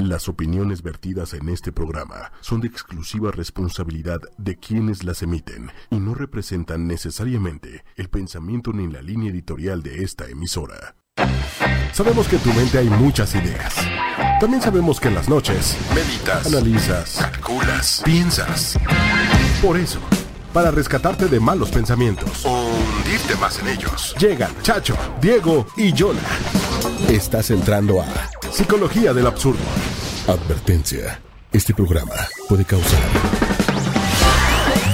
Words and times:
Las 0.00 0.30
opiniones 0.30 0.82
vertidas 0.82 1.34
en 1.34 1.50
este 1.50 1.72
programa 1.72 2.32
son 2.40 2.62
de 2.62 2.68
exclusiva 2.68 3.30
responsabilidad 3.32 4.18
de 4.38 4.56
quienes 4.56 5.04
las 5.04 5.22
emiten 5.22 5.70
y 5.90 6.00
no 6.00 6.14
representan 6.14 6.86
necesariamente 6.86 7.84
el 7.96 8.08
pensamiento 8.08 8.72
ni 8.72 8.90
la 8.90 9.02
línea 9.02 9.30
editorial 9.30 9.82
de 9.82 10.02
esta 10.02 10.26
emisora. 10.26 10.96
Sabemos 11.92 12.28
que 12.28 12.36
en 12.36 12.42
tu 12.42 12.52
mente 12.54 12.78
hay 12.78 12.88
muchas 12.88 13.34
ideas. 13.34 13.74
También 14.40 14.62
sabemos 14.62 14.98
que 14.98 15.08
en 15.08 15.16
las 15.16 15.28
noches 15.28 15.76
meditas, 15.94 16.46
analizas, 16.46 17.18
calculas, 17.18 18.00
piensas. 18.02 18.78
Por 19.60 19.76
eso, 19.76 20.00
para 20.54 20.70
rescatarte 20.70 21.26
de 21.26 21.40
malos 21.40 21.70
pensamientos 21.70 22.46
o 22.46 22.70
hundirte 22.70 23.36
más 23.36 23.58
en 23.58 23.68
ellos, 23.68 24.14
llegan 24.18 24.50
Chacho, 24.62 24.96
Diego 25.20 25.66
y 25.76 25.92
Jonah. 25.94 26.20
Estás 27.10 27.50
entrando 27.50 28.00
a 28.00 28.06
Psicología 28.50 29.12
del 29.12 29.26
Absurdo. 29.26 29.60
Advertencia. 30.26 31.20
Este 31.52 31.74
programa 31.74 32.14
puede 32.48 32.64
causar 32.64 33.00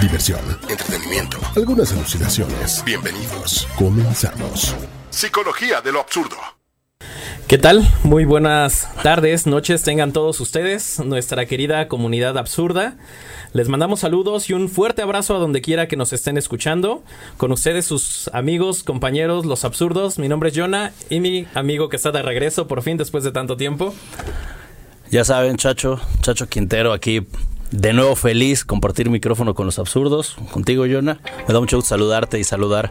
diversión, 0.00 0.40
entretenimiento, 0.68 1.38
algunas 1.56 1.92
alucinaciones. 1.92 2.82
Bienvenidos. 2.84 3.66
Comenzamos. 3.76 4.74
Psicología 5.10 5.80
de 5.80 5.92
lo 5.92 6.00
Absurdo. 6.00 6.36
¿Qué 7.48 7.58
tal? 7.58 7.86
Muy 8.02 8.24
buenas 8.24 8.88
tardes, 9.02 9.46
noches 9.46 9.82
tengan 9.82 10.12
todos 10.12 10.40
ustedes, 10.40 11.00
nuestra 11.00 11.46
querida 11.46 11.88
comunidad 11.88 12.38
absurda. 12.38 12.96
Les 13.52 13.68
mandamos 13.68 14.00
saludos 14.00 14.48
y 14.48 14.52
un 14.52 14.68
fuerte 14.68 15.02
abrazo 15.02 15.36
a 15.36 15.38
donde 15.38 15.60
quiera 15.60 15.88
que 15.88 15.96
nos 15.96 16.12
estén 16.12 16.38
escuchando. 16.38 17.02
Con 17.36 17.52
ustedes 17.52 17.84
sus 17.84 18.28
amigos, 18.32 18.84
compañeros, 18.84 19.44
los 19.44 19.64
absurdos. 19.64 20.18
Mi 20.18 20.28
nombre 20.28 20.50
es 20.50 20.56
Jonah 20.56 20.92
y 21.10 21.20
mi 21.20 21.46
amigo 21.54 21.88
que 21.88 21.96
está 21.96 22.10
de 22.10 22.22
regreso 22.22 22.66
por 22.66 22.82
fin 22.82 22.96
después 22.96 23.24
de 23.24 23.32
tanto 23.32 23.56
tiempo. 23.56 23.94
Ya 25.10 25.24
saben, 25.24 25.56
Chacho, 25.56 26.00
Chacho 26.20 26.48
Quintero 26.48 26.92
aquí 26.92 27.26
de 27.70 27.92
nuevo 27.92 28.16
feliz 28.16 28.64
compartir 28.64 29.10
micrófono 29.10 29.54
con 29.54 29.66
los 29.66 29.78
absurdos, 29.78 30.36
contigo, 30.52 30.84
Jonah. 30.90 31.18
Me 31.46 31.54
da 31.54 31.60
mucho 31.60 31.76
gusto 31.76 31.90
saludarte 31.90 32.38
y 32.38 32.44
saludar 32.44 32.90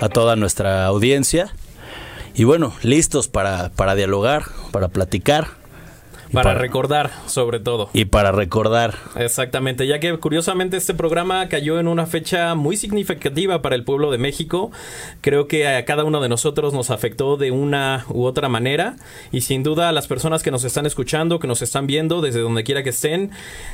a 0.00 0.08
toda 0.08 0.36
nuestra 0.36 0.86
audiencia. 0.86 1.52
Y 2.34 2.44
bueno, 2.44 2.72
listos 2.82 3.28
para, 3.28 3.70
para 3.70 3.94
dialogar, 3.94 4.44
para 4.70 4.88
platicar 4.88 5.59
para, 6.32 6.54
recordar, 6.54 7.10
sobre 7.26 7.60
todo. 7.60 7.90
Y 7.92 8.06
para 8.06 8.32
recordar. 8.32 8.94
Exactamente, 9.16 9.86
ya 9.86 10.00
que 10.00 10.16
curiosamente 10.18 10.76
este 10.76 10.94
programa 10.94 11.48
cayó 11.48 11.78
en 11.80 11.88
una 11.88 12.06
fecha 12.06 12.54
muy 12.54 12.76
significativa 12.76 13.62
para 13.62 13.74
el 13.74 13.84
pueblo 13.84 14.10
de 14.10 14.18
México. 14.18 14.70
Creo 15.20 15.48
que 15.48 15.66
a 15.66 15.84
cada 15.84 16.04
uno 16.04 16.20
de 16.20 16.28
nosotros 16.28 16.72
nos 16.72 16.90
afectó 16.90 17.36
de 17.36 17.50
una 17.50 18.04
u 18.08 18.24
otra 18.24 18.48
manera. 18.48 18.96
Y 19.32 19.42
sin 19.42 19.62
duda 19.62 19.88
a 19.88 19.92
las 19.92 20.06
personas 20.06 20.42
que 20.42 20.50
nos 20.50 20.64
están 20.64 20.86
escuchando, 20.86 21.38
que 21.38 21.48
nos 21.48 21.62
están 21.62 21.86
viendo, 21.86 22.20
desde 22.20 22.40
donde 22.40 22.64
quiera 22.64 22.82
que 22.82 22.90
estén, 22.90 23.30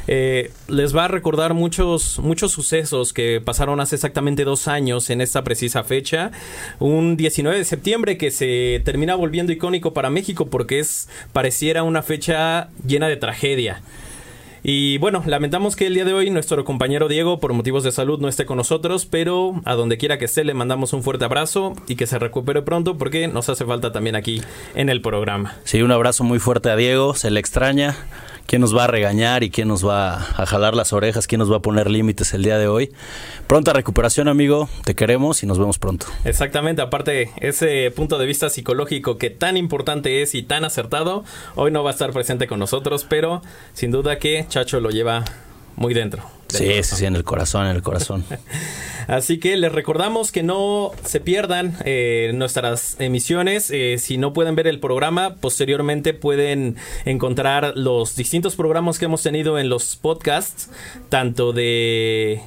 eh, 0.07 0.51
les 0.69 0.97
va 0.97 1.05
a 1.05 1.09
recordar 1.09 1.55
muchos, 1.55 2.19
muchos 2.19 2.53
sucesos 2.53 3.12
que 3.12 3.41
pasaron 3.45 3.81
hace 3.81 3.97
exactamente 3.97 4.45
dos 4.45 4.69
años 4.69 5.11
en 5.11 5.21
esta 5.21 5.45
precisa 5.45 5.84
fecha. 5.84 6.31
Un 6.79 7.17
19 7.17 7.59
de 7.59 7.65
septiembre 7.65 8.17
que 8.17 8.31
se 8.31 8.81
termina 8.84 9.15
volviendo 9.15 9.53
icónico 9.53 9.93
para 9.93 10.11
México 10.11 10.47
porque 10.47 10.79
es 10.79 11.09
pareciera 11.33 11.83
una 11.83 12.03
fecha 12.03 12.45
llena 12.86 13.08
de 13.08 13.16
tragedia. 13.16 13.83
Y 14.69 14.98
bueno, 14.98 15.22
lamentamos 15.27 15.77
que 15.77 15.86
el 15.86 15.94
día 15.94 16.05
de 16.05 16.12
hoy 16.12 16.28
nuestro 16.30 16.64
compañero 16.64 17.06
Diego 17.06 17.38
por 17.38 17.53
motivos 17.53 17.84
de 17.84 17.92
salud 17.92 18.19
no 18.19 18.27
esté 18.27 18.47
con 18.47 18.56
nosotros, 18.56 19.06
pero 19.06 19.61
a 19.64 19.75
donde 19.75 19.97
quiera 19.97 20.19
que 20.19 20.25
esté 20.25 20.42
le 20.42 20.55
mandamos 20.55 20.92
un 20.92 21.05
fuerte 21.05 21.25
abrazo 21.25 21.75
y 21.86 21.94
que 21.94 22.08
se 22.08 22.19
recupere 22.19 22.62
pronto 22.62 22.98
porque 22.98 23.28
nos 23.28 23.48
hace 23.48 23.64
falta 23.64 23.92
también 23.92 24.16
aquí 24.16 24.42
en 24.75 24.88
el 24.88 25.03
programa. 25.03 25.55
Sí, 25.62 25.83
un 25.83 25.92
abrazo 25.92 26.25
muy 26.25 26.41
fuerte 26.41 26.69
a 26.69 26.75
Diego, 26.75 27.14
se 27.14 27.30
le 27.30 27.38
extraña 27.38 27.94
quién 28.47 28.61
nos 28.61 28.77
va 28.77 28.84
a 28.84 28.86
regañar 28.86 29.42
y 29.42 29.50
quién 29.50 29.69
nos 29.69 29.86
va 29.86 30.14
a 30.14 30.47
jalar 30.47 30.75
las 30.75 30.92
orejas, 30.92 31.27
quién 31.27 31.39
nos 31.39 31.50
va 31.50 31.56
a 31.56 31.61
poner 31.61 31.91
límites 31.91 32.33
el 32.34 32.42
día 32.42 32.58
de 32.58 32.69
hoy. 32.69 32.92
Pronta 33.47 33.72
recuperación, 33.72 34.28
amigo, 34.28 34.69
te 34.84 34.94
queremos 34.94 35.42
y 35.42 35.47
nos 35.47 35.58
vemos 35.58 35.78
pronto. 35.78 36.06
Exactamente, 36.25 36.82
aparte 36.82 37.31
ese 37.41 37.91
punto 37.94 38.19
de 38.19 38.26
vista 38.26 38.48
psicológico 38.50 39.19
que 39.19 39.31
tan 39.31 39.56
importante 39.56 40.22
es 40.22 40.34
y 40.34 40.43
tan 40.43 40.65
acertado, 40.65 41.25
hoy 41.54 41.71
no 41.71 41.82
va 41.82 41.91
a 41.91 41.93
estar 41.93 42.12
presente 42.12 42.47
con 42.47 42.59
nosotros, 42.59 43.06
pero 43.09 43.43
sin 43.72 43.91
duda 43.91 44.19
que 44.19 44.47
Chacho 44.48 44.81
lo 44.81 44.91
lleva 44.91 45.25
muy 45.76 45.94
dentro. 45.94 46.25
Sí, 46.48 46.82
sí, 46.82 46.97
sí, 46.97 47.06
en 47.06 47.16
el 47.16 47.25
corazón, 47.25 47.66
en 47.66 47.76
el 47.76 47.82
corazón. 47.82 48.25
Así 49.09 49.38
que 49.38 49.56
les 49.56 49.70
recordamos 49.72 50.32
que 50.32 50.42
no 50.42 50.92
se 51.04 51.20
pierdan 51.20 51.76
eh, 51.84 52.32
nuestras 52.34 52.97
emisiones. 52.98 53.70
Eh, 53.70 53.98
si 53.98 54.19
no 54.19 54.32
pueden 54.32 54.56
ver 54.56 54.66
el 54.66 54.81
programa, 54.81 55.36
posteriormente 55.36 56.15
pueden 56.15 56.76
encontrar 57.04 57.72
los 57.76 58.16
distintos 58.16 58.56
programas 58.56 58.98
que 58.98 59.04
hemos 59.04 59.22
tenido 59.22 59.59
en 59.59 59.69
los 59.69 59.97
podcasts, 59.97 60.70
tanto 61.09 61.53
de 61.53 62.42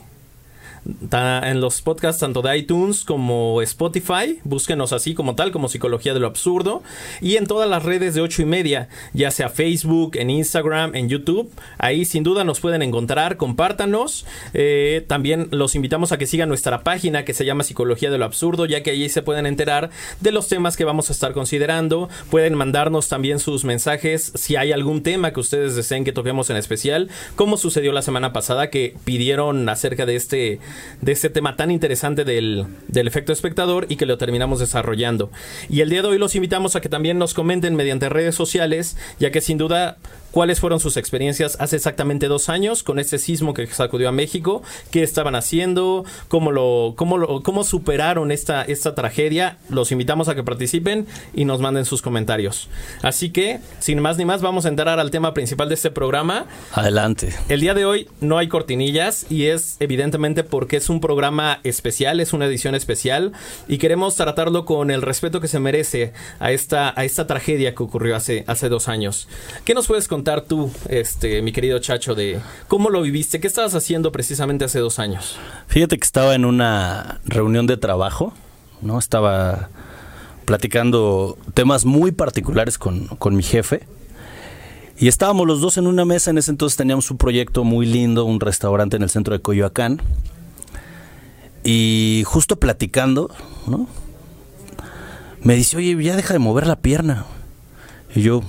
en 1.11 1.61
los 1.61 1.81
podcasts 1.81 2.19
tanto 2.19 2.41
de 2.41 2.57
iTunes 2.57 3.03
como 3.05 3.61
Spotify. 3.61 4.39
Búsquenos 4.44 4.94
así 4.94 5.13
como 5.13 5.35
tal, 5.35 5.51
como 5.51 5.69
Psicología 5.69 6.13
de 6.13 6.19
lo 6.19 6.27
Absurdo. 6.27 6.83
Y 7.22 7.38
en 7.38 7.47
todas 7.47 7.69
las 7.69 7.83
redes 7.83 8.16
de 8.16 8.22
8 8.22 8.44
y 8.44 8.45
media, 8.45 8.89
ya 9.13 9.31
sea 9.31 9.50
Facebook, 9.50 10.16
en 10.16 10.29
Instagram, 10.29 10.95
en 10.95 11.09
YouTube. 11.09 11.51
Ahí 11.77 12.05
sin 12.05 12.23
duda 12.23 12.44
nos 12.44 12.59
pueden 12.59 12.81
encontrar. 12.81 13.38
Compártanos. 13.38 14.25
Eh, 14.53 15.05
también 15.07 15.47
los 15.51 15.75
invitamos 15.75 16.11
a 16.11 16.17
que 16.17 16.27
sigan 16.27 16.50
nuestra 16.50 16.83
página 16.83 17.25
que 17.25 17.33
se 17.33 17.45
llama 17.45 17.63
Psicología 17.63 18.11
de 18.11 18.17
lo 18.17 18.25
Absurdo, 18.25 18.66
ya 18.66 18.83
que 18.83 18.91
allí 18.91 19.09
se 19.09 19.21
pueden 19.21 19.45
enterar 19.45 19.89
de 20.19 20.31
los 20.31 20.47
temas 20.47 20.77
que 20.77 20.85
vamos 20.85 21.09
a 21.09 21.13
estar 21.13 21.33
considerando. 21.33 22.09
Pueden 22.29 22.56
mandarnos 22.56 23.07
también 23.09 23.39
sus 23.39 23.63
mensajes 23.66 24.31
si 24.35 24.56
hay 24.56 24.71
algún 24.71 25.03
tema 25.03 25.33
que 25.33 25.39
ustedes 25.39 25.75
deseen 25.75 26.03
que 26.03 26.11
toquemos 26.11 26.50
en 26.50 26.57
especial, 26.57 27.09
como 27.35 27.57
sucedió 27.57 27.91
la 27.91 28.01
semana 28.01 28.33
pasada 28.33 28.69
que 28.69 28.95
pidieron 29.06 29.67
acerca 29.69 30.06
de 30.06 30.16
este 30.16 30.59
de 31.01 31.12
este 31.12 31.29
tema 31.29 31.56
tan 31.56 31.72
interesante 31.72 32.23
del, 32.23 32.66
del 32.88 33.07
efecto 33.07 33.34
espectador 33.34 33.85
y 33.90 33.95
que 33.95 34.06
lo 34.06 34.17
terminamos 34.17 34.59
desarrollando. 34.59 35.31
Y 35.69 35.81
el 35.81 35.90
día 35.90 36.01
de 36.01 36.09
hoy 36.09 36.17
los 36.17 36.35
invitamos 36.35 36.75
a 36.75 36.81
que 36.81 36.90
también 36.90 37.17
nos 37.17 37.34
comenten 37.34 37.75
mediante 37.75 38.09
redes 38.09 38.35
sociales, 38.35 38.97
ya 39.19 39.31
que 39.31 39.41
sin 39.41 39.57
duda 39.57 39.97
cuáles 40.31 40.59
fueron 40.59 40.79
sus 40.79 40.97
experiencias 40.97 41.57
hace 41.59 41.75
exactamente 41.75 42.28
dos 42.28 42.50
años 42.50 42.84
con 42.84 43.00
este 43.00 43.17
sismo 43.17 43.53
que 43.53 43.67
sacudió 43.67 44.09
a 44.09 44.12
México, 44.12 44.62
qué 44.91 45.03
estaban 45.03 45.35
haciendo, 45.35 46.06
cómo 46.28 46.51
lo, 46.51 46.94
cómo 46.95 47.17
lo, 47.17 47.41
cómo 47.44 47.63
superaron 47.63 48.31
esta, 48.31 48.63
esta 48.63 48.95
tragedia. 48.95 49.57
Los 49.69 49.91
invitamos 49.91 50.28
a 50.29 50.35
que 50.35 50.44
participen 50.44 51.07
y 51.34 51.45
nos 51.45 51.62
manden 51.62 51.85
sus 51.85 52.01
comentarios. 52.01 52.69
Así 53.01 53.31
que, 53.31 53.59
sin 53.79 54.00
más 54.00 54.18
ni 54.18 54.25
más, 54.25 54.41
vamos 54.41 54.66
a 54.66 54.69
entrar 54.69 55.00
al 55.00 55.12
tema 55.12 55.34
principal 55.34 55.69
de 55.69 55.75
este 55.75 55.91
programa. 55.91 56.45
Adelante. 56.73 57.34
El 57.47 57.62
día 57.62 57.73
de 57.73 57.85
hoy 57.85 58.07
no 58.22 58.38
hay 58.38 58.47
cortinillas 58.47 59.25
y 59.29 59.45
es 59.45 59.78
evidentemente 59.79 60.44
porque 60.44 60.78
es 60.78 60.89
un 60.89 61.01
programa 61.01 61.59
especial, 61.63 62.19
es 62.19 62.34
una 62.34 62.45
edición 62.45 62.75
especial 62.75 63.31
y 63.68 63.78
queremos 63.78 64.16
tratarlo 64.16 64.66
con 64.66 64.91
el 64.91 65.01
respeto 65.01 65.41
que 65.41 65.47
se 65.47 65.59
merece 65.59 66.13
a 66.39 66.51
esta, 66.51 66.94
a 66.95 67.06
esta 67.06 67.28
tragedia 67.28 67.75
que 67.75 67.84
ocurrió 67.84 68.16
hace, 68.16 68.44
hace 68.47 68.69
dos 68.69 68.88
años. 68.88 69.28
¿Qué 69.66 69.73
nos 69.73 69.88
puedes 69.88 70.07
contar? 70.07 70.19
Tú, 70.47 70.72
este, 70.90 71.41
mi 71.41 71.52
querido 71.52 71.80
Chacho, 71.80 72.16
de 72.16 72.40
cómo 72.68 72.90
lo 72.90 73.02
viviste? 73.02 73.40
¿Qué 73.40 73.47
estabas 73.47 73.75
haciendo 73.75 74.12
precisamente 74.12 74.66
hace 74.66 74.80
dos 74.80 75.00
años? 75.00 75.38
Fíjate 75.68 75.97
que 75.97 76.06
estaba 76.06 76.35
en 76.35 76.46
una 76.46 77.19
reunión 77.25 77.68
de 77.68 77.78
trabajo, 77.78 78.34
¿no? 78.81 79.00
Estaba 79.00 79.69
platicando 80.46 81.38
temas 81.53 81.85
muy 81.85 82.12
particulares 82.12 82.78
con, 82.78 83.07
con 83.07 83.35
mi 83.35 83.44
jefe. 83.44 83.88
Y 84.97 85.07
estábamos 85.07 85.47
los 85.47 85.62
dos 85.62 85.78
en 85.78 85.88
una 85.88 86.06
mesa, 86.06 86.31
en 86.31 86.38
ese 86.38 86.51
entonces 86.51 86.75
teníamos 86.75 87.09
un 87.09 87.18
proyecto 87.18 87.63
muy 87.63 87.86
lindo, 87.86 88.25
un 88.25 88.40
restaurante 88.40 88.97
en 88.97 89.03
el 89.03 89.09
centro 89.09 89.34
de 89.34 89.41
Coyoacán. 89.41 90.01
Y 91.63 92.24
justo 92.25 92.57
platicando, 92.57 93.30
¿no? 93.68 93.88
Me 95.41 95.56
dice, 95.56 95.78
oye, 95.78 96.01
ya 96.03 96.16
deja 96.16 96.34
de 96.34 96.40
mover 96.40 96.68
la 96.68 96.78
pierna. 96.78 97.25
Y 98.13 98.22
yo, 98.22 98.41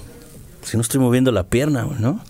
si 0.71 0.77
no 0.77 0.83
estoy 0.83 1.01
moviendo 1.01 1.33
la 1.33 1.49
pierna, 1.49 1.85
¿no? 1.99 2.21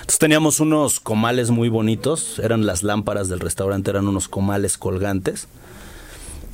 Entonces 0.00 0.18
teníamos 0.18 0.58
unos 0.58 0.98
comales 0.98 1.50
muy 1.50 1.68
bonitos, 1.68 2.40
eran 2.40 2.66
las 2.66 2.82
lámparas 2.82 3.28
del 3.28 3.38
restaurante, 3.38 3.90
eran 3.90 4.08
unos 4.08 4.26
comales 4.26 4.76
colgantes. 4.76 5.46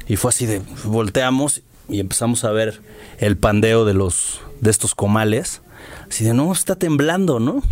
Y 0.06 0.16
fue 0.16 0.28
así 0.28 0.44
de, 0.44 0.60
volteamos 0.84 1.62
y 1.88 2.00
empezamos 2.00 2.44
a 2.44 2.50
ver 2.50 2.82
el 3.18 3.38
pandeo 3.38 3.86
de 3.86 3.94
los 3.94 4.40
de 4.60 4.70
estos 4.70 4.94
comales. 4.94 5.62
Así 6.06 6.24
de, 6.24 6.34
no, 6.34 6.52
está 6.52 6.76
temblando, 6.76 7.40
¿no? 7.40 7.62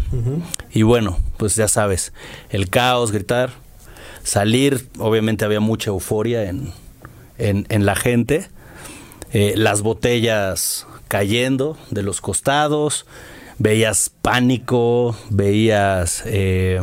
Y 0.72 0.82
bueno, 0.82 1.18
pues 1.36 1.54
ya 1.54 1.68
sabes, 1.68 2.14
el 2.48 2.70
caos, 2.70 3.12
gritar, 3.12 3.50
salir, 4.22 4.88
obviamente 4.98 5.44
había 5.44 5.60
mucha 5.60 5.90
euforia 5.90 6.48
en, 6.48 6.72
en, 7.38 7.84
la 7.84 7.94
gente, 7.94 8.48
eh, 9.32 9.52
las 9.56 9.82
botellas 9.82 10.86
cayendo 11.08 11.76
de 11.90 12.02
los 12.02 12.20
costados, 12.20 13.04
veías 13.60 14.10
pánico, 14.22 15.14
veías 15.28 16.24
eh, 16.26 16.80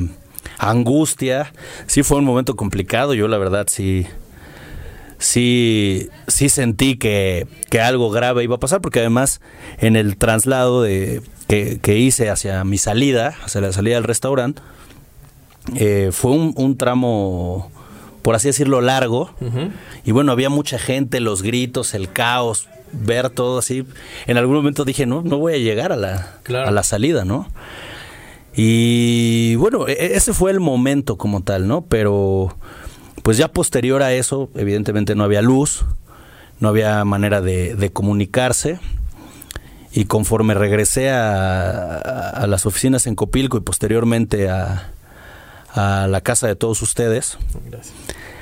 angustia. 0.59 1.51
Sí 1.87 2.03
fue 2.03 2.19
un 2.19 2.23
momento 2.23 2.55
complicado, 2.55 3.13
yo 3.13 3.27
la 3.27 3.39
verdad 3.39 3.65
sí, 3.67 4.05
sí, 5.17 6.09
sí 6.27 6.49
sentí 6.49 6.95
que, 6.95 7.47
que, 7.69 7.81
algo 7.81 8.11
grave 8.11 8.43
iba 8.43 8.55
a 8.55 8.59
pasar, 8.59 8.79
porque 8.79 8.99
además 8.99 9.41
en 9.79 9.95
el 9.95 10.17
traslado 10.17 10.83
de, 10.83 11.21
que, 11.47 11.79
que 11.79 11.97
hice 11.97 12.29
hacia 12.29 12.63
mi 12.63 12.77
salida, 12.77 13.35
hacia 13.43 13.59
la 13.59 13.73
salida 13.73 13.95
del 13.95 14.03
restaurante, 14.03 14.61
eh, 15.75 16.11
fue 16.13 16.31
un, 16.31 16.53
un 16.55 16.77
tramo, 16.77 17.71
por 18.27 18.35
así 18.35 18.49
decirlo, 18.49 18.81
largo. 18.81 19.29
Y 20.03 20.11
bueno, 20.11 20.33
había 20.33 20.49
mucha 20.49 20.77
gente, 20.77 21.21
los 21.21 21.43
gritos, 21.43 21.93
el 21.93 22.11
caos, 22.11 22.67
ver 22.91 23.29
todo 23.29 23.59
así. 23.59 23.85
En 24.25 24.35
algún 24.35 24.57
momento 24.57 24.83
dije, 24.83 25.05
no, 25.05 25.21
no 25.21 25.37
voy 25.37 25.53
a 25.53 25.57
llegar 25.59 25.93
a 25.93 25.95
la, 25.95 26.35
Claro. 26.43 26.67
a 26.67 26.71
la 26.71 26.83
salida, 26.83 27.23
¿no? 27.23 27.47
Y 28.53 29.55
bueno, 29.55 29.87
e- 29.87 30.15
ese 30.17 30.33
fue 30.33 30.51
el 30.51 30.59
momento 30.59 31.17
como 31.17 31.41
tal, 31.41 31.69
¿no? 31.69 31.83
Pero 31.85 32.53
pues 33.23 33.37
ya 33.37 33.47
posterior 33.47 34.03
a 34.03 34.11
eso, 34.11 34.49
evidentemente 34.55 35.15
no 35.15 35.23
había 35.23 35.41
luz, 35.41 35.85
no 36.59 36.67
había 36.67 37.05
manera 37.05 37.39
de, 37.39 37.75
de 37.75 37.93
comunicarse. 37.93 38.77
Y 39.93 40.03
conforme 40.03 40.53
regresé 40.53 41.11
a, 41.11 41.95
a- 41.95 42.29
a 42.31 42.47
las 42.47 42.65
oficinas 42.65 43.07
en 43.07 43.15
Copilco 43.15 43.55
y 43.55 43.61
posteriormente 43.61 44.49
a, 44.49 44.91
a 45.77 46.07
la 46.07 46.21
casa 46.21 46.47
de 46.47 46.55
todos 46.55 46.81
ustedes, 46.81 47.37
Gracias. 47.69 47.93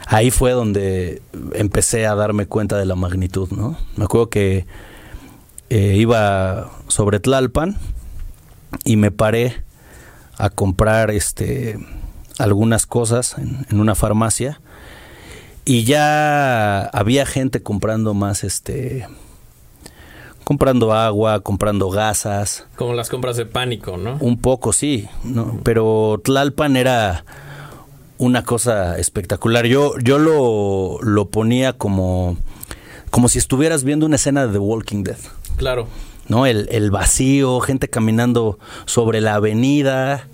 ahí 0.07 0.31
fue 0.31 0.51
donde 0.51 1.21
empecé 1.53 2.07
a 2.07 2.15
darme 2.15 2.45
cuenta 2.45 2.77
de 2.77 2.85
la 2.85 2.95
magnitud, 2.95 3.49
¿no? 3.51 3.77
Me 3.97 4.05
acuerdo 4.05 4.29
que 4.29 4.65
eh, 5.69 5.95
iba 5.97 6.71
sobre 6.87 7.19
Tlalpan 7.19 7.77
y 8.83 8.97
me 8.97 9.11
paré 9.11 9.63
a 10.37 10.49
comprar 10.49 11.11
este 11.11 11.77
algunas 12.37 12.85
cosas 12.85 13.37
en, 13.37 13.65
en 13.69 13.79
una 13.79 13.95
farmacia 13.95 14.59
y 15.63 15.83
ya 15.85 16.81
había 16.87 17.25
gente 17.25 17.63
comprando 17.63 18.13
más 18.13 18.43
este 18.43 19.07
comprando 20.45 20.93
agua, 20.93 21.41
comprando 21.41 21.89
gasas, 21.89 22.65
Como 22.77 22.93
las 22.93 23.09
compras 23.09 23.35
de 23.35 23.45
pánico, 23.45 23.97
¿no? 23.97 24.17
un 24.21 24.37
poco, 24.37 24.71
sí, 24.71 25.09
¿no? 25.25 25.59
pero 25.63 26.21
Tlalpan 26.23 26.77
era 26.77 27.25
una 28.17 28.43
cosa 28.43 28.97
espectacular. 28.97 29.65
Yo, 29.65 29.97
yo 29.99 30.19
lo, 30.19 30.99
lo 31.01 31.25
ponía 31.25 31.73
como, 31.73 32.37
como 33.09 33.27
si 33.27 33.39
estuvieras 33.39 33.83
viendo 33.83 34.05
una 34.05 34.15
escena 34.15 34.47
de 34.47 34.53
The 34.53 34.59
Walking 34.59 35.03
Dead. 35.03 35.17
Claro. 35.57 35.87
¿no? 36.27 36.45
El, 36.45 36.69
el 36.71 36.91
vacío, 36.91 37.59
gente 37.59 37.89
caminando 37.89 38.57
sobre 38.85 39.21
la 39.21 39.35
avenida. 39.35 40.27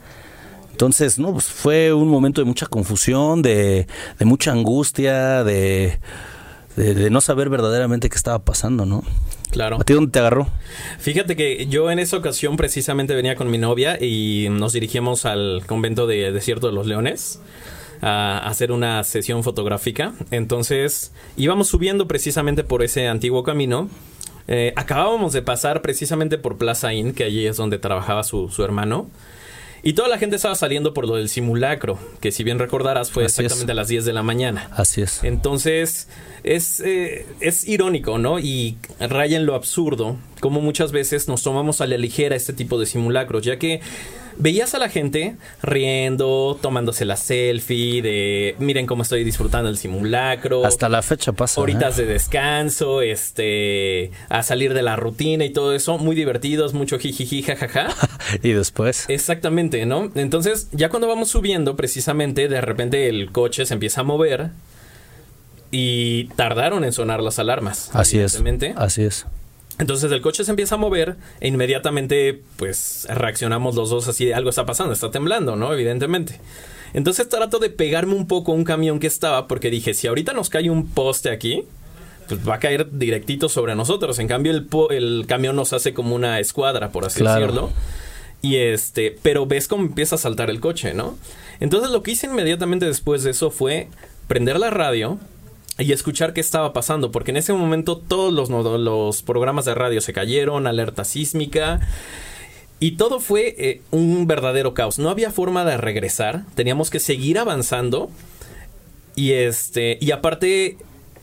Entonces, 0.72 1.20
no, 1.20 1.32
pues 1.32 1.46
fue 1.46 1.94
un 1.94 2.10
momento 2.10 2.42
de 2.42 2.46
mucha 2.46 2.66
confusión, 2.66 3.42
de, 3.42 3.88
de 4.20 4.26
mucha 4.26 4.52
angustia, 4.52 5.44
de, 5.44 6.00
de, 6.76 6.94
de 6.94 7.10
no 7.10 7.22
saber 7.22 7.50
verdaderamente 7.50 8.10
qué 8.10 8.16
estaba 8.16 8.40
pasando, 8.40 8.86
¿no? 8.86 9.04
Claro. 9.52 9.78
¿A 9.80 9.84
ti 9.84 9.94
dónde 9.94 10.12
te 10.12 10.20
agarró? 10.20 10.48
Fíjate 11.00 11.36
que 11.36 11.68
yo 11.68 11.92
en 11.92 12.00
esa 12.00 12.18
ocasión 12.18 12.58
precisamente 12.58 13.14
venía 13.14 13.36
con 13.36 13.52
mi 13.52 13.58
novia 13.58 13.98
y 14.02 14.48
nos 14.50 14.74
dirigimos 14.74 15.26
al 15.26 15.64
convento 15.68 16.08
de 16.08 16.32
Desierto 16.32 16.68
de 16.68 16.74
los 16.74 16.88
Leones 16.88 17.40
a 18.02 18.40
hacer 18.40 18.72
una 18.72 19.04
sesión 19.04 19.44
fotográfica. 19.44 20.14
Entonces 20.32 21.12
íbamos 21.38 21.68
subiendo 21.68 22.08
precisamente 22.08 22.64
por 22.64 22.82
ese 22.82 23.08
antiguo 23.08 23.44
camino. 23.44 23.90
Eh, 24.48 24.74
acabábamos 24.76 25.34
de 25.34 25.42
pasar 25.42 25.82
precisamente 25.82 26.38
por 26.38 26.58
Plaza 26.58 26.94
Inn, 26.94 27.14
que 27.14 27.26
allí 27.26 27.46
es 27.46 27.58
donde 27.58 27.78
trabajaba 27.78 28.24
su, 28.24 28.50
su 28.50 28.64
hermano. 28.64 29.08
Y 29.84 29.94
toda 29.94 30.08
la 30.08 30.18
gente 30.20 30.36
estaba 30.36 30.54
saliendo 30.56 30.94
por 30.94 31.08
lo 31.08 31.16
del 31.16 31.28
simulacro, 31.28 31.98
que 32.20 32.32
si 32.32 32.44
bien 32.44 32.60
recordarás 32.60 33.10
fue 33.10 33.26
Así 33.26 33.32
es. 33.42 33.46
exactamente 33.46 33.72
a 33.72 33.76
las 33.76 33.88
10 33.88 34.06
de 34.06 34.14
la 34.14 34.22
mañana. 34.22 34.70
Así 34.72 35.02
es. 35.02 35.24
Entonces, 35.24 36.08
es, 36.44 36.80
eh, 36.82 37.26
es 37.40 37.68
irónico, 37.68 38.18
¿no? 38.20 38.40
Y 38.40 38.78
raya 39.00 39.38
en 39.38 39.46
lo 39.46 39.56
absurdo, 39.56 40.18
como 40.40 40.62
muchas 40.62 40.92
veces 40.92 41.28
nos 41.28 41.42
tomamos 41.42 41.82
a 41.82 41.88
la 41.88 41.98
ligera 41.98 42.36
este 42.36 42.54
tipo 42.54 42.80
de 42.80 42.86
simulacros, 42.86 43.44
ya 43.44 43.58
que 43.58 43.82
veías 44.42 44.74
a 44.74 44.80
la 44.80 44.90
gente 44.90 45.36
riendo, 45.62 46.58
tomándose 46.62 47.06
la 47.06 47.16
selfie, 47.16 48.02
de 48.02 48.56
miren 48.60 48.88
cómo 48.88 49.04
estoy 49.04 49.24
disfrutando 49.24 49.70
el 49.70 49.78
simulacro. 49.78 50.66
Hasta 50.66 50.90
la 50.90 51.02
fecha 51.02 51.32
pasa. 51.32 51.62
¿eh? 51.62 51.64
Horitas 51.64 51.96
de 51.96 52.06
descanso, 52.06 53.02
este, 53.02 54.12
a 54.30 54.44
salir 54.44 54.74
de 54.74 54.82
la 54.82 54.96
rutina 54.96 55.46
y 55.46 55.52
todo 55.52 55.74
eso, 55.74 55.98
muy 55.98 56.16
divertidos, 56.16 56.74
mucho 56.74 57.00
jijiji, 57.00 57.44
jajaja. 57.44 57.88
y 58.44 58.52
después. 58.52 59.06
Exactamente, 59.08 59.86
¿no? 59.86 60.12
Entonces, 60.16 60.68
ya 60.72 60.90
cuando 60.90 61.08
vamos 61.08 61.30
subiendo, 61.30 61.76
precisamente, 61.76 62.48
de 62.48 62.62
repente 62.62 63.08
el 63.08 63.32
coche 63.32 63.66
se 63.66 63.74
empieza 63.76 64.02
a 64.02 64.04
mover 64.04 64.50
y 65.70 66.26
tardaron 66.36 66.84
en 66.84 66.92
sonar 66.92 67.22
las 67.22 67.40
alarmas. 67.40 67.92
Así 67.94 68.20
es. 68.20 68.42
Así 68.76 69.04
es. 69.04 69.26
Entonces 69.82 70.10
el 70.12 70.22
coche 70.22 70.46
se 70.46 70.52
empieza 70.52 70.76
a 70.76 70.78
mover 70.78 71.18
e 71.42 71.50
inmediatamente, 71.50 72.40
pues, 72.56 73.06
reaccionamos 73.10 73.76
los 73.76 73.90
dos 73.90 74.08
así 74.08 74.26
de 74.26 74.34
algo 74.34 74.50
está 74.52 74.66
pasando, 74.66 74.94
está 74.94 75.12
temblando, 75.12 75.58
¿no? 75.58 75.74
Evidentemente. 75.74 76.40
Entonces 76.94 77.28
trato 77.28 77.60
de 77.60 77.70
pegarme 77.70 78.14
un 78.14 78.28
poco 78.28 78.52
a 78.52 78.56
un 78.56 78.64
camión 78.64 79.00
que 79.00 79.08
estaba 79.08 79.48
porque 79.48 79.70
dije, 79.70 79.94
si 79.94 80.08
ahorita 80.08 80.32
nos 80.34 80.50
cae 80.50 80.70
un 80.70 80.88
poste 80.88 81.30
aquí, 81.30 81.66
pues 82.28 82.48
va 82.48 82.56
a 82.56 82.60
caer 82.60 82.88
directito 82.92 83.50
sobre 83.50 83.76
nosotros. 83.76 84.20
En 84.20 84.28
cambio, 84.28 84.52
el, 84.54 84.66
po- 84.66 84.90
el 84.92 85.26
camión 85.28 85.56
nos 85.56 85.74
hace 85.74 85.94
como 85.94 86.16
una 86.16 86.40
escuadra, 86.40 86.92
por 86.92 87.04
así 87.06 87.20
Claro. 87.20 87.42
decirlo. 87.42 87.70
Y 88.44 88.56
este, 88.58 89.18
pero 89.22 89.46
ves 89.46 89.68
cómo 89.68 89.84
empieza 89.84 90.16
a 90.16 90.18
saltar 90.18 90.50
el 90.50 90.60
coche, 90.60 90.94
¿no? 90.94 91.18
Entonces 91.60 91.92
lo 91.92 92.04
que 92.04 92.12
hice 92.12 92.28
inmediatamente 92.28 92.86
después 92.86 93.24
de 93.24 93.32
eso 93.32 93.52
fue 93.52 93.88
prender 94.28 94.60
la 94.60 94.70
radio 94.70 95.18
y 95.78 95.92
escuchar 95.94 96.34
qué 96.34 96.42
estaba 96.42 96.74
pasando, 96.74 97.12
porque 97.12 97.32
en 97.32 97.38
ese 97.38 97.54
momento 97.54 97.98
todos 97.98 98.34
los, 98.34 98.50
los 98.50 99.22
programas 99.24 99.66
de 99.66 99.76
radio 99.76 100.02
se 100.02 100.14
cayeron, 100.14 100.68
alerta 100.68 101.04
sísmica, 101.04 101.80
y 102.80 102.94
todo 102.94 103.20
fue 103.20 103.56
eh, 103.58 103.82
un 103.92 104.28
verdadero 104.28 104.74
caos. 104.74 105.00
No 105.00 105.10
había 105.10 105.32
forma 105.32 105.66
de 105.66 105.78
regresar, 105.78 106.44
teníamos 106.56 106.90
que 106.90 107.00
seguir 107.00 107.40
avanzando, 107.40 108.10
y 109.16 109.34
este, 109.34 109.98
y 110.02 110.12
aparte 110.12 110.78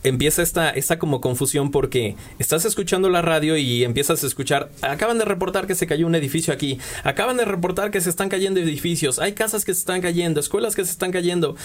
empieza 0.04 0.42
esta, 0.42 0.70
esta 0.70 0.98
como 0.98 1.20
confusión 1.20 1.70
porque 1.70 2.16
estás 2.38 2.64
escuchando 2.64 3.08
la 3.10 3.22
radio 3.22 3.56
y 3.56 3.84
empiezas 3.84 4.22
a 4.22 4.26
escuchar, 4.26 4.70
acaban 4.82 5.18
de 5.18 5.24
reportar 5.24 5.66
que 5.66 5.74
se 5.74 5.86
cayó 5.86 6.06
un 6.06 6.14
edificio 6.14 6.52
aquí, 6.54 6.78
acaban 7.04 7.36
de 7.36 7.44
reportar 7.44 7.90
que 7.90 8.00
se 8.00 8.10
están 8.10 8.28
cayendo 8.28 8.60
edificios, 8.60 9.18
hay 9.18 9.32
casas 9.32 9.64
que 9.64 9.74
se 9.74 9.80
están 9.80 10.00
cayendo, 10.00 10.40
escuelas 10.40 10.74
que 10.76 10.84
se 10.84 10.90
están 10.92 11.10
cayendo, 11.12 11.56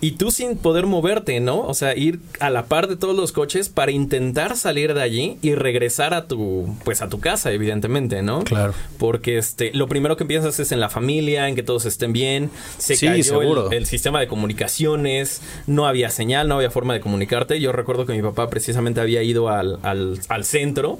y 0.00 0.12
tú 0.12 0.30
sin 0.30 0.56
poder 0.56 0.86
moverte, 0.86 1.40
¿no? 1.40 1.60
O 1.60 1.74
sea, 1.74 1.96
ir 1.96 2.20
a 2.40 2.50
la 2.50 2.66
par 2.66 2.88
de 2.88 2.96
todos 2.96 3.16
los 3.16 3.32
coches 3.32 3.68
para 3.68 3.90
intentar 3.92 4.56
salir 4.56 4.94
de 4.94 5.02
allí 5.02 5.38
y 5.42 5.54
regresar 5.54 6.14
a 6.14 6.26
tu, 6.28 6.74
pues 6.84 7.02
a 7.02 7.08
tu 7.08 7.20
casa, 7.20 7.52
evidentemente, 7.52 8.22
¿no? 8.22 8.44
Claro. 8.44 8.74
Porque 8.98 9.38
este, 9.38 9.72
lo 9.74 9.88
primero 9.88 10.16
que 10.16 10.24
piensas 10.24 10.58
es 10.60 10.72
en 10.72 10.80
la 10.80 10.88
familia, 10.88 11.48
en 11.48 11.54
que 11.54 11.62
todos 11.62 11.84
estén 11.86 12.12
bien, 12.12 12.50
se 12.78 12.96
Sí, 12.96 13.06
cayó 13.06 13.70
el- 13.70 13.86
sistema 13.86 14.20
de 14.20 14.28
comunicaciones, 14.28 15.42
no 15.66 15.86
había 15.86 16.08
señal, 16.10 16.48
no 16.48 16.56
había 16.56 16.70
forma 16.70 16.94
de 16.94 17.00
comunicarte. 17.00 17.60
Yo 17.60 17.71
recuerdo 17.72 18.06
que 18.06 18.12
mi 18.12 18.22
papá 18.22 18.48
precisamente 18.48 19.00
había 19.00 19.22
ido 19.22 19.48
al, 19.48 19.78
al, 19.82 20.20
al 20.28 20.44
centro 20.44 20.98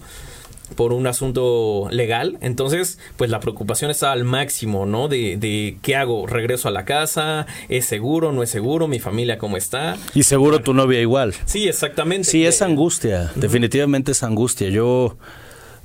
por 0.74 0.94
un 0.94 1.06
asunto 1.06 1.88
legal. 1.90 2.38
Entonces, 2.40 2.98
pues 3.16 3.30
la 3.30 3.40
preocupación 3.40 3.90
estaba 3.90 4.12
al 4.12 4.24
máximo, 4.24 4.86
¿no? 4.86 5.08
De, 5.08 5.36
de 5.36 5.76
qué 5.82 5.96
hago, 5.96 6.26
regreso 6.26 6.68
a 6.68 6.70
la 6.70 6.86
casa, 6.86 7.46
es 7.68 7.84
seguro, 7.84 8.32
no 8.32 8.42
es 8.42 8.48
seguro, 8.48 8.88
mi 8.88 8.98
familia 8.98 9.36
cómo 9.36 9.58
está. 9.58 9.98
Y 10.14 10.22
seguro 10.22 10.60
tu 10.62 10.72
novia 10.72 11.00
igual. 11.00 11.34
Sí, 11.44 11.68
exactamente. 11.68 12.24
Sí, 12.28 12.46
es 12.46 12.62
angustia, 12.62 13.30
definitivamente 13.34 14.12
es 14.12 14.22
angustia. 14.22 14.70
Yo 14.70 15.18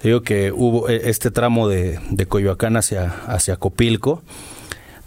digo 0.03 0.21
que 0.21 0.53
hubo 0.53 0.87
eh, 0.87 1.01
este 1.05 1.31
tramo 1.31 1.67
de, 1.67 1.99
de 2.09 2.25
Coyoacán 2.25 2.77
hacia, 2.77 3.09
hacia 3.27 3.57
Copilco. 3.57 4.21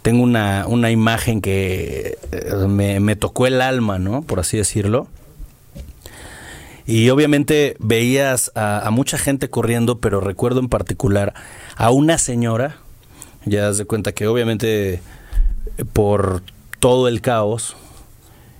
Tengo 0.03 0.21
una, 0.21 0.65
una 0.67 0.91
imagen 0.91 1.41
que 1.41 2.17
eh, 2.31 2.53
me, 2.67 2.99
me 2.99 3.15
tocó 3.15 3.47
el 3.47 3.61
alma, 3.61 3.97
¿no? 3.97 4.21
Por 4.21 4.39
así 4.39 4.57
decirlo. 4.57 5.07
Y 6.91 7.09
obviamente 7.09 7.77
veías 7.79 8.51
a, 8.53 8.89
mucha 8.91 9.17
gente 9.17 9.49
corriendo, 9.49 9.99
pero 9.99 10.19
recuerdo 10.19 10.59
en 10.59 10.67
particular 10.67 11.33
a 11.77 11.89
una 11.89 12.17
señora, 12.17 12.79
ya 13.45 13.61
das 13.63 13.77
de 13.77 13.85
cuenta 13.85 14.11
que 14.11 14.27
obviamente 14.27 14.95
eh, 14.95 15.01
por 15.93 16.43
todo 16.79 17.07
el 17.07 17.21
caos, 17.21 17.77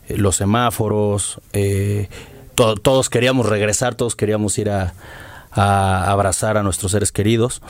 eh, 0.08 0.16
los 0.16 0.38
semáforos, 0.38 1.42
eh, 1.52 2.08
to- 2.56 2.76
todos 2.78 3.10
queríamos 3.10 3.48
regresar, 3.50 3.96
todos 3.96 4.16
queríamos 4.16 4.58
ir 4.58 4.70
a, 4.70 4.94
a 5.52 6.10
abrazar 6.10 6.56
a 6.56 6.64
nuestros 6.64 6.94
seres 6.94 7.12
queridos, 7.12 7.62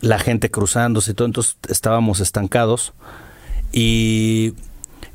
la 0.00 0.20
gente 0.20 0.48
cruzándose 0.48 1.10
y 1.10 1.14
todo, 1.14 1.26
entonces 1.26 1.56
estábamos 1.68 2.20
estancados 2.20 2.92
y, 3.72 4.54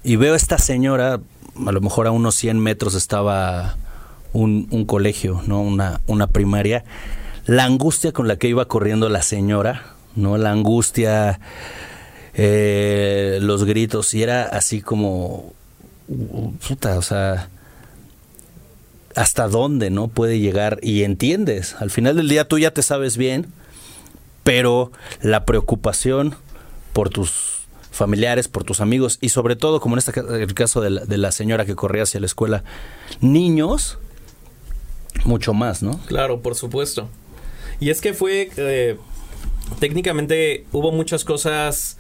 y 0.04 0.18
veo 0.18 0.34
a 0.34 0.36
esta 0.38 0.58
señora, 0.58 1.22
a 1.66 1.72
lo 1.72 1.80
mejor 1.80 2.08
a 2.08 2.12
unos 2.12 2.36
100 2.36 2.60
metros 2.60 2.96
estaba 2.96 3.78
un, 4.42 4.86
colegio, 4.86 5.42
¿no? 5.48 5.62
Una, 5.62 6.02
una 6.06 6.28
primaria, 6.28 6.84
la 7.46 7.64
angustia 7.64 8.12
con 8.12 8.28
la 8.28 8.38
que 8.38 8.48
iba 8.48 8.66
corriendo 8.66 9.10
la 9.10 9.22
señora, 9.22 9.94
¿no? 10.16 10.38
La 10.38 10.52
angustia, 10.52 11.40
eh, 12.36 13.40
los 13.42 13.66
gritos, 13.66 14.14
y 14.14 14.24
era 14.24 14.44
así 14.44 14.82
como, 14.82 15.54
puta, 16.68 16.98
o 16.98 17.02
sea, 17.02 17.50
hasta 19.16 19.48
dónde, 19.48 19.90
¿no? 19.90 20.08
Puede 20.08 20.40
llegar, 20.40 20.80
y 20.84 21.04
entiendes, 21.04 21.76
al 21.80 21.90
final 21.90 22.16
del 22.16 22.30
día 22.30 22.48
tú 22.48 22.60
ya 22.60 22.72
te 22.72 22.84
sabes 22.84 23.18
bien, 23.18 23.48
pero 24.44 24.92
la 25.22 25.46
preocupación 25.46 26.36
por 26.94 27.10
tus 27.10 27.56
familiares, 27.92 28.48
por 28.48 28.64
tus 28.64 28.82
amigos 28.82 29.18
y 29.20 29.30
sobre 29.30 29.56
todo, 29.56 29.80
como 29.80 29.96
en 29.96 30.00
este 30.00 30.14
caso 30.54 30.82
de 30.82 31.18
la 31.18 31.32
señora 31.32 31.66
que 31.66 31.76
corría 31.76 32.04
hacia 32.04 32.20
la 32.20 32.28
escuela, 32.28 32.64
niños, 33.20 33.98
mucho 35.26 35.54
más, 35.54 35.84
¿no? 35.84 36.00
Claro, 36.08 36.42
por 36.42 36.56
supuesto. 36.56 37.10
Y 37.80 37.90
es 37.90 38.02
que 38.02 38.14
fue, 38.14 38.50
eh, 38.58 38.98
técnicamente 39.80 40.66
hubo 40.72 40.92
muchas 40.92 41.24
cosas 41.24 41.98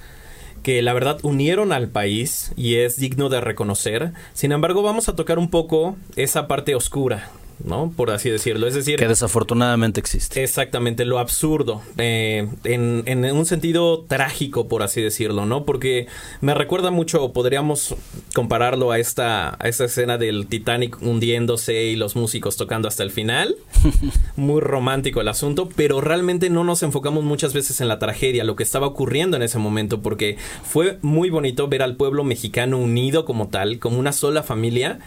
que 0.63 0.81
la 0.81 0.93
verdad 0.93 1.19
unieron 1.23 1.71
al 1.71 1.89
país 1.89 2.51
y 2.55 2.75
es 2.75 2.97
digno 2.97 3.29
de 3.29 3.41
reconocer. 3.41 4.13
Sin 4.33 4.51
embargo, 4.51 4.81
vamos 4.81 5.07
a 5.07 5.15
tocar 5.15 5.39
un 5.39 5.49
poco 5.49 5.95
esa 6.15 6.47
parte 6.47 6.75
oscura 6.75 7.29
¿no? 7.63 7.91
Por 7.95 8.11
así 8.11 8.29
decirlo. 8.29 8.67
Es 8.67 8.75
decir... 8.75 8.97
Que 8.97 9.07
desafortunadamente 9.07 9.99
existe. 9.99 10.43
Exactamente, 10.43 11.05
lo 11.05 11.19
absurdo. 11.19 11.81
Eh, 11.97 12.47
en, 12.63 13.03
en, 13.05 13.25
un 13.25 13.45
sentido 13.45 14.05
trágico, 14.07 14.67
por 14.67 14.83
así 14.83 15.01
decirlo, 15.01 15.45
¿no? 15.45 15.65
Porque 15.65 16.07
me 16.41 16.53
recuerda 16.53 16.91
mucho, 16.91 17.33
podríamos 17.33 17.95
compararlo 18.33 18.91
a 18.91 18.99
esta, 18.99 19.55
a 19.59 19.67
esta 19.67 19.85
escena 19.85 20.17
del 20.17 20.47
Titanic 20.47 21.01
hundiéndose 21.01 21.85
y 21.85 21.95
los 21.95 22.15
músicos 22.15 22.57
tocando 22.57 22.87
hasta 22.87 23.03
el 23.03 23.11
final. 23.11 23.55
Muy 24.35 24.61
romántico 24.61 25.21
el 25.21 25.27
asunto, 25.27 25.69
pero 25.75 26.01
realmente 26.01 26.49
no 26.49 26.63
nos 26.63 26.83
enfocamos 26.83 27.23
muchas 27.23 27.53
veces 27.53 27.81
en 27.81 27.87
la 27.87 27.99
tragedia, 27.99 28.43
lo 28.43 28.55
que 28.55 28.63
estaba 28.63 28.87
ocurriendo 28.87 29.37
en 29.37 29.43
ese 29.43 29.57
momento, 29.57 30.01
porque 30.01 30.37
fue 30.63 30.97
muy 31.01 31.29
bonito 31.29 31.67
ver 31.67 31.81
al 31.81 31.95
pueblo 31.95 32.23
mexicano 32.23 32.77
unido 32.77 33.25
como 33.25 33.47
tal, 33.47 33.79
como 33.79 33.99
una 33.99 34.11
sola 34.11 34.43
familia. 34.43 34.99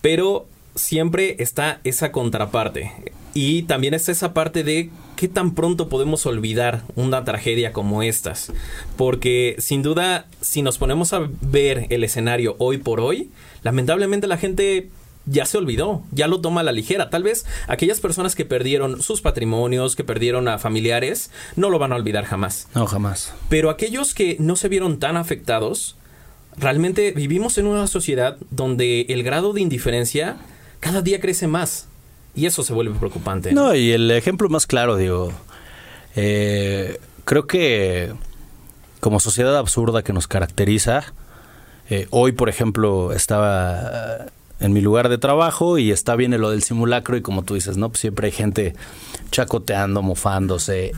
Pero 0.00 0.46
siempre 0.76 1.36
está 1.40 1.80
esa 1.84 2.12
contraparte. 2.12 2.92
Y 3.34 3.62
también 3.62 3.92
está 3.92 4.12
esa 4.12 4.32
parte 4.32 4.64
de 4.64 4.90
qué 5.16 5.28
tan 5.28 5.54
pronto 5.54 5.88
podemos 5.88 6.24
olvidar 6.24 6.84
una 6.94 7.24
tragedia 7.24 7.72
como 7.72 8.02
estas. 8.02 8.52
Porque 8.96 9.56
sin 9.58 9.82
duda, 9.82 10.26
si 10.40 10.62
nos 10.62 10.78
ponemos 10.78 11.12
a 11.12 11.28
ver 11.40 11.86
el 11.90 12.04
escenario 12.04 12.56
hoy 12.58 12.78
por 12.78 13.00
hoy, 13.00 13.30
lamentablemente 13.62 14.26
la 14.26 14.38
gente 14.38 14.90
ya 15.26 15.44
se 15.44 15.58
olvidó, 15.58 16.02
ya 16.12 16.28
lo 16.28 16.40
toma 16.40 16.60
a 16.60 16.64
la 16.64 16.72
ligera. 16.72 17.10
Tal 17.10 17.24
vez 17.24 17.44
aquellas 17.66 18.00
personas 18.00 18.34
que 18.34 18.44
perdieron 18.44 19.02
sus 19.02 19.20
patrimonios, 19.20 19.96
que 19.96 20.04
perdieron 20.04 20.48
a 20.48 20.58
familiares, 20.58 21.30
no 21.56 21.68
lo 21.68 21.78
van 21.78 21.92
a 21.92 21.96
olvidar 21.96 22.24
jamás. 22.24 22.68
No, 22.74 22.86
jamás. 22.86 23.34
Pero 23.48 23.70
aquellos 23.70 24.14
que 24.14 24.36
no 24.38 24.56
se 24.56 24.68
vieron 24.68 24.98
tan 24.98 25.16
afectados, 25.16 25.96
realmente 26.56 27.10
vivimos 27.10 27.58
en 27.58 27.66
una 27.66 27.86
sociedad 27.86 28.38
donde 28.50 29.02
el 29.08 29.22
grado 29.24 29.52
de 29.52 29.60
indiferencia 29.60 30.36
cada 30.80 31.02
día 31.02 31.20
crece 31.20 31.46
más. 31.46 31.88
Y 32.34 32.44
eso 32.44 32.62
se 32.62 32.74
vuelve 32.74 32.94
preocupante. 32.98 33.52
No, 33.52 33.74
y 33.74 33.92
el 33.92 34.10
ejemplo 34.10 34.48
más 34.50 34.66
claro, 34.66 34.96
digo, 34.96 35.32
eh, 36.16 37.00
creo 37.24 37.46
que 37.46 38.12
como 39.00 39.20
sociedad 39.20 39.56
absurda 39.56 40.02
que 40.02 40.12
nos 40.12 40.28
caracteriza, 40.28 41.14
eh, 41.88 42.06
hoy, 42.10 42.32
por 42.32 42.50
ejemplo, 42.50 43.12
estaba 43.12 43.80
eh, 43.80 44.26
en 44.60 44.74
mi 44.74 44.82
lugar 44.82 45.08
de 45.08 45.16
trabajo 45.16 45.78
y 45.78 45.92
está 45.92 46.14
bien 46.14 46.38
lo 46.38 46.50
del 46.50 46.62
simulacro 46.62 47.16
y 47.16 47.22
como 47.22 47.42
tú 47.42 47.54
dices, 47.54 47.78
¿no? 47.78 47.88
Pues 47.88 48.00
siempre 48.00 48.26
hay 48.26 48.32
gente 48.32 48.74
chacoteando, 49.30 50.02
mofándose, 50.02 50.92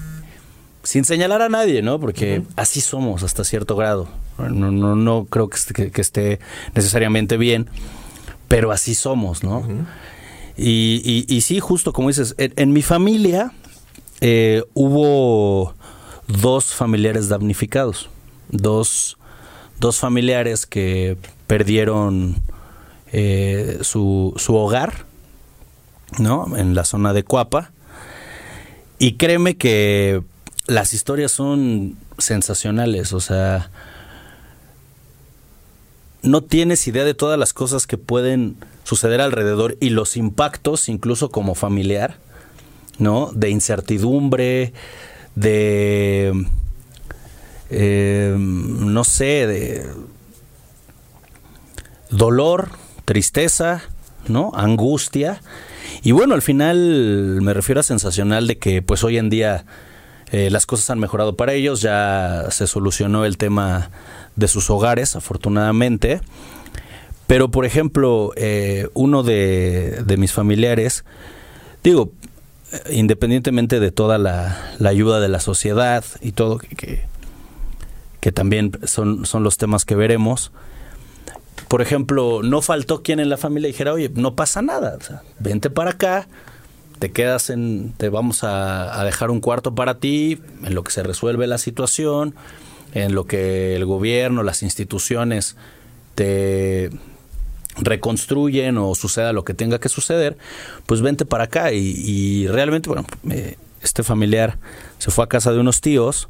sin 0.82 1.04
señalar 1.04 1.42
a 1.42 1.48
nadie, 1.48 1.82
¿no? 1.82 2.00
Porque 2.00 2.42
así 2.56 2.80
somos 2.80 3.22
hasta 3.22 3.44
cierto 3.44 3.76
grado. 3.76 4.08
No, 4.38 4.72
no, 4.72 4.96
no 4.96 5.26
creo 5.26 5.48
que 5.48 5.90
que 5.90 6.00
esté 6.00 6.40
necesariamente 6.74 7.36
bien 7.36 7.68
pero 8.48 8.72
así 8.72 8.94
somos, 8.94 9.44
¿no? 9.44 9.66
y, 10.56 11.24
y, 11.28 11.40
sí, 11.42 11.60
justo 11.60 11.92
como 11.92 12.08
dices, 12.08 12.34
en, 12.38 12.72
mi 12.72 12.82
familia 12.82 13.52
eh, 14.20 14.64
hubo 14.74 15.74
dos 16.26 16.74
familiares 16.74 17.28
damnificados, 17.28 18.10
dos, 18.48 19.18
dos 19.78 19.98
familiares 19.98 20.66
que 20.66 21.16
perdieron 21.46 22.42
eh, 23.12 23.78
su, 23.82 24.34
su 24.36 24.56
hogar, 24.56 25.06
¿no? 26.18 26.56
En 26.56 26.74
la 26.74 26.84
zona 26.84 27.12
de 27.12 27.22
Cuapa. 27.22 27.70
Y 28.98 29.12
créeme 29.12 29.56
que 29.56 30.22
las 30.66 30.92
historias 30.92 31.30
son 31.30 31.96
sensacionales, 32.18 33.12
o 33.12 33.20
sea, 33.20 33.70
no 36.28 36.42
tienes 36.42 36.86
idea 36.86 37.04
de 37.04 37.14
todas 37.14 37.38
las 37.38 37.52
cosas 37.52 37.86
que 37.86 37.98
pueden 37.98 38.56
suceder 38.84 39.20
alrededor 39.20 39.76
y 39.80 39.90
los 39.90 40.16
impactos, 40.16 40.88
incluso 40.88 41.30
como 41.30 41.54
familiar, 41.54 42.16
¿no? 42.98 43.30
De 43.34 43.50
incertidumbre, 43.50 44.72
de, 45.34 46.46
eh, 47.70 48.34
no 48.38 49.04
sé, 49.04 49.46
de 49.46 49.86
dolor, 52.10 52.70
tristeza, 53.04 53.82
¿no? 54.26 54.50
Angustia. 54.54 55.40
Y 56.02 56.12
bueno, 56.12 56.34
al 56.34 56.42
final 56.42 57.40
me 57.42 57.54
refiero 57.54 57.80
a 57.80 57.84
sensacional 57.84 58.46
de 58.46 58.58
que 58.58 58.82
pues 58.82 59.04
hoy 59.04 59.18
en 59.18 59.30
día 59.30 59.64
eh, 60.32 60.50
las 60.50 60.66
cosas 60.66 60.90
han 60.90 60.98
mejorado 60.98 61.36
para 61.36 61.52
ellos, 61.54 61.80
ya 61.80 62.46
se 62.50 62.66
solucionó 62.66 63.24
el 63.24 63.38
tema 63.38 63.90
de 64.36 64.48
sus 64.48 64.70
hogares, 64.70 65.16
afortunadamente. 65.16 66.20
Pero, 67.26 67.50
por 67.50 67.64
ejemplo, 67.64 68.32
eh, 68.36 68.88
uno 68.94 69.22
de, 69.22 70.04
mis 70.18 70.32
familiares, 70.32 71.04
digo, 71.82 72.10
independientemente 72.90 73.80
de 73.80 73.90
toda 73.90 74.18
la, 74.18 74.74
ayuda 74.84 75.20
de 75.20 75.28
la 75.28 75.40
sociedad 75.40 76.04
y 76.20 76.32
todo, 76.32 76.58
que, 76.58 77.04
que, 78.20 78.32
también 78.32 78.72
son, 78.84 79.26
son 79.26 79.42
los 79.42 79.56
temas 79.58 79.84
que 79.84 79.94
veremos, 79.94 80.52
por 81.68 81.82
ejemplo, 81.82 82.40
no 82.42 82.62
faltó 82.62 83.02
quien 83.02 83.20
en 83.20 83.28
la 83.28 83.36
familia 83.36 83.66
dijera, 83.66 83.92
oye, 83.92 84.10
no 84.14 84.34
pasa 84.34 84.62
nada, 84.62 84.98
vente 85.38 85.68
para 85.68 85.90
acá, 85.90 86.28
te 86.98 87.10
quedas 87.10 87.50
en, 87.50 87.92
te 87.96 88.08
vamos 88.08 88.40
a, 88.42 89.02
dejar 89.04 89.30
un 89.30 89.40
cuarto 89.40 89.74
para 89.74 89.98
ti, 89.98 90.40
en 90.64 90.74
lo 90.74 90.82
que 90.82 90.90
se 90.90 91.02
resuelve 91.02 91.46
la 91.46 91.58
situación, 91.58 92.34
en 92.92 93.14
lo 93.14 93.26
que 93.26 93.76
el 93.76 93.84
gobierno, 93.84 94.42
las 94.42 94.62
instituciones 94.62 95.56
te 96.14 96.90
reconstruyen 97.76 98.76
o 98.78 98.94
suceda 98.94 99.32
lo 99.32 99.44
que 99.44 99.54
tenga 99.54 99.78
que 99.78 99.88
suceder, 99.88 100.36
pues 100.86 101.00
vente 101.00 101.24
para 101.24 101.44
acá. 101.44 101.72
Y, 101.72 102.46
realmente, 102.48 102.88
bueno, 102.88 103.06
este 103.82 104.02
familiar 104.02 104.58
se 104.98 105.10
fue 105.10 105.24
a 105.24 105.28
casa 105.28 105.52
de 105.52 105.60
unos 105.60 105.80
tíos 105.80 106.28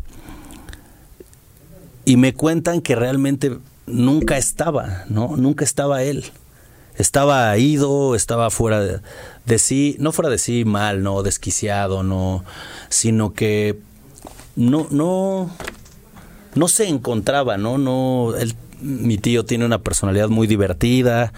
y 2.04 2.16
me 2.16 2.34
cuentan 2.34 2.82
que 2.82 2.94
realmente 2.94 3.56
nunca 3.86 4.36
estaba, 4.36 5.04
¿no? 5.08 5.36
Nunca 5.36 5.64
estaba 5.64 6.02
él. 6.02 6.24
Estaba 6.96 7.56
ido, 7.56 8.16
estaba 8.16 8.50
fuera 8.50 8.80
de, 8.80 9.00
de 9.48 9.58
sí, 9.58 9.96
no 9.98 10.12
fuera 10.12 10.30
de 10.30 10.38
sí 10.38 10.64
mal, 10.64 11.02
no 11.02 11.22
desquiciado, 11.22 12.02
no, 12.02 12.44
sino 12.90 13.32
que 13.32 13.78
no, 14.56 14.86
no, 14.90 15.50
no 16.54 16.68
se 16.68 16.86
encontraba, 16.86 17.56
¿no? 17.56 17.78
No, 17.78 18.34
mi 18.80 19.16
tío 19.16 19.46
tiene 19.46 19.64
una 19.64 19.78
personalidad 19.78 20.28
muy 20.28 20.46
divertida, 20.46 21.32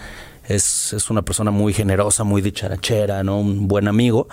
es, 0.47 0.91
es, 0.91 1.09
una 1.09 1.21
persona 1.21 1.51
muy 1.51 1.73
generosa, 1.73 2.25
muy 2.25 2.41
dicharachera, 2.41 3.23
¿no? 3.23 3.39
Un 3.39 3.69
buen 3.69 3.87
amigo. 3.87 4.27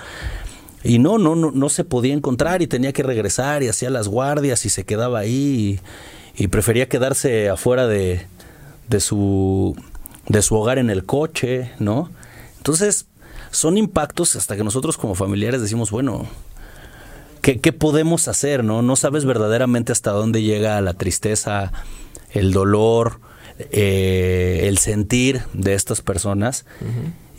Y 0.83 0.99
no, 0.99 1.19
no, 1.19 1.37
no, 1.37 1.53
no 1.53 1.69
se 1.69 1.85
podía 1.85 2.15
encontrar 2.15 2.63
y 2.63 2.67
tenía 2.67 2.93
que 2.93 3.05
regresar 3.05 3.63
y 3.63 3.69
hacía 3.69 3.91
las 3.91 4.09
guardias 4.09 4.67
y 4.67 4.71
se 4.71 4.85
quedaba 4.85 5.21
ahí 5.21 5.81
y, 6.37 6.45
y 6.45 6.49
prefería 6.49 6.89
quedarse 6.89 7.49
afuera 7.49 7.87
de, 7.87 8.27
de, 8.89 9.01
su, 9.01 9.77
de 10.27 10.43
su 10.43 10.57
hogar 10.57 10.79
en 10.79 10.91
el 10.91 11.05
coche, 11.05 11.71
¿no? 11.79 12.11
Entonces, 12.57 13.07
son 13.51 13.79
impactos 13.79 14.37
hasta 14.37 14.57
que 14.57 14.65
nosotros 14.65 14.97
como 14.97 15.15
familiares 15.15 15.61
decimos, 15.61 15.91
bueno, 15.91 16.27
¿qué, 17.43 17.73
podemos 17.73 18.29
hacer? 18.29 18.65
¿no? 18.65 18.83
no 18.83 18.97
sabes 18.97 19.25
verdaderamente 19.25 19.93
hasta 19.93 20.11
dónde 20.11 20.43
llega 20.43 20.81
la 20.81 20.95
tristeza, 20.95 21.73
el 22.31 22.53
dolor, 22.53 23.21
eh, 23.59 24.65
el 24.65 24.79
sentir 24.79 25.43
de 25.53 25.75
estas 25.75 26.01
personas. 26.03 26.65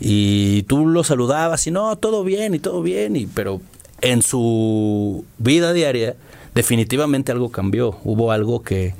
Y 0.00 0.62
tú 0.64 0.86
lo 0.86 1.04
saludabas 1.04 1.66
y 1.66 1.70
no, 1.70 1.96
todo 1.96 2.24
bien 2.24 2.54
y 2.54 2.58
todo 2.58 2.82
bien, 2.82 3.16
y, 3.16 3.26
pero 3.26 3.60
en 4.00 4.22
su 4.22 5.24
vida 5.38 5.72
diaria 5.72 6.16
definitivamente 6.54 7.32
algo 7.32 7.50
cambió, 7.50 7.98
hubo 8.02 8.32
algo 8.32 8.62
que, 8.62 8.94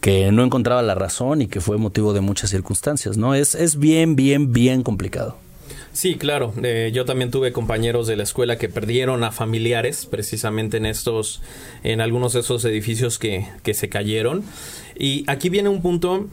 que 0.00 0.30
no 0.32 0.44
encontraba 0.44 0.82
la 0.82 0.94
razón 0.94 1.42
y 1.42 1.46
que 1.46 1.60
fue 1.60 1.78
motivo 1.78 2.12
de 2.12 2.20
muchas 2.20 2.50
circunstancias, 2.50 3.16
¿no? 3.16 3.34
Es, 3.34 3.54
es 3.54 3.78
bien, 3.78 4.16
bien, 4.16 4.52
bien 4.52 4.82
complicado. 4.82 5.36
Sí, 5.92 6.14
claro. 6.16 6.54
Eh, 6.62 6.90
yo 6.94 7.04
también 7.04 7.30
tuve 7.30 7.52
compañeros 7.52 8.06
de 8.06 8.16
la 8.16 8.22
escuela 8.22 8.58
que 8.58 8.68
perdieron 8.68 9.24
a 9.24 9.32
familiares 9.32 10.06
precisamente 10.06 10.76
en 10.76 10.86
estos, 10.86 11.42
en 11.82 12.00
algunos 12.00 12.32
de 12.32 12.40
esos 12.40 12.64
edificios 12.64 13.18
que, 13.18 13.46
que 13.62 13.74
se 13.74 13.88
cayeron. 13.88 14.44
Y 14.96 15.24
aquí 15.26 15.48
viene 15.48 15.68
un 15.68 15.82
punto 15.82 16.28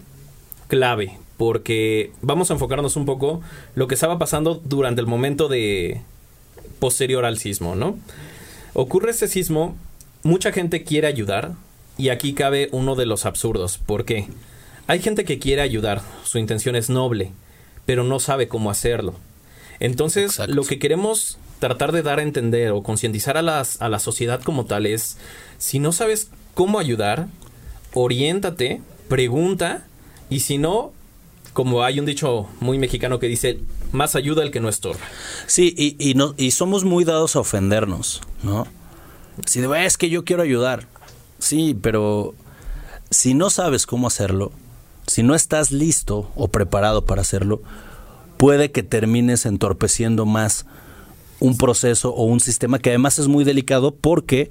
clave, 0.68 1.18
porque 1.38 2.12
vamos 2.22 2.52
a 2.52 2.54
enfocarnos 2.54 2.96
un 2.96 3.06
poco 3.06 3.42
lo 3.76 3.88
que 3.88 3.96
estaba 3.96 4.20
pasando 4.20 4.62
durante 4.64 5.02
el 5.02 5.08
momento 5.08 5.48
de 5.48 6.02
posterior 6.80 7.26
al 7.26 7.40
sismo, 7.40 7.76
¿no? 7.76 7.98
Ocurre 8.74 9.10
este 9.10 9.28
sismo 9.28 9.76
mucha 10.24 10.52
gente 10.52 10.84
quiere 10.84 11.08
ayudar 11.08 11.54
y 11.98 12.10
aquí 12.10 12.34
cabe 12.34 12.70
uno 12.72 12.96
de 12.96 13.06
los 13.06 13.26
absurdos. 13.26 13.78
¿Por 13.78 14.06
qué? 14.06 14.28
Hay 14.86 15.00
gente 15.00 15.26
que 15.26 15.40
quiere 15.40 15.62
ayudar, 15.62 16.02
su 16.24 16.38
intención 16.38 16.76
es 16.76 16.90
noble, 16.90 17.32
pero 17.86 18.04
no 18.04 18.20
sabe 18.20 18.48
cómo 18.48 18.70
hacerlo. 18.70 19.16
Entonces, 19.80 20.40
lo 20.48 20.64
que 20.64 20.80
queremos 20.80 21.38
tratar 21.60 21.92
de 21.92 22.04
dar 22.04 22.20
a 22.20 22.24
entender 22.24 22.72
o 22.72 22.84
concientizar 22.84 23.38
a, 23.38 23.42
las, 23.42 23.82
a 23.82 23.90
la 23.90 24.00
sociedad 24.00 24.42
como 24.42 24.66
tal 24.66 24.86
es, 24.86 25.18
si 25.58 25.80
no 25.80 25.92
sabes 25.92 26.30
cómo 26.54 26.80
ayudar, 26.80 27.28
oriéntate, 27.94 28.82
pregunta, 29.08 29.86
y 30.30 30.42
si 30.42 30.58
no, 30.58 30.94
como 31.54 31.84
hay 31.84 32.00
un 32.00 32.06
dicho 32.06 32.48
muy 32.60 32.78
mexicano 32.78 33.20
que 33.20 33.28
dice, 33.28 33.60
más 33.92 34.16
ayuda 34.16 34.44
el 34.44 34.52
que 34.52 34.60
no 34.60 34.70
estorba. 34.70 35.02
Sí, 35.48 35.74
y, 35.78 35.96
y, 36.00 36.14
no, 36.14 36.34
y 36.38 36.52
somos 36.52 36.84
muy 36.84 37.04
dados 37.04 37.36
a 37.36 37.40
ofendernos, 37.40 38.22
¿no? 38.44 38.68
Si 39.46 39.62
de, 39.62 39.86
es 39.86 39.98
que 39.98 40.10
yo 40.10 40.26
quiero 40.26 40.44
ayudar. 40.44 40.88
Sí, 41.40 41.78
pero 41.80 42.34
si 43.10 43.34
no 43.34 43.50
sabes 43.50 43.86
cómo 43.86 44.08
hacerlo, 44.08 44.52
si 45.06 45.24
no 45.24 45.36
estás 45.36 45.72
listo 45.72 46.32
o 46.36 46.48
preparado 46.48 47.06
para 47.06 47.22
hacerlo, 47.22 47.62
puede 48.38 48.72
que 48.72 48.84
termines 48.84 49.46
entorpeciendo 49.46 50.26
más 50.26 50.66
un 51.40 51.58
proceso 51.58 52.14
o 52.14 52.24
un 52.24 52.40
sistema 52.40 52.80
que 52.80 52.90
además 52.90 53.20
es 53.20 53.28
muy 53.28 53.44
delicado 53.44 53.94
porque 53.94 54.50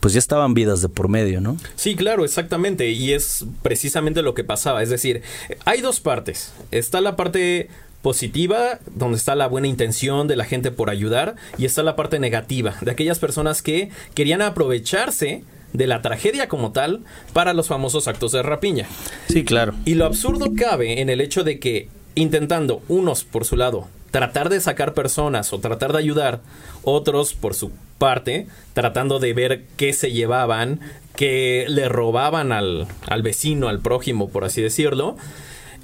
pues 0.00 0.12
ya 0.12 0.18
estaban 0.18 0.54
vidas 0.54 0.82
de 0.82 0.88
por 0.88 1.08
medio, 1.08 1.40
¿no? 1.40 1.56
Sí, 1.76 1.96
claro, 1.96 2.24
exactamente. 2.24 2.90
Y 2.90 3.12
es 3.12 3.46
precisamente 3.62 4.22
lo 4.22 4.34
que 4.34 4.44
pasaba. 4.44 4.82
Es 4.82 4.90
decir, 4.90 5.22
hay 5.64 5.80
dos 5.80 6.00
partes. 6.00 6.52
Está 6.70 7.00
la 7.00 7.16
parte 7.16 7.68
positiva, 8.02 8.78
donde 8.94 9.16
está 9.16 9.34
la 9.34 9.48
buena 9.48 9.66
intención 9.66 10.28
de 10.28 10.36
la 10.36 10.44
gente 10.44 10.70
por 10.70 10.90
ayudar, 10.90 11.34
y 11.58 11.64
está 11.64 11.82
la 11.82 11.96
parte 11.96 12.20
negativa, 12.20 12.76
de 12.80 12.92
aquellas 12.92 13.18
personas 13.18 13.62
que 13.62 13.90
querían 14.14 14.42
aprovecharse 14.42 15.42
de 15.72 15.86
la 15.88 16.02
tragedia 16.02 16.48
como 16.48 16.70
tal 16.70 17.02
para 17.32 17.52
los 17.52 17.66
famosos 17.66 18.06
actos 18.06 18.30
de 18.30 18.42
rapiña. 18.42 18.86
Sí, 19.28 19.44
claro. 19.44 19.74
Y 19.84 19.94
lo 19.94 20.04
absurdo 20.04 20.52
cabe 20.56 21.00
en 21.00 21.10
el 21.10 21.20
hecho 21.20 21.42
de 21.42 21.58
que 21.58 21.88
intentando 22.16 22.82
unos 22.88 23.22
por 23.22 23.44
su 23.44 23.56
lado 23.56 23.86
tratar 24.16 24.48
de 24.48 24.60
sacar 24.60 24.94
personas 24.94 25.52
o 25.52 25.58
tratar 25.58 25.92
de 25.92 25.98
ayudar, 25.98 26.40
otros 26.84 27.34
por 27.34 27.52
su 27.52 27.70
parte 27.98 28.46
tratando 28.72 29.18
de 29.18 29.34
ver 29.34 29.64
qué 29.76 29.92
se 29.92 30.10
llevaban, 30.10 30.80
qué 31.14 31.66
le 31.68 31.88
robaban 31.90 32.50
al, 32.50 32.86
al 33.08 33.22
vecino, 33.22 33.68
al 33.68 33.80
prójimo, 33.80 34.30
por 34.30 34.44
así 34.44 34.62
decirlo, 34.62 35.18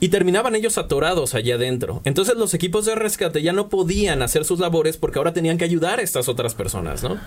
y 0.01 0.09
terminaban 0.09 0.55
ellos 0.55 0.79
atorados 0.79 1.35
allá 1.35 1.57
adentro. 1.57 2.01
Entonces 2.05 2.37
los 2.37 2.55
equipos 2.55 2.87
de 2.87 2.95
rescate 2.95 3.43
ya 3.43 3.53
no 3.53 3.69
podían 3.69 4.23
hacer 4.23 4.47
sus 4.47 4.59
labores 4.61 4.97
porque 4.97 5.19
ahora 5.19 5.35
tenían 5.35 5.59
que 5.59 5.65
ayudar 5.65 6.01
a 6.01 6.03
estas 6.03 6.29
otras 6.29 6.55
personas, 6.55 7.03
¿no? 7.03 7.19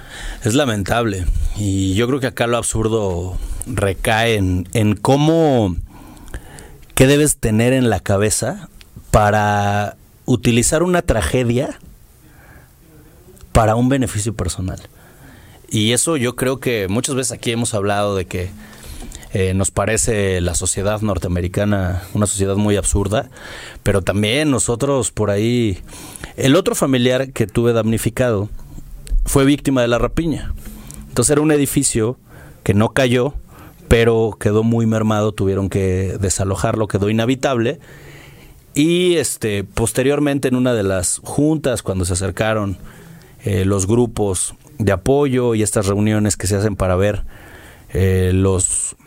Es 0.44 0.56
lamentable. 0.56 1.26
Y 1.56 1.94
yo 1.94 2.08
creo 2.08 2.20
que 2.20 2.28
acá 2.28 2.48
lo 2.48 2.58
absurdo 2.58 3.38
recae 3.68 4.36
en, 4.36 4.68
en 4.74 4.96
cómo, 4.96 5.76
qué 6.96 7.06
debes 7.06 7.38
tener 7.38 7.74
en 7.74 7.92
la 7.92 8.00
cabeza 8.00 8.70
para 9.16 9.96
utilizar 10.26 10.84
una 10.84 11.02
tragedia 11.02 11.80
para 13.54 13.78
un 13.78 13.88
beneficio 13.88 14.34
personal. 14.34 14.78
Y 15.70 15.94
eso 15.94 16.18
yo 16.18 16.36
creo 16.36 16.60
que 16.60 16.90
muchas 16.90 17.16
veces 17.16 17.32
aquí 17.32 17.52
hemos 17.52 17.74
hablado 17.74 18.18
de 18.18 18.26
que 18.26 18.50
eh, 19.32 19.54
nos 19.54 19.72
parece 19.72 20.42
la 20.42 20.54
sociedad 20.54 21.00
norteamericana 21.00 22.04
una 22.14 22.28
sociedad 22.28 22.58
muy 22.58 22.76
absurda, 22.76 23.30
pero 23.84 24.02
también 24.02 24.52
nosotros 24.52 25.12
por 25.12 25.30
ahí, 25.30 25.80
el 26.36 26.58
otro 26.58 26.76
familiar 26.76 27.32
que 27.32 27.48
tuve 27.48 27.72
damnificado 27.72 28.50
fue 29.24 29.46
víctima 29.46 29.82
de 29.82 29.88
la 29.88 29.98
rapiña. 29.98 30.54
Entonces 31.08 31.32
era 31.32 31.40
un 31.40 31.54
edificio 31.54 32.18
que 32.64 32.74
no 32.74 32.90
cayó, 32.90 33.34
pero 33.88 34.36
quedó 34.38 34.64
muy 34.64 34.86
mermado, 34.88 35.32
tuvieron 35.32 35.70
que 35.70 36.18
desalojarlo, 36.20 36.90
quedó 36.90 37.10
inhabitable 37.10 37.80
y 38.76 39.16
este, 39.16 39.64
posteriormente 39.64 40.50
en 40.50 40.56
una 40.56 40.74
de 40.74 40.84
las 40.84 41.20
juntas, 41.24 41.82
cuando 41.82 42.04
se 42.04 42.14
acercaron 42.14 42.78
eh, 43.44 43.64
los 43.64 43.88
grupos 43.88 44.54
de 44.78 44.92
apoyo 44.92 45.56
y 45.56 45.64
estas 45.64 45.88
reuniones 45.88 46.36
que 46.36 46.46
se 46.46 46.58
hacen 46.58 46.76
para 46.76 46.98
ver 46.98 47.24
eh, 47.94 48.32
los, 48.34 48.98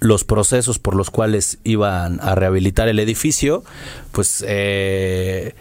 los 0.00 0.24
procesos 0.24 0.80
por 0.80 0.96
los 0.96 1.10
cuales 1.10 1.58
iban 1.62 2.18
a 2.20 2.34
rehabilitar 2.34 2.88
el 2.88 2.98
edificio, 2.98 3.62
pues 4.10 4.44
eh, 4.46 5.54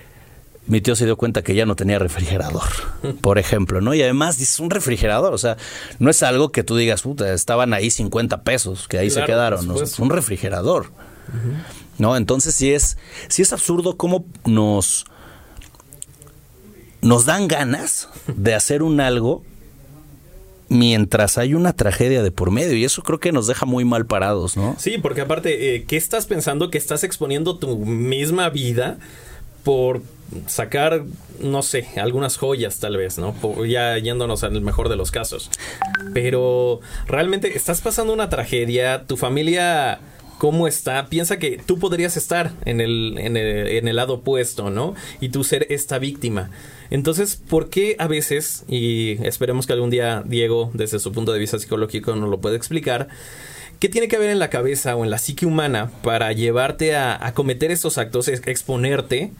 mi 0.65 0.81
tío 0.81 0.95
se 0.95 1.05
dio 1.05 1.17
cuenta 1.17 1.43
que 1.43 1.53
ya 1.53 1.67
no 1.67 1.75
tenía 1.75 1.99
refrigerador, 1.99 2.63
por 3.21 3.37
ejemplo, 3.37 3.79
¿no? 3.79 3.93
Y 3.93 4.01
además 4.01 4.39
dices, 4.39 4.59
un 4.59 4.71
refrigerador, 4.71 5.35
o 5.35 5.37
sea, 5.37 5.57
no 5.99 6.09
es 6.09 6.23
algo 6.23 6.51
que 6.51 6.63
tú 6.63 6.75
digas, 6.75 7.03
puta, 7.03 7.31
estaban 7.31 7.73
ahí 7.73 7.91
50 7.91 8.41
pesos, 8.41 8.87
que 8.87 8.97
ahí 8.97 9.11
se 9.11 9.23
quedaron, 9.23 9.67
¿no? 9.67 9.81
Es 9.81 9.99
un 9.99 10.09
refrigerador. 10.09 10.91
¿No? 11.97 12.15
Entonces 12.15 12.55
sí 12.55 12.73
es, 12.73 12.97
sí 13.27 13.41
es 13.41 13.53
absurdo 13.53 13.97
cómo 13.97 14.25
nos, 14.45 15.05
nos 17.01 17.25
dan 17.25 17.47
ganas 17.47 18.09
de 18.27 18.53
hacer 18.53 18.83
un 18.83 18.99
algo 18.99 19.43
mientras 20.69 21.37
hay 21.37 21.53
una 21.53 21.73
tragedia 21.73 22.21
de 22.21 22.31
por 22.31 22.51
medio 22.51 22.75
y 22.75 22.83
eso 22.83 23.01
creo 23.01 23.19
que 23.19 23.31
nos 23.31 23.47
deja 23.47 23.65
muy 23.65 23.85
mal 23.85 24.05
parados, 24.05 24.57
¿no? 24.57 24.75
Sí, 24.77 24.97
porque 24.97 25.21
aparte, 25.21 25.75
eh, 25.75 25.85
¿qué 25.85 25.95
estás 25.95 26.25
pensando 26.25 26.69
que 26.69 26.77
estás 26.77 27.03
exponiendo 27.03 27.57
tu 27.57 27.77
misma 27.77 28.49
vida 28.49 28.97
por 29.63 30.01
sacar, 30.45 31.03
no 31.39 31.61
sé, 31.61 31.87
algunas 31.97 32.37
joyas 32.37 32.79
tal 32.79 32.97
vez, 32.97 33.17
¿no? 33.17 33.33
ya 33.65 33.97
yéndonos 33.97 34.43
al 34.43 34.61
mejor 34.61 34.89
de 34.89 34.95
los 34.95 35.11
casos. 35.11 35.49
Pero 36.13 36.81
realmente 37.07 37.55
estás 37.55 37.81
pasando 37.81 38.13
una 38.13 38.29
tragedia, 38.29 39.05
tu 39.05 39.17
familia 39.17 39.99
cómo 40.37 40.67
está, 40.67 41.07
piensa 41.07 41.39
que 41.39 41.61
tú 41.63 41.79
podrías 41.79 42.17
estar 42.17 42.53
en 42.65 42.81
el, 42.81 43.15
en 43.17 43.37
el, 43.37 43.67
en 43.67 43.87
el 43.87 43.95
lado 43.95 44.15
opuesto, 44.15 44.69
¿no? 44.69 44.95
Y 45.19 45.29
tú 45.29 45.43
ser 45.43 45.67
esta 45.69 45.99
víctima. 45.99 46.49
Entonces, 46.89 47.35
¿por 47.35 47.69
qué 47.69 47.95
a 47.99 48.07
veces, 48.07 48.63
y 48.67 49.23
esperemos 49.25 49.67
que 49.67 49.73
algún 49.73 49.89
día 49.89 50.23
Diego, 50.25 50.71
desde 50.73 50.99
su 50.99 51.11
punto 51.11 51.33
de 51.33 51.39
vista 51.39 51.59
psicológico, 51.59 52.15
nos 52.15 52.29
lo 52.29 52.39
pueda 52.39 52.55
explicar, 52.55 53.09
¿Qué 53.79 53.89
tiene 53.89 54.07
que 54.07 54.15
haber 54.15 54.31
en 54.31 54.39
la 54.39 54.49
cabeza 54.49 54.95
o 54.95 55.03
en 55.03 55.11
la 55.11 55.19
psique 55.19 55.45
humana 55.45 55.91
para 56.01 56.31
llevarte 56.33 56.95
a, 56.95 57.15
a, 57.23 57.35
cometer 57.35 57.69
estos 57.69 57.99
actos, 57.99 58.27
exponerte, 58.27 59.31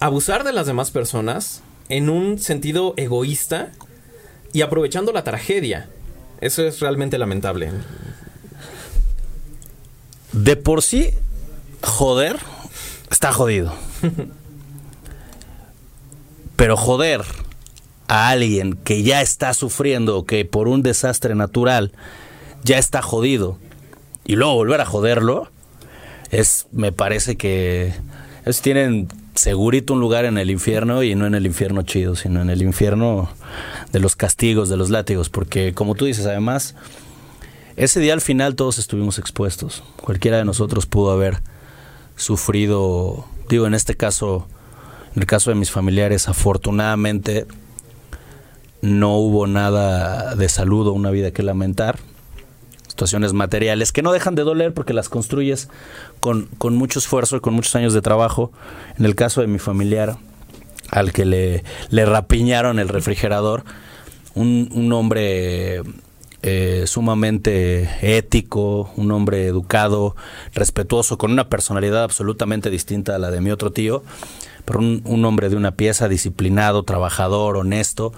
abusar 0.00 0.42
de 0.42 0.52
las 0.52 0.66
demás 0.66 0.90
personas 0.90 1.62
en 1.88 2.10
un 2.10 2.40
sentido 2.40 2.94
egoísta 2.96 3.70
y 4.52 4.62
aprovechando 4.62 5.12
la 5.12 5.22
tragedia? 5.22 5.88
Eso 6.40 6.66
es 6.66 6.80
realmente 6.80 7.18
lamentable. 7.18 7.70
De 10.36 10.54
por 10.54 10.82
sí, 10.82 11.12
joder, 11.82 12.36
está 13.10 13.32
jodido. 13.32 13.72
Pero 16.56 16.76
joder 16.76 17.22
a 18.06 18.28
alguien 18.28 18.74
que 18.74 19.02
ya 19.02 19.22
está 19.22 19.54
sufriendo, 19.54 20.26
que 20.26 20.44
por 20.44 20.68
un 20.68 20.82
desastre 20.82 21.34
natural 21.34 21.92
ya 22.64 22.76
está 22.76 23.00
jodido, 23.00 23.58
y 24.26 24.36
luego 24.36 24.54
volver 24.56 24.82
a 24.82 24.84
joderlo, 24.84 25.48
es, 26.30 26.66
me 26.70 26.92
parece 26.92 27.36
que 27.36 27.94
es, 28.44 28.60
tienen 28.60 29.08
segurito 29.36 29.94
un 29.94 30.00
lugar 30.00 30.26
en 30.26 30.36
el 30.36 30.50
infierno 30.50 31.02
y 31.02 31.14
no 31.14 31.26
en 31.26 31.34
el 31.34 31.46
infierno 31.46 31.80
chido, 31.80 32.14
sino 32.14 32.42
en 32.42 32.50
el 32.50 32.60
infierno 32.60 33.30
de 33.90 34.00
los 34.00 34.16
castigos, 34.16 34.68
de 34.68 34.76
los 34.76 34.90
látigos, 34.90 35.30
porque 35.30 35.72
como 35.72 35.94
tú 35.94 36.04
dices, 36.04 36.26
además, 36.26 36.74
ese 37.76 38.00
día 38.00 38.14
al 38.14 38.20
final 38.20 38.56
todos 38.56 38.78
estuvimos 38.78 39.18
expuestos. 39.18 39.82
Cualquiera 40.02 40.38
de 40.38 40.44
nosotros 40.44 40.86
pudo 40.86 41.10
haber 41.10 41.42
sufrido, 42.16 43.26
digo, 43.48 43.66
en 43.66 43.74
este 43.74 43.94
caso, 43.94 44.48
en 45.14 45.22
el 45.22 45.26
caso 45.26 45.50
de 45.50 45.56
mis 45.56 45.70
familiares, 45.70 46.28
afortunadamente 46.28 47.46
no 48.80 49.16
hubo 49.16 49.46
nada 49.46 50.34
de 50.34 50.48
salud 50.48 50.86
o 50.86 50.92
una 50.92 51.10
vida 51.10 51.32
que 51.32 51.42
lamentar. 51.42 51.98
Situaciones 52.88 53.34
materiales 53.34 53.92
que 53.92 54.00
no 54.00 54.12
dejan 54.12 54.34
de 54.34 54.42
doler 54.42 54.72
porque 54.72 54.94
las 54.94 55.10
construyes 55.10 55.68
con, 56.20 56.46
con 56.56 56.76
mucho 56.76 56.98
esfuerzo 56.98 57.36
y 57.36 57.40
con 57.40 57.52
muchos 57.52 57.76
años 57.76 57.92
de 57.92 58.00
trabajo. 58.00 58.52
En 58.98 59.04
el 59.04 59.14
caso 59.14 59.42
de 59.42 59.48
mi 59.48 59.58
familiar, 59.58 60.16
al 60.90 61.12
que 61.12 61.26
le, 61.26 61.62
le 61.90 62.06
rapiñaron 62.06 62.78
el 62.78 62.88
refrigerador, 62.88 63.64
un, 64.34 64.70
un 64.72 64.92
hombre 64.94 65.82
eh, 66.48 66.84
sumamente 66.86 67.90
ético, 68.02 68.92
un 68.94 69.10
hombre 69.10 69.46
educado, 69.46 70.14
respetuoso, 70.54 71.18
con 71.18 71.32
una 71.32 71.48
personalidad 71.48 72.04
absolutamente 72.04 72.70
distinta 72.70 73.16
a 73.16 73.18
la 73.18 73.32
de 73.32 73.40
mi 73.40 73.50
otro 73.50 73.72
tío, 73.72 74.04
pero 74.64 74.78
un, 74.78 75.24
hombre 75.24 75.48
de 75.48 75.56
una 75.56 75.72
pieza, 75.72 76.08
disciplinado, 76.08 76.84
trabajador, 76.84 77.56
honesto. 77.56 78.12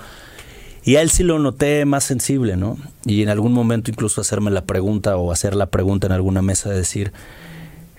Y 0.84 0.96
a 0.96 1.00
él 1.00 1.08
sí 1.08 1.22
lo 1.22 1.38
noté 1.38 1.86
más 1.86 2.04
sensible, 2.04 2.58
¿no? 2.58 2.76
Y 3.06 3.22
en 3.22 3.30
algún 3.30 3.54
momento 3.54 3.90
incluso 3.90 4.20
hacerme 4.20 4.50
la 4.50 4.66
pregunta 4.66 5.16
o 5.16 5.32
hacer 5.32 5.54
la 5.54 5.66
pregunta 5.66 6.06
en 6.06 6.12
alguna 6.12 6.42
mesa 6.42 6.68
de 6.68 6.76
decir, 6.76 7.12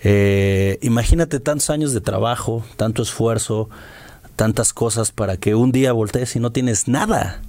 eh, 0.03 0.77
imagínate 0.83 1.39
tantos 1.39 1.71
años 1.71 1.91
de 1.91 2.01
trabajo, 2.01 2.63
tanto 2.77 3.01
esfuerzo, 3.01 3.67
tantas 4.35 4.73
cosas 4.73 5.11
para 5.11 5.37
que 5.37 5.55
un 5.55 5.71
día 5.71 5.91
voltees 5.91 6.35
y 6.35 6.39
no 6.39 6.51
tienes 6.51 6.87
nada, 6.87 7.41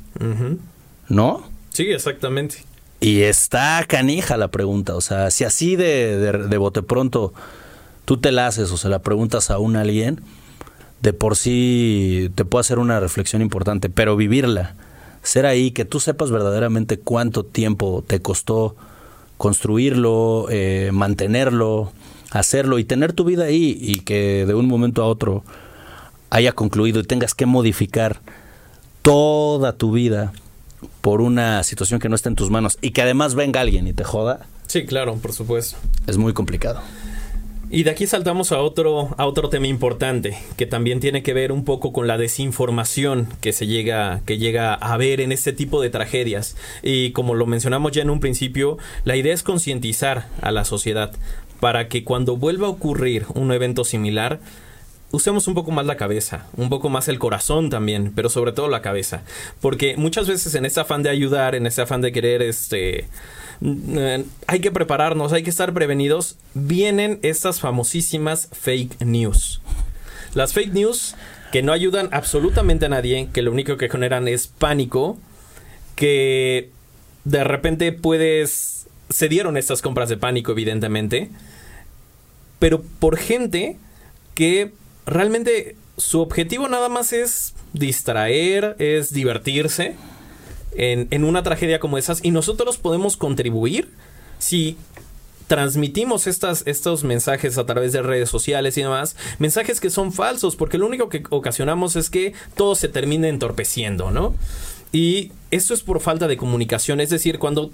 ¿no? 1.10 1.42
Sí, 1.74 1.90
exactamente. 1.90 2.69
Y 3.00 3.22
está 3.22 3.84
canija 3.88 4.36
la 4.36 4.48
pregunta. 4.48 4.94
O 4.94 5.00
sea, 5.00 5.30
si 5.30 5.44
así 5.44 5.74
de, 5.74 6.18
de, 6.18 6.56
bote 6.58 6.82
pronto 6.82 7.32
tú 8.04 8.18
te 8.18 8.30
la 8.30 8.46
haces 8.46 8.70
o 8.70 8.76
se 8.76 8.90
la 8.90 9.00
preguntas 9.00 9.50
a 9.50 9.58
un 9.58 9.76
alguien, 9.76 10.20
de 11.00 11.14
por 11.14 11.36
sí 11.36 12.30
te 12.34 12.44
puede 12.44 12.60
hacer 12.60 12.78
una 12.78 13.00
reflexión 13.00 13.40
importante, 13.40 13.88
pero 13.88 14.16
vivirla, 14.16 14.74
ser 15.22 15.46
ahí, 15.46 15.70
que 15.70 15.86
tú 15.86 15.98
sepas 15.98 16.30
verdaderamente 16.30 16.98
cuánto 16.98 17.44
tiempo 17.44 18.04
te 18.06 18.20
costó 18.20 18.76
construirlo, 19.38 20.46
eh, 20.50 20.90
mantenerlo, 20.92 21.92
hacerlo 22.30 22.78
y 22.78 22.84
tener 22.84 23.14
tu 23.14 23.24
vida 23.24 23.44
ahí 23.44 23.78
y 23.80 24.00
que 24.00 24.44
de 24.46 24.54
un 24.54 24.66
momento 24.66 25.02
a 25.02 25.06
otro 25.06 25.42
haya 26.28 26.52
concluido 26.52 27.00
y 27.00 27.04
tengas 27.04 27.34
que 27.34 27.46
modificar 27.46 28.20
toda 29.02 29.72
tu 29.72 29.92
vida 29.92 30.32
por 31.00 31.20
una 31.20 31.62
situación 31.62 32.00
que 32.00 32.08
no 32.08 32.14
está 32.14 32.28
en 32.28 32.36
tus 32.36 32.50
manos 32.50 32.78
y 32.80 32.90
que 32.90 33.02
además 33.02 33.34
venga 33.34 33.60
alguien 33.60 33.86
y 33.86 33.92
te 33.92 34.04
joda. 34.04 34.46
Sí, 34.66 34.84
claro, 34.84 35.16
por 35.16 35.32
supuesto. 35.32 35.76
Es 36.06 36.16
muy 36.16 36.32
complicado. 36.32 36.80
Y 37.72 37.84
de 37.84 37.90
aquí 37.90 38.08
saltamos 38.08 38.50
a 38.50 38.58
otro, 38.58 39.14
a 39.16 39.26
otro 39.26 39.48
tema 39.48 39.68
importante, 39.68 40.36
que 40.56 40.66
también 40.66 40.98
tiene 40.98 41.22
que 41.22 41.34
ver 41.34 41.52
un 41.52 41.64
poco 41.64 41.92
con 41.92 42.08
la 42.08 42.18
desinformación 42.18 43.28
que 43.40 43.52
se 43.52 43.68
llega, 43.68 44.22
que 44.26 44.38
llega 44.38 44.74
a 44.74 44.96
ver 44.96 45.20
en 45.20 45.30
este 45.30 45.52
tipo 45.52 45.80
de 45.80 45.88
tragedias. 45.88 46.56
Y 46.82 47.12
como 47.12 47.34
lo 47.34 47.46
mencionamos 47.46 47.92
ya 47.92 48.02
en 48.02 48.10
un 48.10 48.18
principio, 48.18 48.76
la 49.04 49.14
idea 49.16 49.32
es 49.32 49.44
concientizar 49.44 50.26
a 50.42 50.50
la 50.50 50.64
sociedad 50.64 51.12
para 51.60 51.86
que 51.86 52.02
cuando 52.02 52.36
vuelva 52.36 52.66
a 52.66 52.70
ocurrir 52.70 53.26
un 53.34 53.52
evento 53.52 53.84
similar, 53.84 54.40
usemos 55.12 55.48
un 55.48 55.54
poco 55.54 55.70
más 55.70 55.86
la 55.86 55.96
cabeza, 55.96 56.46
un 56.56 56.68
poco 56.68 56.88
más 56.88 57.08
el 57.08 57.18
corazón 57.18 57.70
también, 57.70 58.12
pero 58.14 58.28
sobre 58.28 58.52
todo 58.52 58.68
la 58.68 58.82
cabeza. 58.82 59.22
Porque 59.60 59.96
muchas 59.96 60.28
veces 60.28 60.54
en 60.54 60.64
este 60.64 60.80
afán 60.80 61.02
de 61.02 61.10
ayudar, 61.10 61.54
en 61.54 61.66
este 61.66 61.82
afán 61.82 62.00
de 62.00 62.12
querer 62.12 62.42
este 62.42 63.08
eh, 63.62 64.24
hay 64.46 64.60
que 64.60 64.70
prepararnos, 64.70 65.32
hay 65.32 65.42
que 65.42 65.50
estar 65.50 65.74
prevenidos, 65.74 66.36
vienen 66.54 67.18
estas 67.22 67.60
famosísimas 67.60 68.48
fake 68.52 69.02
news. 69.02 69.60
Las 70.34 70.52
fake 70.52 70.72
news 70.72 71.14
que 71.52 71.62
no 71.62 71.72
ayudan 71.72 72.08
absolutamente 72.12 72.86
a 72.86 72.88
nadie, 72.88 73.28
que 73.32 73.42
lo 73.42 73.50
único 73.50 73.76
que 73.76 73.88
generan 73.88 74.28
es 74.28 74.46
pánico, 74.46 75.18
que 75.96 76.70
de 77.24 77.44
repente 77.44 77.92
puedes... 77.92 78.86
Se 79.10 79.28
dieron 79.28 79.56
estas 79.56 79.82
compras 79.82 80.08
de 80.08 80.16
pánico, 80.16 80.52
evidentemente, 80.52 81.30
pero 82.60 82.80
por 83.00 83.16
gente 83.16 83.76
que 84.36 84.72
realmente 85.10 85.76
su 85.96 86.20
objetivo 86.20 86.68
nada 86.68 86.88
más 86.88 87.12
es 87.12 87.54
distraer, 87.72 88.76
es 88.78 89.12
divertirse 89.12 89.96
en, 90.72 91.24
una 91.24 91.42
tragedia 91.42 91.80
como 91.80 91.98
esas 91.98 92.24
y 92.24 92.30
nosotros 92.30 92.78
podemos 92.78 93.16
contribuir 93.16 93.90
si 94.38 94.76
transmitimos 95.46 96.26
estas, 96.26 96.62
estos 96.66 97.02
mensajes 97.02 97.58
a 97.58 97.66
través 97.66 97.92
de 97.92 98.02
redes 98.02 98.30
sociales 98.30 98.78
y 98.78 98.82
demás, 98.82 99.16
mensajes 99.40 99.80
que 99.80 99.90
son 99.90 100.12
falsos, 100.12 100.54
porque 100.54 100.78
lo 100.78 100.86
único 100.86 101.08
que 101.08 101.24
ocasionamos 101.28 101.96
es 101.96 102.08
que 102.08 102.34
todo 102.54 102.76
se 102.76 102.88
termine 102.88 103.28
entorpeciendo, 103.28 104.12
¿no? 104.12 104.34
Y 104.92 105.32
esto 105.50 105.74
es 105.74 105.82
por 105.82 106.00
falta 106.00 106.28
de 106.28 106.36
comunicación, 106.36 107.00
es 107.00 107.10
decir, 107.10 107.38
cuando 107.38 107.70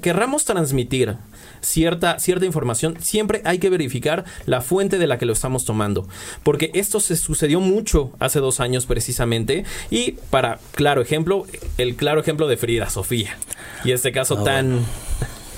querramos 0.00 0.44
transmitir 0.44 1.16
cierta, 1.60 2.18
cierta 2.18 2.46
información, 2.46 2.96
siempre 3.00 3.42
hay 3.44 3.58
que 3.58 3.68
verificar 3.68 4.24
la 4.46 4.62
fuente 4.62 4.98
de 4.98 5.06
la 5.06 5.18
que 5.18 5.26
lo 5.26 5.32
estamos 5.32 5.64
tomando, 5.64 6.08
porque 6.42 6.70
esto 6.74 6.98
se 7.00 7.16
sucedió 7.16 7.60
mucho 7.60 8.12
hace 8.20 8.40
dos 8.40 8.60
años 8.60 8.86
precisamente, 8.86 9.64
y 9.90 10.12
para 10.30 10.58
claro 10.72 11.02
ejemplo, 11.02 11.46
el 11.76 11.94
claro 11.94 12.20
ejemplo 12.20 12.48
de 12.48 12.56
Frida 12.56 12.88
Sofía, 12.88 13.36
y 13.84 13.92
este 13.92 14.12
caso 14.12 14.38
ah, 14.40 14.44
tan, 14.44 14.80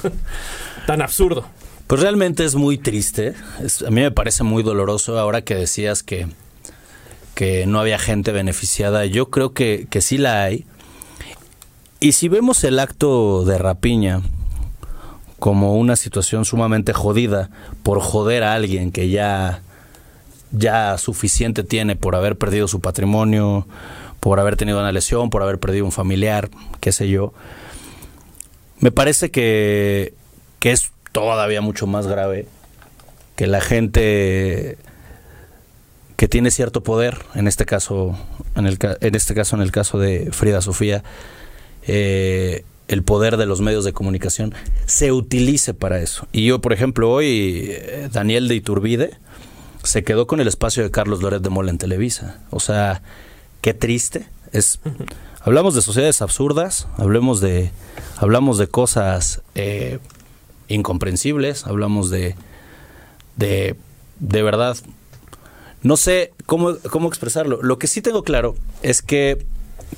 tan 0.87 1.01
absurdo. 1.01 1.47
Pues 1.87 2.01
realmente 2.01 2.45
es 2.45 2.55
muy 2.55 2.79
triste, 2.79 3.35
a 3.87 3.91
mí 3.91 4.01
me 4.01 4.11
parece 4.11 4.43
muy 4.43 4.63
doloroso 4.63 5.19
ahora 5.19 5.43
que 5.43 5.55
decías 5.55 6.03
que, 6.03 6.27
que 7.35 7.67
no 7.67 7.79
había 7.79 7.99
gente 7.99 8.33
beneficiada, 8.33 9.05
yo 9.07 9.31
creo 9.31 9.53
que, 9.53 9.87
que 9.91 10.01
sí 10.01 10.17
la 10.19 10.43
hay, 10.43 10.65
y 12.03 12.13
si 12.13 12.29
vemos 12.29 12.65
el 12.65 12.81
acto 12.81 13.45
de 13.45 13.59
rapiña 13.59 14.23
como 15.39 15.77
una 15.77 15.95
situación 15.95 16.45
sumamente 16.45 16.93
jodida 16.93 17.49
por 17.85 18.01
joder 18.01 18.43
a 18.43 18.55
alguien 18.55 18.91
que 18.91 19.09
ya 19.09 19.63
ya 20.51 20.99
suficiente 20.99 21.63
tiene 21.63 21.95
por 21.95 22.17
haber 22.17 22.37
perdido 22.37 22.67
su 22.67 22.81
patrimonio, 22.81 23.69
por 24.19 24.41
haber 24.41 24.57
tenido 24.57 24.81
una 24.81 24.91
lesión, 24.91 25.31
por 25.31 25.43
haber 25.43 25.61
perdido 25.61 25.85
un 25.85 25.93
familiar, 25.93 26.51
qué 26.81 26.91
sé 26.91 27.09
yo. 27.09 27.33
Me 28.81 28.91
parece 28.91 29.31
que, 29.31 30.13
que 30.59 30.73
es 30.73 30.91
todavía 31.13 31.61
mucho 31.61 31.87
más 31.87 32.09
grave 32.09 32.49
que 33.37 33.47
la 33.47 33.61
gente 33.61 34.77
que 36.17 36.27
tiene 36.27 36.51
cierto 36.51 36.83
poder, 36.83 37.23
en 37.37 37.47
este 37.47 37.65
caso, 37.65 38.19
en, 38.57 38.67
el, 38.67 38.77
en 39.01 39.15
este 39.15 39.35
caso, 39.35 39.55
en 39.55 39.63
el 39.63 39.71
caso 39.71 40.01
de 40.01 40.31
Frida 40.33 40.61
Sofía, 40.61 41.05
eh, 41.87 42.65
el 42.89 43.03
poder 43.03 43.37
de 43.37 43.47
los 43.47 43.61
medios 43.61 43.85
de 43.85 43.93
comunicación 43.93 44.55
se 44.87 45.13
utilice 45.13 45.75
para 45.75 46.01
eso. 46.01 46.27
Y 46.33 46.45
yo, 46.45 46.61
por 46.61 46.73
ejemplo, 46.73 47.11
hoy 47.11 47.69
eh, 47.71 48.09
Daniel 48.13 48.49
de 48.49 48.57
Iturbide 48.57 49.19
se 49.83 50.05
quedó 50.05 50.27
con 50.27 50.41
el 50.41 50.49
espacio 50.49 50.83
de 50.83 50.91
Carlos 50.91 51.23
Loret 51.23 51.43
de 51.43 51.49
Mola 51.49 51.71
en 51.71 51.79
Televisa. 51.79 52.41
O 52.51 52.61
sea, 52.61 53.03
qué 53.61 53.75
triste. 53.75 54.29
Es, 54.53 54.79
hablamos 55.41 55.75
de 55.75 55.83
sociedades 55.83 56.23
absurdas, 56.23 56.87
hablemos 56.99 57.41
de, 57.41 57.71
hablamos 58.19 58.59
de 58.59 58.67
cosas 58.67 59.43
eh, 59.55 59.99
incomprensibles, 60.69 61.67
hablamos 61.67 62.11
de, 62.11 62.37
de, 63.37 63.77
de 64.19 64.43
verdad, 64.43 64.77
no 65.83 65.97
sé 65.97 66.33
cómo, 66.47 66.77
cómo 66.91 67.09
expresarlo. 67.09 67.63
Lo 67.63 67.79
que 67.79 67.87
sí 67.87 68.03
tengo 68.03 68.23
claro 68.23 68.55
es 68.83 69.03
que 69.03 69.45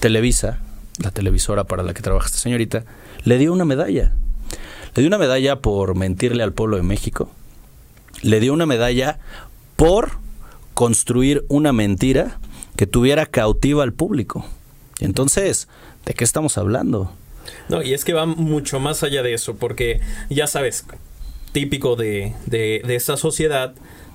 Televisa, 0.01 0.61
la 0.99 1.11
televisora 1.11 1.65
para 1.65 1.83
la 1.83 1.95
que 1.95 2.03
trabaja 2.03 2.27
esta 2.27 2.39
señorita, 2.39 2.85
le 3.25 3.39
dio 3.39 3.53
una 3.53 3.65
medalla. 3.65 4.13
Le 4.95 5.03
dio 5.03 5.09
una 5.09 5.19
medalla 5.19 5.61
por 5.61 5.95
mentirle 5.97 6.43
al 6.43 6.53
pueblo 6.53 6.77
de 6.77 6.83
México. 6.83 7.31
Le 8.23 8.41
dio 8.41 8.53
una 8.53 8.67
medalla 8.67 9.19
por 9.77 10.13
construir 10.75 11.45
una 11.49 11.73
mentira 11.73 12.39
que 12.77 12.87
tuviera 12.87 13.27
cautiva 13.27 13.83
al 13.83 13.93
público. 13.93 14.47
Entonces, 15.01 15.69
¿de 16.07 16.15
qué 16.15 16.25
estamos 16.25 16.59
hablando? 16.59 17.13
No, 17.69 17.83
y 17.83 17.93
es 17.93 18.05
que 18.05 18.13
va 18.13 18.27
mucho 18.27 18.81
más 18.81 19.03
allá 19.03 19.23
de 19.23 19.35
eso, 19.35 19.57
porque 19.57 20.01
ya 20.31 20.47
sabes, 20.47 20.87
típico 21.53 21.97
de, 21.97 22.35
de, 22.47 22.83
de 22.87 22.95
esta 22.95 23.17
sociedad, 23.17 23.75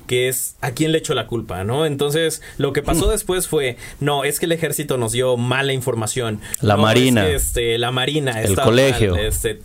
que 0.09 0.27
es 0.27 0.55
a 0.61 0.71
quién 0.71 0.91
le 0.91 0.97
echó 0.97 1.13
la 1.13 1.27
culpa, 1.27 1.63
¿no? 1.63 1.85
Entonces, 1.85 2.41
lo 2.57 2.73
que 2.73 2.81
pasó 2.81 3.05
mm. 3.05 3.11
después 3.11 3.47
fue, 3.47 3.77
no, 3.99 4.23
es 4.23 4.39
que 4.39 4.47
el 4.47 4.53
ejército 4.53 4.97
nos 4.97 5.11
dio 5.11 5.37
mala 5.37 5.71
información. 5.71 6.41
La 6.61 6.77
Marina. 6.77 7.27
este, 7.27 7.77
la 7.77 7.91
Marina. 7.91 8.41
El 8.41 8.55
colegio. 8.55 9.15
este, 9.15 9.61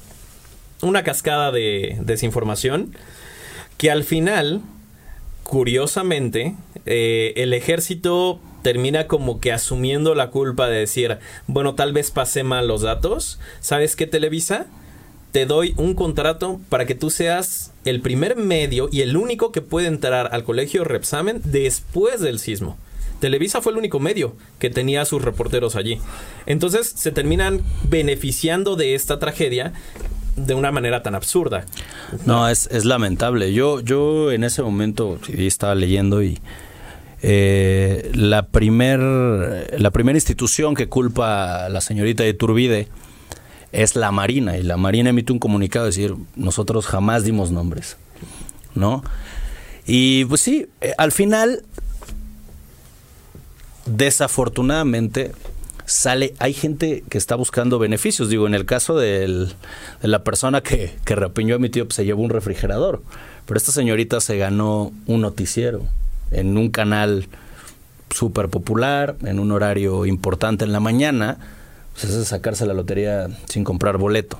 una 0.83 1.03
cascada 1.03 1.51
de 1.51 1.97
desinformación 1.99 2.95
que 3.79 3.91
al 3.91 4.05
final, 4.05 4.61
curiosamente, 5.45 6.55
eh, 6.85 7.33
el 7.37 7.55
ejército 7.55 8.39
termina 8.61 9.07
como 9.07 9.41
que 9.41 9.51
asumiendo 9.51 10.15
la 10.15 10.29
culpa 10.29 10.69
de 10.69 10.81
decir, 10.81 11.17
bueno, 11.47 11.75
tal 11.75 11.95
vez 11.95 12.11
pasé 12.11 12.43
mal 12.43 12.69
los 12.69 12.83
datos. 12.83 13.41
¿Sabes 13.61 13.97
qué, 13.97 14.07
Televisa? 14.07 14.67
Te 15.35 15.47
doy 15.47 15.75
un 15.77 15.95
contrato 15.95 16.61
para 16.69 16.87
que 16.87 16.95
tú 16.95 17.11
seas 17.11 17.73
el 17.85 18.01
primer 18.01 18.37
medio 18.37 18.89
y 18.93 19.01
el 19.01 19.17
único 19.17 19.51
que 19.51 19.63
puede 19.63 19.89
entrar 19.89 20.29
al 20.33 20.45
colegio 20.45 20.85
Repsamen 20.85 21.41
después 21.43 22.21
del 22.21 22.39
sismo. 22.39 22.79
Televisa 23.19 23.61
fue 23.61 23.73
el 23.73 23.79
único 23.79 23.99
medio 23.99 24.37
que 24.61 24.71
tenía 24.71 25.03
a 25.03 25.05
sus 25.05 25.23
reporteros 25.23 25.75
allí. 25.75 25.99
Entonces 26.47 26.87
se 26.95 27.11
terminan 27.11 27.63
beneficiando 27.91 28.77
de 28.77 28.95
esta 28.95 29.19
tragedia 29.19 29.73
de 30.37 30.55
una 30.55 30.71
manera 30.71 31.03
tan 31.03 31.17
absurda. 31.17 31.67
No, 32.25 32.49
es, 32.49 32.69
lamentable. 32.85 33.53
Yo, 33.53 33.81
yo 33.81 34.31
en 34.31 34.45
ese 34.45 34.63
momento 34.63 35.19
estaba 35.37 35.75
leyendo 35.75 36.23
y 36.23 36.39
eh, 37.23 38.13
la 38.15 38.47
primer, 38.47 39.01
la 39.81 39.91
primera 39.91 40.17
institución 40.17 40.77
que 40.77 40.89
culpa 40.89 41.65
a 41.65 41.69
la 41.71 41.81
señorita 41.81 42.23
de 42.23 42.35
Turbide 42.35 42.87
es 43.75 43.97
la 43.97 44.13
Marina 44.13 44.57
y 44.57 44.63
la 44.63 44.77
Marina 44.77 45.11
emite 45.11 45.33
un 45.33 45.41
comunicado 45.41 45.85
de 45.85 45.91
decir, 45.91 46.15
nosotros 46.37 46.87
jamás 46.87 47.25
dimos 47.25 47.51
nombres, 47.51 47.97
¿no? 48.75 49.03
Y 49.85 50.25
pues 50.27 50.41
sí, 50.41 50.69
eh, 50.81 50.95
al 50.97 51.11
final, 51.11 51.65
desafortunadamente, 53.87 55.33
sale, 55.87 56.35
hay 56.39 56.55
gente 56.55 57.03
que 57.09 57.19
está 57.19 57.35
buscando 57.35 57.81
beneficios. 57.81 58.29
Digo, 58.29 58.47
en 58.47 58.55
el 58.55 58.65
caso 58.65 58.97
de 58.97 59.49
la 60.03 60.23
persona 60.23 60.63
que, 60.63 60.95
que 61.05 61.17
rapiñó 61.17 61.57
a 61.57 61.59
mi 61.59 61.69
tío, 61.69 61.85
pues, 61.85 61.97
se 61.97 62.05
llevó 62.05 62.23
un 62.23 62.31
refrigerador. 62.31 63.03
Pero 63.45 63.59
esta 63.59 63.73
señorita 63.73 64.21
se 64.21 64.39
ganó 64.39 64.93
un 65.07 65.21
noticiero 65.21 65.83
en 66.31 66.57
un 66.57 66.71
canal 66.71 67.27
súper 68.11 68.49
popular, 68.49 69.17
en 69.25 69.41
un 69.41 69.51
horario 69.51 70.07
importante 70.07 70.65
en 70.65 70.73
la 70.73 70.81
mañana 70.81 71.39
pues 71.95 72.13
es 72.13 72.29
sacarse 72.29 72.67
la 72.67 72.75
lotería 72.75 73.29
sin 73.49 73.65
comprar 73.65 73.99
boleto. 73.99 74.39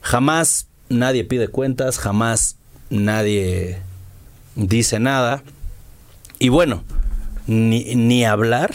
Jamás 0.00 0.66
nadie 0.88 1.24
pide 1.24 1.48
cuentas, 1.48 1.98
jamás 1.98 2.56
nadie 2.90 3.78
dice 4.56 4.98
nada. 4.98 5.42
Y 6.38 6.48
bueno, 6.48 6.82
ni, 7.46 7.94
ni 7.94 8.24
hablar 8.24 8.72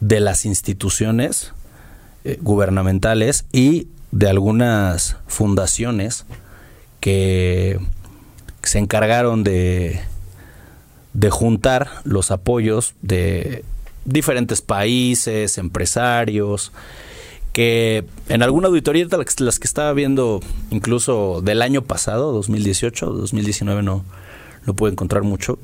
de 0.00 0.20
las 0.20 0.44
instituciones 0.44 1.52
eh, 2.24 2.38
gubernamentales 2.40 3.44
y 3.52 3.88
de 4.12 4.28
algunas 4.28 5.16
fundaciones 5.26 6.24
que 7.00 7.78
se 8.62 8.78
encargaron 8.78 9.44
de, 9.44 10.00
de 11.12 11.30
juntar 11.30 11.90
los 12.04 12.30
apoyos 12.30 12.94
de 13.02 13.64
diferentes 14.04 14.60
países, 14.60 15.58
empresarios, 15.58 16.72
que 17.52 18.04
en 18.28 18.42
alguna 18.42 18.68
auditoría, 18.68 19.06
las 19.38 19.58
que 19.58 19.66
estaba 19.66 19.92
viendo 19.92 20.40
incluso 20.70 21.40
del 21.42 21.62
año 21.62 21.82
pasado, 21.82 22.32
2018, 22.32 23.06
2019 23.06 23.82
no 23.82 24.04
lo 24.64 24.74
puedo 24.74 24.92
encontrar 24.92 25.22
mucho, 25.22 25.58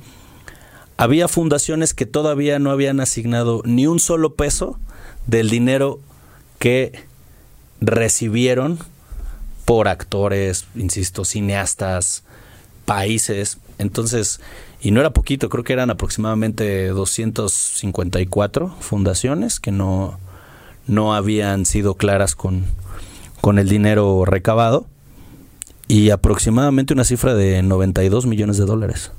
había 0.96 1.28
fundaciones 1.28 1.94
que 1.94 2.06
todavía 2.06 2.58
no 2.58 2.70
habían 2.70 3.00
asignado 3.00 3.62
ni 3.64 3.86
un 3.86 3.98
solo 4.00 4.34
peso 4.34 4.78
del 5.26 5.50
dinero 5.50 5.98
que 6.58 6.92
recibieron 7.80 8.78
por 9.64 9.88
actores, 9.88 10.66
insisto, 10.74 11.24
cineastas, 11.24 12.22
países. 12.84 13.58
Entonces, 13.78 14.40
y 14.82 14.90
no 14.92 15.00
era 15.00 15.10
poquito, 15.10 15.48
creo 15.48 15.64
que 15.64 15.72
eran 15.72 15.90
aproximadamente 15.90 16.88
254 16.88 18.74
fundaciones 18.80 19.60
que 19.60 19.72
no, 19.72 20.18
no 20.86 21.14
habían 21.14 21.66
sido 21.66 21.94
claras 21.94 22.34
con, 22.34 22.64
con 23.40 23.58
el 23.58 23.68
dinero 23.68 24.24
recabado 24.24 24.86
y 25.86 26.10
aproximadamente 26.10 26.94
una 26.94 27.04
cifra 27.04 27.34
de 27.34 27.62
92 27.62 28.26
millones 28.26 28.56
de 28.58 28.64
dólares. 28.64 29.12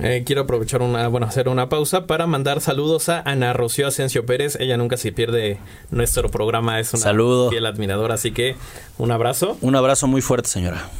Eh, 0.00 0.24
quiero 0.26 0.42
aprovechar 0.42 0.82
una, 0.82 1.06
bueno, 1.06 1.26
hacer 1.26 1.48
una 1.48 1.68
pausa 1.68 2.06
para 2.06 2.26
mandar 2.26 2.60
saludos 2.60 3.08
a 3.08 3.20
Ana 3.20 3.52
Rocío 3.52 3.86
Asensio 3.86 4.26
Pérez. 4.26 4.56
Ella 4.58 4.76
nunca 4.76 4.96
se 4.96 5.12
pierde 5.12 5.58
nuestro 5.90 6.28
programa, 6.30 6.80
es 6.80 6.92
una 6.94 7.02
Saludo. 7.02 7.48
fiel 7.50 7.64
admiradora, 7.64 8.14
así 8.14 8.32
que 8.32 8.56
un 8.98 9.12
abrazo. 9.12 9.56
Un 9.60 9.76
abrazo 9.76 10.08
muy 10.08 10.20
fuerte, 10.20 10.48
señora. 10.48 10.90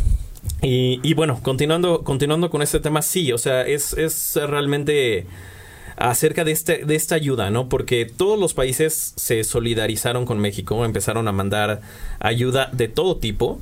Y, 0.62 1.00
y 1.02 1.14
bueno, 1.14 1.40
continuando, 1.42 2.02
continuando 2.02 2.50
con 2.50 2.62
este 2.62 2.80
tema, 2.80 3.02
sí, 3.02 3.32
o 3.32 3.38
sea, 3.38 3.62
es, 3.66 3.92
es 3.94 4.36
realmente 4.36 5.26
acerca 5.96 6.44
de, 6.44 6.52
este, 6.52 6.84
de 6.84 6.94
esta 6.94 7.14
ayuda, 7.14 7.50
¿no? 7.50 7.68
Porque 7.68 8.04
todos 8.06 8.38
los 8.38 8.54
países 8.54 9.12
se 9.16 9.44
solidarizaron 9.44 10.26
con 10.26 10.38
México, 10.38 10.84
empezaron 10.84 11.28
a 11.28 11.32
mandar 11.32 11.80
ayuda 12.20 12.68
de 12.72 12.88
todo 12.88 13.16
tipo. 13.16 13.60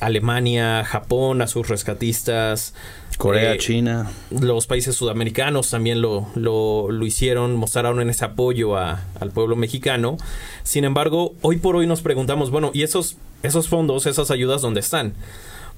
Alemania, 0.00 0.84
Japón, 0.84 1.40
a 1.40 1.46
sus 1.46 1.68
rescatistas. 1.68 2.74
Corea, 3.16 3.54
eh, 3.54 3.58
China. 3.58 4.10
Los 4.30 4.66
países 4.66 4.94
sudamericanos 4.94 5.70
también 5.70 6.00
lo, 6.00 6.28
lo, 6.34 6.90
lo 6.90 7.06
hicieron, 7.06 7.56
mostraron 7.56 8.00
en 8.00 8.10
ese 8.10 8.24
apoyo 8.24 8.76
a, 8.76 9.04
al 9.20 9.30
pueblo 9.30 9.56
mexicano. 9.56 10.16
Sin 10.62 10.84
embargo, 10.84 11.34
hoy 11.42 11.56
por 11.56 11.76
hoy 11.76 11.86
nos 11.86 12.02
preguntamos, 12.02 12.50
bueno, 12.50 12.70
¿y 12.74 12.82
esos, 12.82 13.16
esos 13.42 13.68
fondos, 13.68 14.06
esas 14.06 14.30
ayudas, 14.30 14.62
dónde 14.62 14.80
están? 14.80 15.14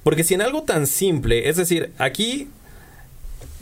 Porque 0.03 0.23
si 0.23 0.33
en 0.33 0.41
algo 0.41 0.63
tan 0.63 0.87
simple, 0.87 1.49
es 1.49 1.57
decir, 1.57 1.91
aquí 1.97 2.47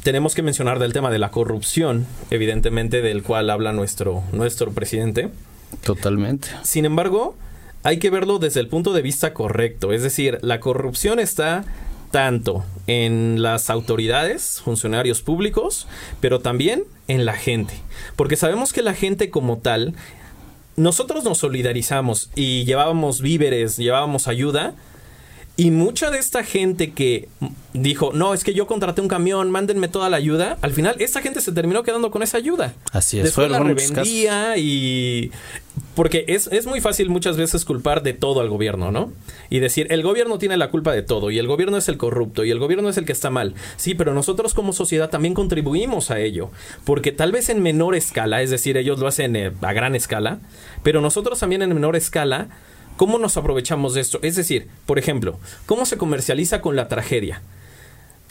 tenemos 0.04 0.36
que 0.36 0.42
mencionar 0.42 0.80
del 0.80 0.94
tema 0.94 1.10
de 1.12 1.20
la 1.20 1.32
corrupción, 1.32 2.06
evidentemente, 2.32 3.02
del 3.02 3.24
cual 3.24 3.50
habla 3.50 3.74
nuestro, 3.74 4.24
nuestro 4.32 4.72
presidente. 4.72 5.30
Totalmente. 5.84 6.50
Sin 6.64 6.86
embargo, 6.86 7.36
hay 7.84 8.00
que 8.00 8.10
verlo 8.10 8.40
desde 8.40 8.60
el 8.60 8.68
punto 8.68 8.94
de 8.94 9.02
vista 9.02 9.34
correcto. 9.34 9.92
Es 9.92 10.04
decir, 10.04 10.40
la 10.42 10.60
corrupción 10.60 11.20
está 11.20 11.66
tanto 12.12 12.64
en 12.88 13.42
las 13.42 13.70
autoridades, 13.70 14.62
funcionarios 14.64 15.22
públicos, 15.22 15.88
pero 16.22 16.40
también 16.40 16.84
en 17.08 17.26
la 17.26 17.34
gente. 17.34 17.74
Porque 18.16 18.36
sabemos 18.36 18.74
que 18.74 18.82
la 18.82 18.94
gente 18.94 19.30
como 19.30 19.58
tal, 19.58 19.94
nosotros 20.76 21.24
nos 21.24 21.38
solidarizamos 21.40 22.32
y 22.36 22.64
llevábamos 22.66 23.22
víveres, 23.22 23.78
llevábamos 23.78 24.28
ayuda, 24.28 24.76
y 25.60 25.72
mucha 25.72 26.10
de 26.10 26.20
esta 26.20 26.46
gente 26.46 26.94
que 26.94 27.28
dijo, 27.74 28.12
no, 28.14 28.34
es 28.34 28.46
que 28.46 28.54
yo 28.54 28.66
contraté 28.66 29.02
un 29.02 29.10
camión, 29.10 29.52
mándenme 29.52 29.90
toda 29.90 30.10
la 30.10 30.16
ayuda, 30.16 30.58
al 30.62 30.72
final 30.72 30.96
esta 31.00 31.22
gente 31.22 31.42
se 31.42 31.52
terminó 31.52 31.84
quedando 31.84 32.12
con 32.12 32.24
esa 32.24 32.38
ayuda. 32.38 32.76
Así 32.94 33.18
es. 33.18 33.26
Después 33.26 33.52
la 33.52 33.60
revendía 33.60 34.56
y... 34.56 35.32
Porque 35.96 36.24
es, 36.30 36.48
es 36.48 36.66
muy 36.66 36.80
fácil 36.80 37.10
muchas 37.10 37.36
veces 37.36 37.66
culpar 37.66 38.04
de 38.04 38.14
todo 38.14 38.40
al 38.40 38.48
gobierno, 38.48 38.94
¿no? 38.94 39.12
Y 39.50 39.60
decir, 39.60 39.88
el 39.90 40.02
gobierno 40.02 40.38
tiene 40.38 40.56
la 40.56 40.70
culpa 40.70 40.94
de 40.94 41.04
todo 41.04 41.30
y 41.30 41.40
el 41.40 41.48
gobierno 41.48 41.76
es 41.76 41.90
el 41.90 41.98
corrupto 41.98 42.46
y 42.46 42.52
el 42.52 42.60
gobierno 42.60 42.88
es 42.88 42.96
el 42.96 43.04
que 43.04 43.12
está 43.12 43.30
mal. 43.30 43.54
Sí, 43.76 43.96
pero 43.96 44.14
nosotros 44.14 44.54
como 44.54 44.72
sociedad 44.72 45.10
también 45.10 45.34
contribuimos 45.34 46.10
a 46.10 46.22
ello. 46.22 46.52
Porque 46.86 47.12
tal 47.12 47.34
vez 47.34 47.50
en 47.50 47.62
menor 47.62 47.96
escala, 47.96 48.42
es 48.42 48.50
decir, 48.50 48.78
ellos 48.78 49.00
lo 49.00 49.08
hacen 49.08 49.36
eh, 49.36 49.52
a 49.62 49.74
gran 49.74 49.94
escala, 49.94 50.40
pero 50.84 51.02
nosotros 51.02 51.38
también 51.38 51.64
en 51.64 51.74
menor 51.74 51.98
escala 51.98 52.48
¿Cómo 53.00 53.18
nos 53.18 53.38
aprovechamos 53.38 53.94
de 53.94 54.02
esto? 54.02 54.20
Es 54.24 54.36
decir, 54.36 54.68
por 54.86 55.00
ejemplo, 55.00 55.40
¿cómo 55.66 55.86
se 55.86 55.98
comercializa 55.98 56.60
con 56.60 56.76
la 56.76 56.90
tragedia? 56.90 57.42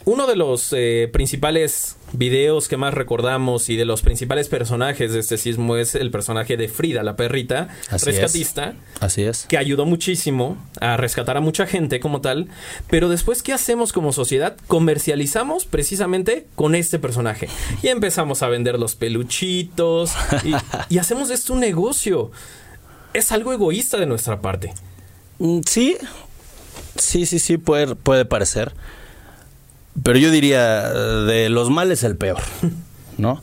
Uno 0.05 0.27
de 0.27 0.35
los 0.35 0.71
eh, 0.73 1.09
principales 1.11 1.95
videos 2.13 2.67
que 2.67 2.77
más 2.77 2.93
recordamos 2.93 3.69
y 3.69 3.77
de 3.77 3.85
los 3.85 4.03
principales 4.03 4.47
personajes 4.47 5.11
de 5.11 5.21
este 5.21 5.39
sismo 5.39 5.75
es 5.75 5.95
el 5.95 6.11
personaje 6.11 6.55
de 6.55 6.67
Frida, 6.67 7.01
la 7.01 7.15
perrita 7.15 7.69
Así 7.89 8.05
rescatista, 8.05 8.75
es. 8.97 9.01
Así 9.01 9.23
es. 9.23 9.47
que 9.47 9.57
ayudó 9.57 9.87
muchísimo 9.87 10.55
a 10.79 10.97
rescatar 10.97 11.35
a 11.35 11.41
mucha 11.41 11.65
gente 11.65 11.99
como 11.99 12.21
tal. 12.21 12.47
Pero 12.91 13.09
después, 13.09 13.41
¿qué 13.41 13.53
hacemos 13.53 13.91
como 13.91 14.13
sociedad? 14.13 14.55
Comercializamos 14.67 15.65
precisamente 15.65 16.45
con 16.53 16.75
este 16.75 16.99
personaje. 16.99 17.49
Y 17.81 17.87
empezamos 17.87 18.43
a 18.43 18.49
vender 18.49 18.77
los 18.77 18.95
peluchitos 18.95 20.11
y, 20.43 20.53
y 20.93 20.99
hacemos 20.99 21.29
de 21.29 21.33
esto 21.33 21.53
un 21.53 21.59
negocio 21.61 22.29
es 23.13 23.31
algo 23.31 23.53
egoísta 23.53 23.97
de 23.97 24.05
nuestra 24.05 24.41
parte. 24.41 24.73
Mm, 25.39 25.61
Sí, 25.65 25.97
sí, 26.95 27.25
sí, 27.25 27.39
sí, 27.39 27.57
puede, 27.57 27.95
puede 27.95 28.25
parecer. 28.25 28.73
Pero 30.03 30.17
yo 30.19 30.31
diría, 30.31 30.89
de 30.89 31.49
los 31.49 31.69
males 31.69 32.03
el 32.03 32.15
peor, 32.15 32.39
¿no? 33.17 33.41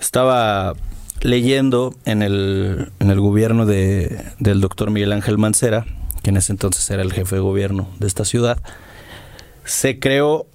Estaba 0.00 0.74
leyendo 1.20 1.94
en 2.04 2.22
el, 2.22 2.92
en 3.00 3.10
el 3.10 3.20
gobierno 3.20 3.66
de, 3.66 4.24
del 4.38 4.60
doctor 4.60 4.90
Miguel 4.90 5.12
Ángel 5.12 5.38
Mancera, 5.38 5.86
que 6.22 6.30
en 6.30 6.36
ese 6.36 6.52
entonces 6.52 6.88
era 6.90 7.02
el 7.02 7.12
jefe 7.12 7.36
de 7.36 7.40
gobierno 7.40 7.88
de 7.98 8.06
esta 8.06 8.24
ciudad, 8.24 8.58
se 9.64 9.98
creó 9.98 10.46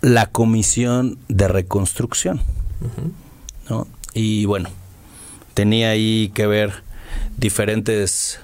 la 0.00 0.26
comisión 0.26 1.18
de 1.28 1.48
reconstrucción, 1.48 2.40
¿no? 3.68 3.86
Y 4.12 4.44
bueno, 4.44 4.68
tenía 5.54 5.90
ahí 5.90 6.30
que 6.34 6.46
ver 6.46 6.82
diferentes 7.36 8.40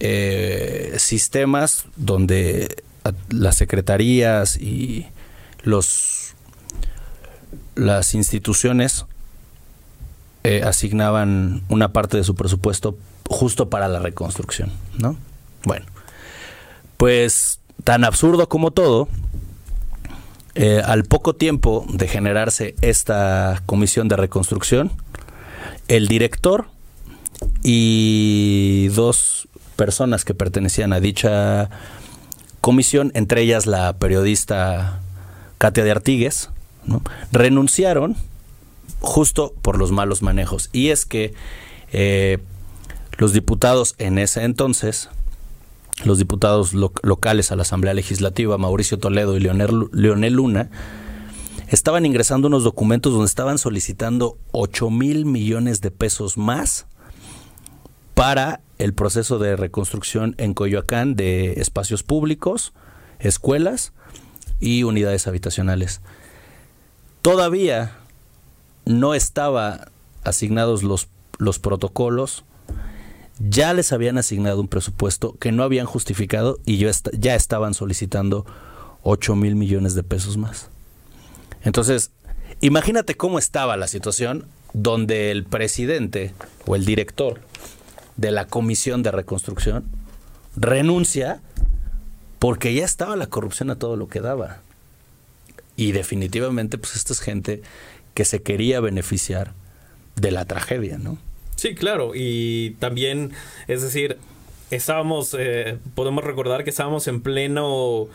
eh, 0.00 0.94
sistemas 0.98 1.84
donde 1.96 2.82
las 3.28 3.56
secretarías 3.56 4.56
y 4.56 5.06
los 5.62 6.34
las 7.74 8.14
instituciones 8.14 9.06
eh, 10.44 10.62
asignaban 10.64 11.62
una 11.68 11.92
parte 11.92 12.16
de 12.16 12.24
su 12.24 12.34
presupuesto 12.34 12.96
justo 13.28 13.70
para 13.70 13.88
la 13.88 14.00
reconstrucción, 14.00 14.70
¿no? 14.98 15.16
Bueno, 15.64 15.86
pues 16.96 17.60
tan 17.84 18.04
absurdo 18.04 18.48
como 18.48 18.70
todo, 18.70 19.08
eh, 20.54 20.82
al 20.84 21.04
poco 21.04 21.34
tiempo 21.34 21.86
de 21.88 22.08
generarse 22.08 22.74
esta 22.80 23.62
comisión 23.66 24.08
de 24.08 24.16
reconstrucción, 24.16 24.90
el 25.88 26.08
director 26.08 26.66
y 27.62 28.88
dos 28.94 29.48
personas 29.76 30.24
que 30.24 30.34
pertenecían 30.34 30.92
a 30.92 31.00
dicha 31.00 31.70
comisión, 32.60 33.10
entre 33.14 33.42
ellas 33.42 33.66
la 33.66 33.94
periodista 33.98 35.00
Katia 35.58 35.84
de 35.84 35.90
Artigues, 35.90 36.50
renunciaron 37.32 38.16
justo 39.00 39.54
por 39.62 39.78
los 39.78 39.92
malos 39.92 40.22
manejos. 40.22 40.68
Y 40.72 40.88
es 40.88 41.06
que 41.06 41.32
eh, 41.92 42.38
los 43.18 43.32
diputados 43.32 43.94
en 43.98 44.18
ese 44.18 44.44
entonces, 44.44 45.08
los 46.04 46.18
diputados 46.18 46.72
lo- 46.74 46.92
locales 47.02 47.52
a 47.52 47.56
la 47.56 47.62
Asamblea 47.62 47.94
Legislativa, 47.94 48.58
Mauricio 48.58 48.98
Toledo 48.98 49.36
y 49.36 49.40
Leonel, 49.40 49.88
Leonel 49.92 50.34
Luna, 50.34 50.70
estaban 51.68 52.04
ingresando 52.04 52.48
unos 52.48 52.64
documentos 52.64 53.12
donde 53.12 53.26
estaban 53.26 53.58
solicitando 53.58 54.36
8 54.52 54.90
mil 54.90 55.24
millones 55.24 55.80
de 55.80 55.90
pesos 55.90 56.36
más 56.36 56.86
para 58.20 58.60
el 58.76 58.92
proceso 58.92 59.38
de 59.38 59.56
reconstrucción 59.56 60.34
en 60.36 60.52
Coyoacán 60.52 61.16
de 61.16 61.54
espacios 61.54 62.02
públicos, 62.02 62.74
escuelas 63.18 63.94
y 64.60 64.82
unidades 64.82 65.26
habitacionales. 65.26 66.02
Todavía 67.22 67.96
no 68.84 69.14
estaba 69.14 69.88
asignados 70.22 70.82
los 70.82 71.08
los 71.38 71.58
protocolos, 71.58 72.44
ya 73.38 73.72
les 73.72 73.90
habían 73.90 74.18
asignado 74.18 74.60
un 74.60 74.68
presupuesto 74.68 75.34
que 75.40 75.50
no 75.50 75.62
habían 75.62 75.86
justificado 75.86 76.58
y 76.66 76.76
ya 76.76 77.34
estaban 77.34 77.72
solicitando 77.72 78.44
8 79.02 79.34
mil 79.34 79.54
millones 79.54 79.94
de 79.94 80.02
pesos 80.02 80.36
más. 80.36 80.68
Entonces, 81.62 82.10
imagínate 82.60 83.16
cómo 83.16 83.38
estaba 83.38 83.78
la 83.78 83.88
situación 83.88 84.44
donde 84.74 85.30
el 85.30 85.44
presidente 85.44 86.34
o 86.66 86.76
el 86.76 86.84
director 86.84 87.40
de 88.20 88.30
la 88.30 88.46
comisión 88.46 89.02
de 89.02 89.10
reconstrucción 89.10 89.84
renuncia 90.54 91.40
porque 92.38 92.74
ya 92.74 92.84
estaba 92.84 93.16
la 93.16 93.28
corrupción 93.28 93.70
a 93.70 93.76
todo 93.76 93.96
lo 93.96 94.08
que 94.08 94.20
daba. 94.20 94.60
Y 95.74 95.92
definitivamente, 95.92 96.76
pues 96.76 96.96
esta 96.96 97.14
es 97.14 97.20
gente 97.20 97.62
que 98.12 98.26
se 98.26 98.42
quería 98.42 98.80
beneficiar 98.80 99.54
de 100.16 100.32
la 100.32 100.44
tragedia, 100.44 100.98
¿no? 100.98 101.16
Sí, 101.56 101.74
claro. 101.74 102.12
Y 102.14 102.76
también, 102.78 103.32
es 103.68 103.80
decir, 103.80 104.18
estábamos, 104.70 105.34
eh, 105.38 105.78
podemos 105.94 106.22
recordar 106.22 106.62
que 106.62 106.70
estábamos 106.70 107.08
en 107.08 107.22
pleno 107.22 108.08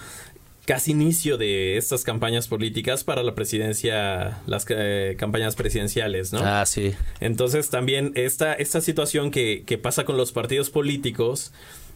casi 0.65 0.91
inicio 0.91 1.37
de 1.37 1.77
estas 1.77 2.03
campañas 2.03 2.47
políticas 2.47 3.03
para 3.03 3.23
la 3.23 3.35
presidencia, 3.35 4.41
las 4.47 4.65
eh, 4.69 5.15
campañas 5.17 5.55
presidenciales, 5.55 6.33
¿no? 6.33 6.39
Ah, 6.43 6.65
sí. 6.65 6.93
Entonces 7.19 7.69
también 7.69 8.11
esta, 8.15 8.53
esta 8.53 8.81
situación 8.81 9.31
que, 9.31 9.63
que 9.65 9.77
pasa 9.77 10.05
con 10.05 10.17
los 10.17 10.31
partidos 10.31 10.69
políticos, 10.69 11.51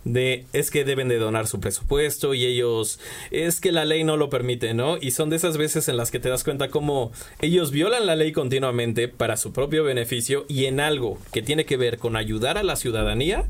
de 0.06 0.46
es 0.54 0.72
que 0.72 0.86
deben 0.86 1.10
de 1.10 1.18
donar 1.18 1.48
su 1.48 1.60
presupuesto 1.60 2.34
y 2.34 2.46
ellos 2.46 3.00
es 3.32 3.60
que 3.60 3.72
la 3.72 3.86
ley 3.86 4.04
no 4.04 4.18
lo 4.18 4.30
permite, 4.30 4.74
¿no? 4.74 4.98
Y 5.00 5.12
son 5.12 5.30
de 5.30 5.36
esas 5.36 5.58
veces 5.58 5.88
en 5.88 5.98
las 5.98 6.12
que 6.12 6.20
te 6.20 6.30
das 6.30 6.44
cuenta 6.44 6.70
cómo 6.70 7.12
ellos 7.42 7.72
violan 7.72 8.06
la 8.06 8.16
ley 8.16 8.32
continuamente 8.32 9.08
para 9.08 9.38
su 9.38 9.52
propio 9.52 9.84
beneficio 9.84 10.46
y 10.48 10.66
en 10.66 10.80
algo 10.80 11.18
que 11.32 11.42
tiene 11.42 11.66
que 11.66 11.78
ver 11.78 11.98
con 11.98 12.16
ayudar 12.16 12.58
a 12.58 12.64
la 12.64 12.76
ciudadanía, 12.76 13.46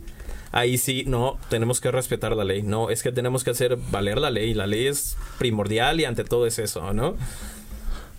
ahí 0.52 0.78
sí, 0.78 1.04
no, 1.08 1.38
tenemos 1.50 1.82
que 1.82 1.92
respetar 1.92 2.36
la 2.36 2.44
ley. 2.44 2.64
No, 2.64 2.90
es 2.90 3.04
que 3.04 3.12
tenemos 3.12 3.44
que 3.44 3.52
hacer 3.52 3.78
valer 3.92 4.18
la 4.20 4.32
ley. 4.32 4.54
La 4.54 4.68
ley 4.68 4.88
es 4.88 5.18
primordial 5.38 6.00
y 6.00 6.06
ante 6.06 6.24
todo 6.24 6.46
es 6.46 6.60
eso, 6.60 6.94
¿no? 6.94 7.16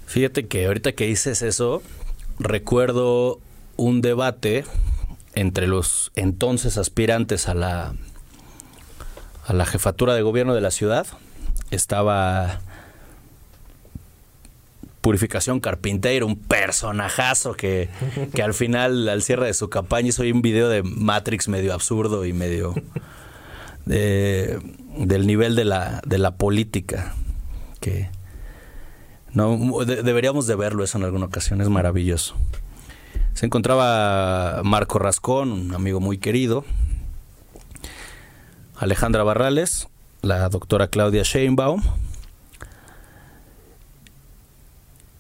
Fíjate 0.07 0.47
que 0.47 0.67
ahorita 0.67 0.93
que 0.93 1.07
dices 1.07 1.43
eso, 1.43 1.83
recuerdo 2.39 3.41
un 3.77 4.01
debate 4.01 4.65
entre 5.35 5.67
los 5.67 6.11
entonces 6.17 6.77
aspirantes 6.79 7.49
a 7.49 7.55
la, 7.55 7.95
a 9.47 9.53
la 9.53 9.67
jefatura 9.67 10.15
de 10.15 10.23
gobierno 10.23 10.55
de 10.55 10.61
la 10.61 10.71
ciudad. 10.71 11.07
Estaba 11.71 12.61
Purificación 15.01 15.61
Carpintero, 15.61 16.27
un 16.27 16.37
personajazo 16.37 17.55
que, 17.55 17.89
que 18.35 18.43
al 18.43 18.55
final, 18.55 19.09
al 19.09 19.23
cierre 19.23 19.47
de 19.47 19.55
su 19.55 19.71
campaña, 19.71 20.09
hizo 20.09 20.23
un 20.23 20.43
video 20.43 20.69
de 20.69 20.83
Matrix 20.83 21.49
medio 21.49 21.75
absurdo 21.75 22.25
y 22.27 22.33
medio 22.33 22.75
del 23.87 25.27
nivel 25.27 25.57
de 25.57 25.65
la, 25.65 26.01
de 26.07 26.19
la 26.19 26.37
política. 26.37 27.15
Que 27.81 28.11
no 29.33 29.85
deberíamos 29.85 30.47
de 30.47 30.57
verlo 30.57 30.85
eso 30.85 30.99
en 30.99 31.05
alguna 31.05 31.27
ocasión, 31.27 31.61
es 31.61 31.69
maravilloso. 31.69 32.35
Se 33.35 33.47
encontraba 33.47 34.63
Marco 34.65 34.99
Rascón, 34.99 35.53
un 35.53 35.75
amigo 35.75 36.01
muy 36.01 36.19
querido, 36.19 36.65
Alejandra 38.77 39.23
Barrales, 39.23 39.89
la 40.23 40.49
doctora 40.49 40.89
Claudia 40.89 41.23
Sheinbaum, 41.23 41.83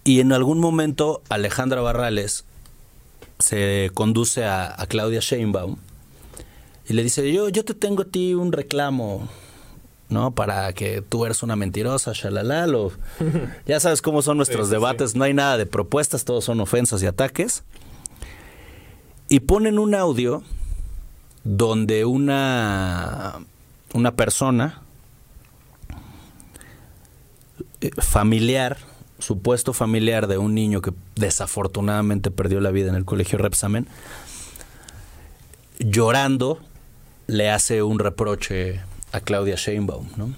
Y 0.04 0.20
en 0.20 0.32
algún 0.32 0.60
momento 0.60 1.22
Alejandra 1.28 1.80
Barrales 1.80 2.44
se 3.38 3.90
conduce 3.94 4.44
a, 4.44 4.76
Claudia 4.88 5.20
Sheinbaum 5.20 5.76
y 6.88 6.92
le 6.94 7.02
dice, 7.02 7.32
yo, 7.32 7.48
yo 7.48 7.64
te 7.64 7.74
tengo 7.74 8.02
a 8.02 8.04
ti 8.04 8.34
un 8.34 8.52
reclamo, 8.52 9.28
¿no? 10.08 10.32
Para 10.32 10.72
que 10.72 11.02
tú 11.02 11.24
eres 11.24 11.42
una 11.42 11.54
mentirosa, 11.54 12.12
shalala. 12.12 12.66
ya 13.66 13.78
sabes 13.78 14.02
cómo 14.02 14.22
son 14.22 14.36
nuestros 14.36 14.70
debates, 14.70 15.14
no 15.14 15.24
hay 15.24 15.34
nada 15.34 15.56
de 15.56 15.66
propuestas, 15.66 16.24
todos 16.24 16.44
son 16.44 16.60
ofensas 16.60 17.02
y 17.02 17.06
ataques. 17.06 17.62
Y 19.28 19.40
ponen 19.40 19.78
un 19.78 19.94
audio 19.94 20.42
donde 21.44 22.04
una, 22.04 23.38
una 23.94 24.16
persona 24.16 24.82
eh, 27.80 27.90
familiar 27.98 28.78
supuesto 29.20 29.72
familiar 29.72 30.26
de 30.26 30.38
un 30.38 30.54
niño 30.54 30.82
que 30.82 30.92
desafortunadamente 31.16 32.30
perdió 32.30 32.60
la 32.60 32.70
vida 32.70 32.88
en 32.88 32.94
el 32.94 33.04
colegio 33.04 33.38
Repsamen, 33.38 33.86
llorando, 35.78 36.60
le 37.26 37.50
hace 37.50 37.82
un 37.82 37.98
reproche 37.98 38.80
a 39.12 39.20
Claudia 39.20 39.56
Sheinbaum, 39.56 40.08
¿no? 40.16 40.34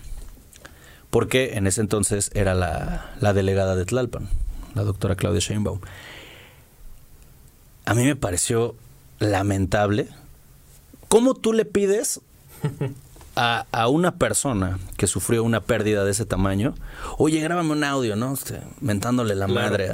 Porque 1.11 1.55
en 1.55 1.67
ese 1.67 1.81
entonces 1.81 2.31
era 2.35 2.55
la, 2.55 3.15
la 3.21 3.33
delegada 3.33 3.77
de 3.77 3.85
Tlalpan, 3.85 4.29
la 4.75 4.83
doctora 4.83 5.15
Claudia 5.15 5.41
Sheinbaum. 5.41 5.81
A 7.85 7.95
mí 7.95 8.05
me 8.05 8.17
pareció 8.17 8.75
lamentable. 9.19 10.09
¿Cómo 11.09 11.35
tú 11.35 11.53
le 11.53 11.65
pides 11.65 12.21
a, 13.37 13.67
a, 13.73 13.89
una 13.89 14.17
persona 14.17 14.79
que 14.97 15.07
sufrió 15.07 15.45
una 15.45 15.61
pérdida 15.61 16.05
de 16.05 16.11
ese 16.11 16.27
tamaño, 16.27 16.75
oye, 17.19 17.41
grábame 17.41 17.73
un 17.73 17.85
audio, 17.85 18.17
¿no? 18.17 18.33
Este, 18.33 18.61
mentándole 18.81 19.35
la 19.35 19.47
madre. 19.47 19.93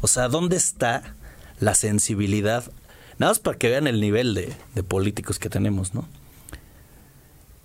o 0.00 0.06
sea, 0.06 0.28
¿dónde 0.28 0.56
está 0.56 1.14
la 1.60 1.74
sensibilidad? 1.74 2.64
Nada 3.18 3.30
más 3.30 3.38
para 3.38 3.58
que 3.58 3.68
vean 3.68 3.86
el 3.86 4.00
nivel 4.00 4.34
de, 4.34 4.54
de 4.74 4.82
políticos 4.82 5.38
que 5.38 5.48
tenemos, 5.48 5.94
¿no? 5.94 6.06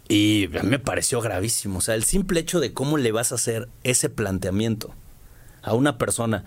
Y 0.08 0.46
a 0.58 0.64
mí 0.64 0.70
me 0.70 0.80
pareció 0.80 1.22
gravísimo. 1.22 1.78
O 1.78 1.82
sea, 1.82 1.94
el 1.96 2.04
simple 2.04 2.40
hecho 2.40 2.60
de 2.60 2.74
cómo 2.74 2.98
le 2.98 3.12
vas 3.12 3.32
a 3.32 3.36
hacer 3.36 3.70
ese 3.84 4.10
planteamiento 4.10 4.92
a 5.62 5.74
una 5.74 5.98
persona 5.98 6.46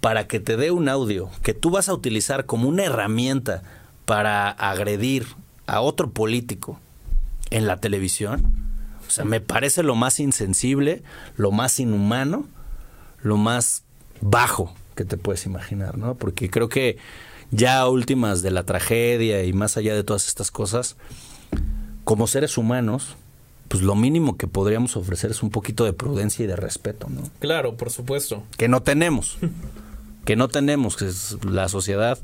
para 0.00 0.26
que 0.28 0.40
te 0.40 0.56
dé 0.56 0.70
un 0.70 0.88
audio 0.88 1.30
que 1.42 1.52
tú 1.52 1.70
vas 1.70 1.88
a 1.88 1.94
utilizar 1.94 2.46
como 2.46 2.68
una 2.68 2.84
herramienta 2.84 3.62
para 4.04 4.48
agredir 4.50 5.26
a 5.66 5.80
otro 5.80 6.10
político 6.10 6.80
en 7.50 7.66
la 7.66 7.78
televisión. 7.78 8.54
O 9.06 9.10
sea, 9.10 9.24
me 9.24 9.40
parece 9.40 9.82
lo 9.82 9.94
más 9.94 10.20
insensible, 10.20 11.02
lo 11.36 11.50
más 11.50 11.80
inhumano, 11.80 12.46
lo 13.22 13.36
más 13.36 13.82
bajo 14.20 14.74
que 14.94 15.04
te 15.04 15.16
puedes 15.16 15.46
imaginar, 15.46 15.98
¿no? 15.98 16.14
Porque 16.14 16.50
creo 16.50 16.68
que 16.68 16.98
ya 17.50 17.88
últimas 17.88 18.42
de 18.42 18.52
la 18.52 18.64
tragedia 18.64 19.44
y 19.44 19.52
más 19.52 19.76
allá 19.76 19.94
de 19.94 20.04
todas 20.04 20.28
estas 20.28 20.50
cosas, 20.50 20.96
como 22.04 22.26
seres 22.26 22.56
humanos, 22.56 23.16
pues 23.68 23.82
lo 23.82 23.96
mínimo 23.96 24.36
que 24.36 24.46
podríamos 24.46 24.96
ofrecer 24.96 25.30
es 25.30 25.42
un 25.42 25.50
poquito 25.50 25.84
de 25.84 25.92
prudencia 25.92 26.44
y 26.44 26.48
de 26.48 26.56
respeto, 26.56 27.08
¿no? 27.08 27.22
Claro, 27.40 27.76
por 27.76 27.90
supuesto. 27.90 28.44
Que 28.56 28.68
no 28.68 28.82
tenemos. 28.82 29.38
que 30.24 30.36
no 30.36 30.48
tenemos, 30.48 30.96
que 30.96 31.06
es 31.06 31.36
la 31.44 31.68
sociedad 31.68 32.18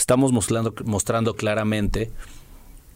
estamos 0.00 0.32
mostrando, 0.32 0.74
mostrando 0.84 1.34
claramente 1.34 2.10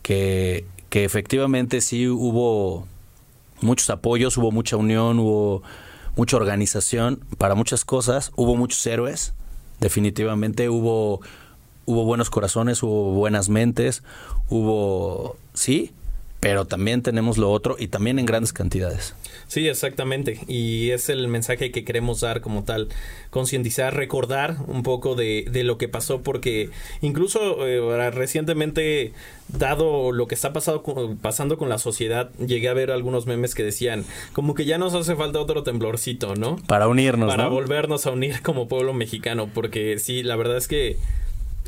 que 0.05 0.67
que 0.95 1.05
efectivamente 1.05 1.81
sí 1.81 2.07
hubo 2.07 2.87
muchos 3.61 3.91
apoyos, 3.91 4.37
hubo 4.37 4.53
mucha 4.53 4.77
unión, 4.77 5.19
hubo 5.19 5.65
mucha 6.15 6.37
organización 6.37 7.19
para 7.37 7.57
muchas 7.57 7.85
cosas, 7.85 8.31
hubo 8.37 8.55
muchos 8.55 8.87
héroes, 8.87 9.35
definitivamente 9.81 10.69
hubo 10.69 11.21
hubo 11.85 12.05
buenos 12.05 12.31
corazones, 12.31 12.81
hubo 12.85 13.13
buenas 13.13 13.49
mentes, 13.49 14.05
hubo 14.49 15.37
sí, 15.53 15.91
pero 16.39 16.65
también 16.65 17.03
tenemos 17.03 17.37
lo 17.37 17.51
otro 17.51 17.75
y 17.77 17.89
también 17.89 18.21
en 18.21 18.27
grandes 18.27 18.53
cantidades. 18.53 19.17
Sí, 19.55 19.69
exactamente. 19.69 20.41
Y 20.49 20.91
es 20.91 21.09
el 21.09 21.29
mensaje 21.29 21.71
que 21.71 21.85
queremos 21.85 22.23
dar 22.23 22.41
como 22.41 22.65
tal. 22.65 22.89
Concientizar, 23.31 23.95
recordar 23.95 24.57
un 24.67 24.83
poco 24.83 25.15
de, 25.15 25.47
de, 25.49 25.63
lo 25.63 25.79
que 25.79 25.87
pasó, 25.87 26.23
porque 26.23 26.71
incluso 27.03 27.65
eh, 27.65 28.11
recientemente, 28.11 29.13
dado 29.47 30.11
lo 30.11 30.27
que 30.27 30.35
está 30.35 30.53
pasado, 30.53 30.83
pasando 31.23 31.57
con 31.57 31.69
la 31.69 31.79
sociedad, 31.79 32.33
llegué 32.45 32.69
a 32.69 32.75
ver 32.75 32.91
algunos 32.91 33.27
memes 33.27 33.55
que 33.55 33.63
decían, 33.63 34.05
como 34.33 34.55
que 34.55 34.65
ya 34.65 34.77
nos 34.77 34.93
hace 34.93 35.15
falta 35.15 35.39
otro 35.39 35.63
temblorcito, 35.63 36.35
¿no? 36.35 36.57
Para 36.67 36.89
unirnos. 36.89 37.29
Para 37.29 37.47
volvernos 37.47 38.07
a 38.07 38.11
unir 38.11 38.43
como 38.43 38.67
pueblo 38.67 38.93
mexicano, 38.93 39.49
porque 39.55 40.01
sí, 40.01 40.25
la 40.25 40.35
verdad 40.35 40.57
es 40.57 40.67
que 40.67 40.97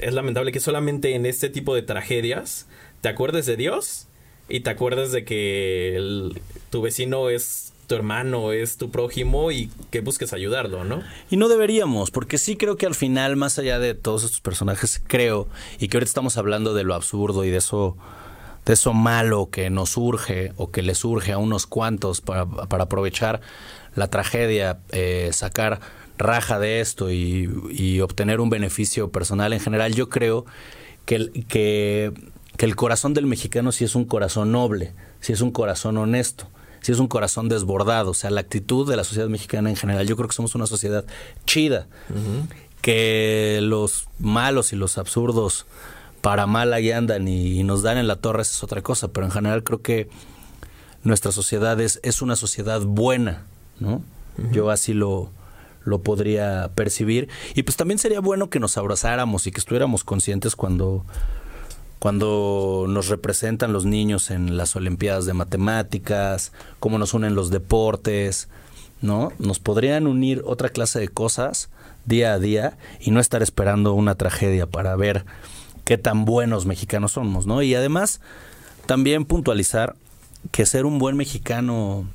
es 0.01 0.13
lamentable 0.13 0.51
que 0.51 0.59
solamente 0.59 1.15
en 1.15 1.25
este 1.25 1.51
tipo 1.51 1.73
de 1.73 1.83
tragedias 1.83 2.67
te 3.01 3.11
acuerdes 3.11 3.47
de 3.47 3.57
Dios 3.57 4.09
y 4.49 4.61
te 4.61 4.71
acuerdas 4.71 5.13
de 5.13 5.25
que 5.25 6.33
tu 6.71 6.83
vecino 6.83 7.31
es 7.31 7.73
tu 7.87 7.95
hermano, 7.95 8.53
es 8.53 8.77
tu 8.77 8.91
prójimo 8.91 9.51
y 9.53 9.71
que 9.91 10.01
busques 10.01 10.33
ayudarlo, 10.33 10.85
¿no? 10.85 11.03
Y 11.31 11.37
no 11.37 11.49
deberíamos, 11.49 12.11
porque 12.11 12.39
sí 12.39 12.57
creo 12.57 12.77
que 12.77 12.87
al 12.87 12.95
final, 12.95 13.37
más 13.37 13.59
allá 13.59 13.79
de 13.79 13.95
todos 13.95 14.25
estos 14.25 14.41
personajes, 14.41 15.01
creo, 15.07 15.49
y 15.79 15.89
que 15.89 15.97
ahorita 15.97 16.11
estamos 16.11 16.37
hablando 16.37 16.75
de 16.75 16.85
lo 16.85 16.95
absurdo 16.95 17.45
y 17.45 17.51
de 17.51 17.59
eso, 17.59 17.97
de 18.65 18.75
eso 18.75 18.93
malo 18.93 19.49
que 19.51 19.71
nos 19.71 19.91
surge 19.91 20.53
o 20.57 20.71
que 20.71 20.83
le 20.83 20.95
surge 20.95 21.33
a 21.33 21.39
unos 21.39 21.67
cuantos 21.67 22.21
para, 22.21 22.47
para 22.47 22.85
aprovechar 22.85 23.41
la 23.95 24.09
tragedia, 24.09 24.81
eh, 24.93 25.31
sacar 25.33 25.81
raja 26.19 26.59
de 26.59 26.81
esto 26.81 27.11
y, 27.11 28.01
obtener 28.01 28.41
un 28.41 28.51
beneficio 28.51 29.11
personal 29.11 29.53
en 29.53 29.61
general, 29.61 29.95
yo 29.95 30.09
creo 30.09 30.47
que, 31.05 31.31
que, 31.49 32.13
que 32.57 32.67
el 32.67 32.77
corazón 32.77 33.15
del 33.15 33.27
mexicano 33.27 33.73
sí 33.73 33.85
es 33.85 33.95
un 33.95 34.05
corazón 34.05 34.53
noble, 34.53 34.93
sí 35.21 35.33
es 35.33 35.41
un 35.41 35.51
corazón 35.51 35.97
honesto, 35.99 36.49
sí 36.87 36.93
es 36.93 37.01
un 37.01 37.09
corazón 37.09 37.49
desbordado. 37.49 38.13
O 38.13 38.15
sea, 38.15 38.31
la 38.31 38.43
actitud 38.43 38.89
de 38.89 38.97
la 38.97 39.03
sociedad 39.03 39.29
mexicana 39.29 39.69
en 39.69 39.75
general, 39.75 40.07
yo 40.07 40.15
creo 40.15 40.29
que 40.29 40.37
somos 40.37 40.55
una 40.55 40.69
sociedad 40.69 41.05
chida, 41.45 41.89
que 42.81 43.59
los 43.61 44.07
malos 44.21 44.73
y 44.73 44.77
los 44.77 44.97
absurdos 44.97 45.67
para 46.21 46.47
mal 46.47 46.73
ahí 46.73 46.93
andan 46.93 47.27
y, 47.27 47.59
y 47.59 47.65
nos 47.65 47.83
dan 47.83 47.99
en 47.99 48.07
la 48.07 48.15
torre, 48.15 48.43
esa 48.43 48.53
es 48.53 48.63
otra 48.63 48.83
cosa, 48.83 49.09
pero 49.09 49.27
en 49.27 49.33
general 49.33 49.65
creo 49.65 49.83
que 49.83 50.09
nuestra 51.03 51.33
sociedad 51.33 51.81
es, 51.81 51.99
es 52.05 52.23
una 52.23 52.37
sociedad 52.37 52.81
buena, 52.83 53.47
¿no? 53.81 54.01
Yo 54.53 54.71
así 54.71 54.95
lo, 54.95 55.33
lo 55.83 56.03
podría 56.03 56.71
percibir. 56.77 57.29
Y 57.57 57.65
pues 57.65 57.77
también 57.77 57.99
sería 57.99 58.21
bueno 58.21 58.49
que 58.49 58.61
nos 58.61 58.77
abrazáramos 58.77 59.49
y 59.49 59.51
que 59.51 59.59
estuviéramos 59.59 60.05
conscientes 60.05 60.55
cuando, 60.55 61.05
cuando 61.99 62.87
nos 62.89 63.09
representan 63.09 63.73
los 63.73 63.85
niños 63.85 64.31
en 64.31 64.57
las 64.57 64.77
Olimpiadas 64.77 65.27
de 65.27 65.33
Matemáticas, 65.33 66.53
cómo 66.79 66.99
nos 66.99 67.15
unen 67.15 67.35
los 67.35 67.51
deportes, 67.51 68.49
¿no? 69.01 69.33
Nos 69.39 69.59
podrían 69.59 70.07
unir 70.07 70.43
otra 70.45 70.69
clase 70.69 70.99
de 70.99 71.09
cosas 71.09 71.71
día 72.05 72.33
a 72.33 72.39
día 72.39 72.77
y 73.01 73.11
no 73.11 73.21
estar 73.21 73.43
esperando 73.43 73.95
una 73.95 74.15
tragedia 74.15 74.67
para 74.67 74.95
ver 74.97 75.25
qué 75.85 75.99
tan 75.99 76.25
buenos 76.25 76.67
mexicanos 76.67 77.13
somos, 77.13 77.47
¿no? 77.47 77.63
Y 77.63 77.75
además, 77.75 78.21
también 78.87 79.25
puntualizar 79.25 79.97
que 80.51 80.67
ser 80.67 80.87
un 80.87 80.99
buen 80.99 81.17
mexicano 81.17 82.07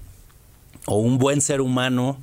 o 0.86 0.96
un 0.98 1.18
buen 1.18 1.42
ser 1.42 1.62
humano 1.62 2.18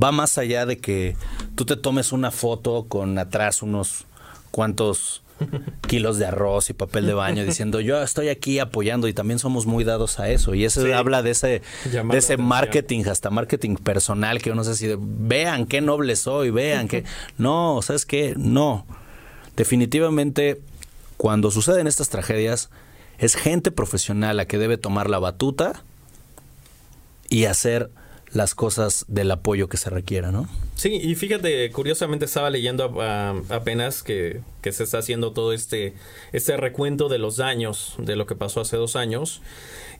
va 0.00 0.12
más 0.12 0.38
allá 0.38 0.66
de 0.66 0.78
que 0.78 1.16
tú 1.54 1.64
te 1.64 1.76
tomes 1.76 2.12
una 2.12 2.30
foto 2.30 2.86
con 2.88 3.18
atrás 3.18 3.62
unos 3.62 4.06
cuantos 4.50 5.22
kilos 5.88 6.18
de 6.18 6.26
arroz 6.26 6.70
y 6.70 6.72
papel 6.72 7.06
de 7.06 7.14
baño 7.14 7.44
diciendo 7.44 7.80
yo 7.80 8.02
estoy 8.02 8.28
aquí 8.28 8.58
apoyando 8.58 9.06
y 9.08 9.12
también 9.12 9.38
somos 9.38 9.66
muy 9.66 9.84
dados 9.84 10.18
a 10.18 10.28
eso 10.30 10.54
y 10.54 10.64
eso 10.64 10.84
Sí. 10.84 10.92
habla 10.92 11.22
de 11.22 11.30
ese 11.30 11.62
Llamar 11.92 12.12
de 12.14 12.18
ese 12.18 12.32
atención. 12.34 12.48
marketing 12.48 13.04
hasta 13.10 13.30
marketing 13.30 13.76
personal 13.76 14.40
que 14.40 14.50
uno 14.50 14.64
se 14.64 14.88
de 14.88 14.96
vean 15.00 15.66
qué 15.66 15.80
noble 15.80 16.16
soy 16.16 16.50
vean 16.50 16.88
que 16.88 17.04
no 17.38 17.80
sabes 17.82 18.06
qué 18.06 18.34
no 18.36 18.86
definitivamente 19.56 20.60
cuando 21.16 21.50
suceden 21.50 21.86
estas 21.86 22.08
tragedias 22.08 22.70
es 23.18 23.34
gente 23.34 23.70
profesional 23.70 24.36
la 24.36 24.44
que 24.46 24.58
debe 24.58 24.76
tomar 24.78 25.08
la 25.08 25.18
batuta 25.18 25.82
y 27.28 27.46
hacer 27.46 27.90
las 28.32 28.54
cosas 28.54 29.04
del 29.08 29.30
apoyo 29.30 29.68
que 29.68 29.78
se 29.78 29.88
requiera, 29.88 30.30
¿no? 30.30 30.46
Sí, 30.76 31.00
y 31.02 31.14
fíjate, 31.14 31.70
curiosamente 31.72 32.26
estaba 32.26 32.50
leyendo 32.50 33.00
apenas 33.48 34.02
que, 34.02 34.42
que 34.60 34.72
se 34.72 34.84
está 34.84 34.98
haciendo 34.98 35.32
todo 35.32 35.54
este, 35.54 35.94
este 36.32 36.58
recuento 36.58 37.08
de 37.08 37.16
los 37.16 37.38
daños 37.38 37.94
de 37.96 38.14
lo 38.14 38.26
que 38.26 38.36
pasó 38.36 38.60
hace 38.60 38.76
dos 38.76 38.94
años. 38.94 39.40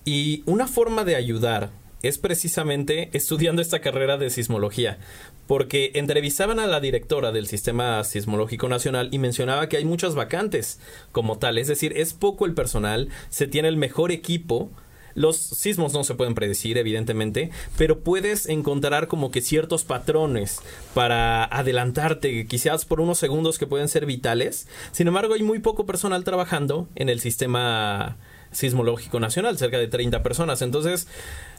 Y 0.04 0.42
una 0.44 0.68
forma 0.68 1.04
de 1.04 1.16
ayudar 1.16 1.70
es 2.02 2.18
precisamente 2.18 3.08
estudiando 3.14 3.62
esta 3.62 3.80
carrera 3.80 4.18
de 4.18 4.28
sismología, 4.28 4.98
porque 5.46 5.92
entrevistaban 5.94 6.60
a 6.60 6.66
la 6.66 6.80
directora 6.80 7.32
del 7.32 7.46
Sistema 7.46 8.04
Sismológico 8.04 8.68
Nacional 8.68 9.08
y 9.12 9.18
mencionaba 9.18 9.70
que 9.70 9.78
hay 9.78 9.86
muchas 9.86 10.14
vacantes 10.14 10.78
como 11.10 11.38
tal, 11.38 11.56
es 11.56 11.68
decir, 11.68 11.94
es 11.96 12.12
poco 12.12 12.44
el 12.44 12.52
personal, 12.52 13.08
se 13.30 13.46
tiene 13.46 13.68
el 13.68 13.78
mejor 13.78 14.12
equipo, 14.12 14.70
los 15.16 15.36
sismos 15.36 15.92
no 15.92 16.04
se 16.04 16.14
pueden 16.14 16.34
predecir, 16.34 16.78
evidentemente, 16.78 17.50
pero 17.76 18.00
puedes 18.00 18.48
encontrar 18.48 19.08
como 19.08 19.30
que 19.32 19.40
ciertos 19.40 19.82
patrones 19.82 20.60
para 20.94 21.44
adelantarte, 21.44 22.46
quizás 22.46 22.84
por 22.84 23.00
unos 23.00 23.18
segundos 23.18 23.58
que 23.58 23.66
pueden 23.66 23.88
ser 23.88 24.06
vitales. 24.06 24.68
Sin 24.92 25.08
embargo, 25.08 25.34
hay 25.34 25.42
muy 25.42 25.58
poco 25.58 25.86
personal 25.86 26.22
trabajando 26.22 26.86
en 26.94 27.08
el 27.08 27.20
sistema 27.20 28.16
sismológico 28.56 29.20
nacional, 29.20 29.58
cerca 29.58 29.78
de 29.78 29.86
30 29.86 30.22
personas. 30.22 30.62
Entonces, 30.62 31.06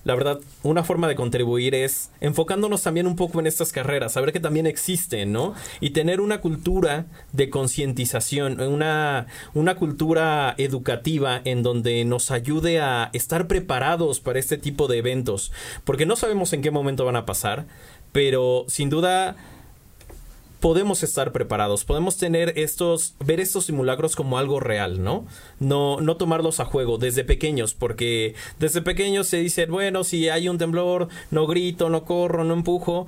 la 0.03 0.15
verdad, 0.15 0.39
una 0.63 0.83
forma 0.83 1.07
de 1.07 1.15
contribuir 1.15 1.75
es 1.75 2.11
enfocándonos 2.21 2.81
también 2.81 3.07
un 3.07 3.15
poco 3.15 3.39
en 3.39 3.47
estas 3.47 3.71
carreras, 3.71 4.13
saber 4.13 4.33
que 4.33 4.39
también 4.39 4.65
existen, 4.65 5.31
¿no? 5.31 5.53
Y 5.79 5.91
tener 5.91 6.21
una 6.21 6.41
cultura 6.41 7.05
de 7.33 7.49
concientización, 7.49 8.59
una, 8.59 9.27
una 9.53 9.75
cultura 9.75 10.55
educativa 10.57 11.39
en 11.43 11.61
donde 11.61 12.03
nos 12.05 12.31
ayude 12.31 12.79
a 12.79 13.09
estar 13.13 13.47
preparados 13.47 14.19
para 14.19 14.39
este 14.39 14.57
tipo 14.57 14.87
de 14.87 14.97
eventos, 14.97 15.51
porque 15.83 16.05
no 16.05 16.15
sabemos 16.15 16.51
en 16.53 16.61
qué 16.61 16.71
momento 16.71 17.05
van 17.05 17.15
a 17.15 17.25
pasar, 17.25 17.67
pero 18.11 18.65
sin 18.67 18.89
duda 18.89 19.35
podemos 20.59 21.03
estar 21.03 21.31
preparados, 21.31 21.83
podemos 21.83 22.17
tener 22.17 22.53
estos, 22.57 23.15
ver 23.23 23.39
estos 23.39 23.65
simulacros 23.65 24.15
como 24.15 24.37
algo 24.37 24.59
real, 24.59 25.03
¿no? 25.03 25.25
No, 25.59 26.01
no 26.01 26.17
tomarlos 26.17 26.59
a 26.59 26.65
juego 26.65 26.97
desde 26.97 27.23
pequeños, 27.23 27.73
porque 27.73 28.35
desde 28.59 28.81
pequeños 28.81 29.27
se 29.27 29.37
dice, 29.37 29.65
bueno, 29.67 30.03
si 30.03 30.29
hay 30.29 30.49
un 30.49 30.57
temblor, 30.57 31.09
no 31.31 31.47
grito, 31.47 31.89
no 31.89 32.05
corro, 32.05 32.43
no 32.43 32.53
empujo, 32.53 33.07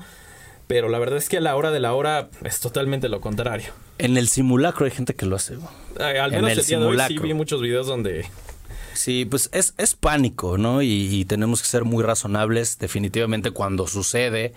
pero 0.68 0.89
la 0.89 1.00
verdad 1.00 1.18
es 1.18 1.30
que 1.30 1.38
a 1.38 1.41
la 1.41 1.56
hora 1.56 1.72
de 1.72 1.80
la 1.80 1.93
hora 1.93 2.30
es 2.43 2.60
totalmente 2.60 3.10
lo 3.10 3.22
contrario. 3.22 3.74
En 3.97 4.18
el 4.18 4.30
simulacro 4.30 4.86
hay 4.86 4.91
gente 4.91 5.16
que 5.16 5.26
lo 5.26 5.36
hace. 5.36 5.56
Eh, 6.00 6.20
Al 6.20 6.34
En 6.34 6.41
menos 6.41 6.52
el 6.52 6.60
el 6.60 6.66
día 6.66 6.80
de 6.80 6.86
hoy 6.86 6.97
sí 7.08 7.18
vi 7.18 7.34
muchos 7.34 7.62
videos 7.62 7.88
donde 7.88 8.26
Sí, 8.93 9.26
pues 9.26 9.50
es, 9.54 9.74
es 9.78 9.95
pánico, 9.95 10.58
¿no? 10.58 10.82
Y, 10.82 10.88
y 11.16 11.26
tenemos 11.26 11.62
que 11.62 11.68
ser 11.68 11.86
muy 11.86 12.04
razonables 12.04 12.78
definitivamente 12.80 13.52
cuando 13.52 13.88
sucede. 13.88 14.54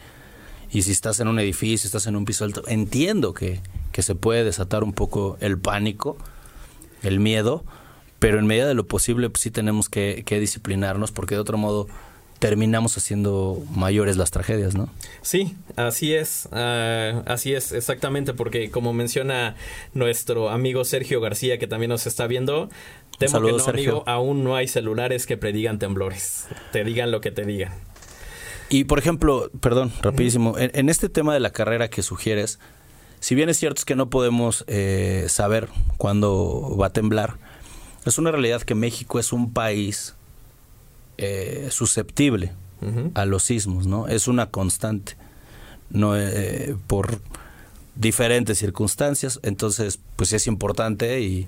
Y 0.72 0.82
si 0.82 0.90
estás 0.92 1.20
en 1.20 1.28
un 1.28 1.38
edificio, 1.38 1.86
estás 1.86 2.06
en 2.06 2.16
un 2.16 2.24
piso 2.24 2.44
alto, 2.44 2.62
entiendo 2.66 3.34
que, 3.34 3.60
que 3.92 4.02
se 4.02 4.14
puede 4.14 4.42
desatar 4.42 4.82
un 4.82 4.92
poco 4.92 5.36
el 5.40 5.58
pánico, 5.58 6.16
el 7.02 7.20
miedo, 7.20 7.62
pero 8.18 8.38
en 8.38 8.46
medida 8.46 8.66
de 8.66 8.74
lo 8.74 8.86
posible 8.86 9.28
pues, 9.28 9.42
sí 9.42 9.50
tenemos 9.50 9.88
que, 9.88 10.22
que 10.24 10.40
disciplinarnos 10.40 11.12
porque 11.12 11.34
de 11.34 11.40
otro 11.40 11.58
modo 11.58 11.88
terminamos 12.42 12.96
haciendo 12.96 13.62
mayores 13.70 14.16
las 14.16 14.32
tragedias, 14.32 14.74
¿no? 14.74 14.88
Sí, 15.20 15.54
así 15.76 16.12
es, 16.12 16.48
ah, 16.50 17.22
así 17.26 17.54
es, 17.54 17.70
exactamente, 17.70 18.34
porque 18.34 18.68
como 18.70 18.92
menciona 18.92 19.54
nuestro 19.94 20.50
amigo 20.50 20.84
Sergio 20.84 21.20
García, 21.20 21.58
que 21.58 21.68
también 21.68 21.90
nos 21.90 22.08
está 22.08 22.26
viendo, 22.26 22.68
temo 23.18 23.30
saludo, 23.30 23.50
que 23.52 23.58
no, 23.58 23.64
Sergio. 23.64 23.90
amigo, 23.90 24.04
aún 24.08 24.42
no 24.42 24.56
hay 24.56 24.66
celulares 24.66 25.26
que 25.26 25.36
predigan 25.36 25.78
temblores, 25.78 26.48
te 26.72 26.82
digan 26.82 27.12
lo 27.12 27.20
que 27.20 27.30
te 27.30 27.44
digan. 27.44 27.72
Y 28.72 28.84
por 28.84 28.98
ejemplo, 28.98 29.50
perdón, 29.60 29.92
rapidísimo, 30.00 30.56
en, 30.56 30.70
en 30.72 30.88
este 30.88 31.10
tema 31.10 31.34
de 31.34 31.40
la 31.40 31.50
carrera 31.50 31.90
que 31.90 32.02
sugieres, 32.02 32.58
si 33.20 33.34
bien 33.34 33.50
es 33.50 33.58
cierto 33.58 33.80
es 33.80 33.84
que 33.84 33.96
no 33.96 34.08
podemos 34.08 34.64
eh, 34.66 35.26
saber 35.28 35.68
cuándo 35.98 36.74
va 36.80 36.86
a 36.86 36.92
temblar, 36.94 37.36
es 38.06 38.16
una 38.16 38.30
realidad 38.30 38.62
que 38.62 38.74
México 38.74 39.18
es 39.20 39.34
un 39.34 39.52
país 39.52 40.14
eh, 41.18 41.68
susceptible 41.70 42.52
a 43.14 43.26
los 43.26 43.42
sismos, 43.44 43.86
¿no? 43.86 44.08
Es 44.08 44.26
una 44.26 44.46
constante, 44.46 45.16
no 45.90 46.16
eh, 46.16 46.74
por 46.86 47.20
diferentes 47.94 48.58
circunstancias, 48.58 49.38
entonces 49.42 50.00
pues 50.16 50.32
es 50.32 50.46
importante 50.46 51.20
y, 51.20 51.46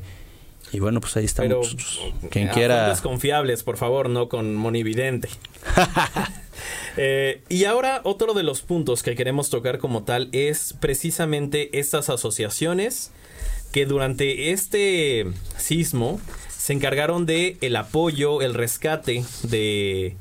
y 0.73 0.81
bueno, 0.81 1.01
pues 1.01 1.17
ahí 1.17 1.25
está. 1.25 1.43
Pero. 1.43 1.61
Quien 2.31 2.49
quiera 2.49 2.97
confiables, 3.03 3.63
por 3.63 3.77
favor, 3.77 4.09
no 4.09 4.29
con 4.29 4.55
Monividente. 4.55 5.29
Eh, 6.97 7.43
y 7.49 7.65
ahora 7.65 8.01
otro 8.05 8.35
de 8.35 8.45
los 8.45 8.63
puntos 8.63 9.03
que 9.03 9.17
queremos 9.17 9.51
tocar 9.51 9.79
como 9.79 10.05
tal 10.05 10.29
es 10.31 10.75
precisamente 10.79 11.81
estas 11.81 12.09
asociaciones 12.09 13.11
que 13.73 13.85
durante 13.85 14.53
este 14.53 15.27
sismo 15.59 16.21
se 16.57 16.73
encargaron 16.73 17.27
de 17.27 17.57
el 17.63 17.75
apoyo, 17.75 18.41
el 18.43 18.55
rescate 18.55 19.25
de, 19.43 20.17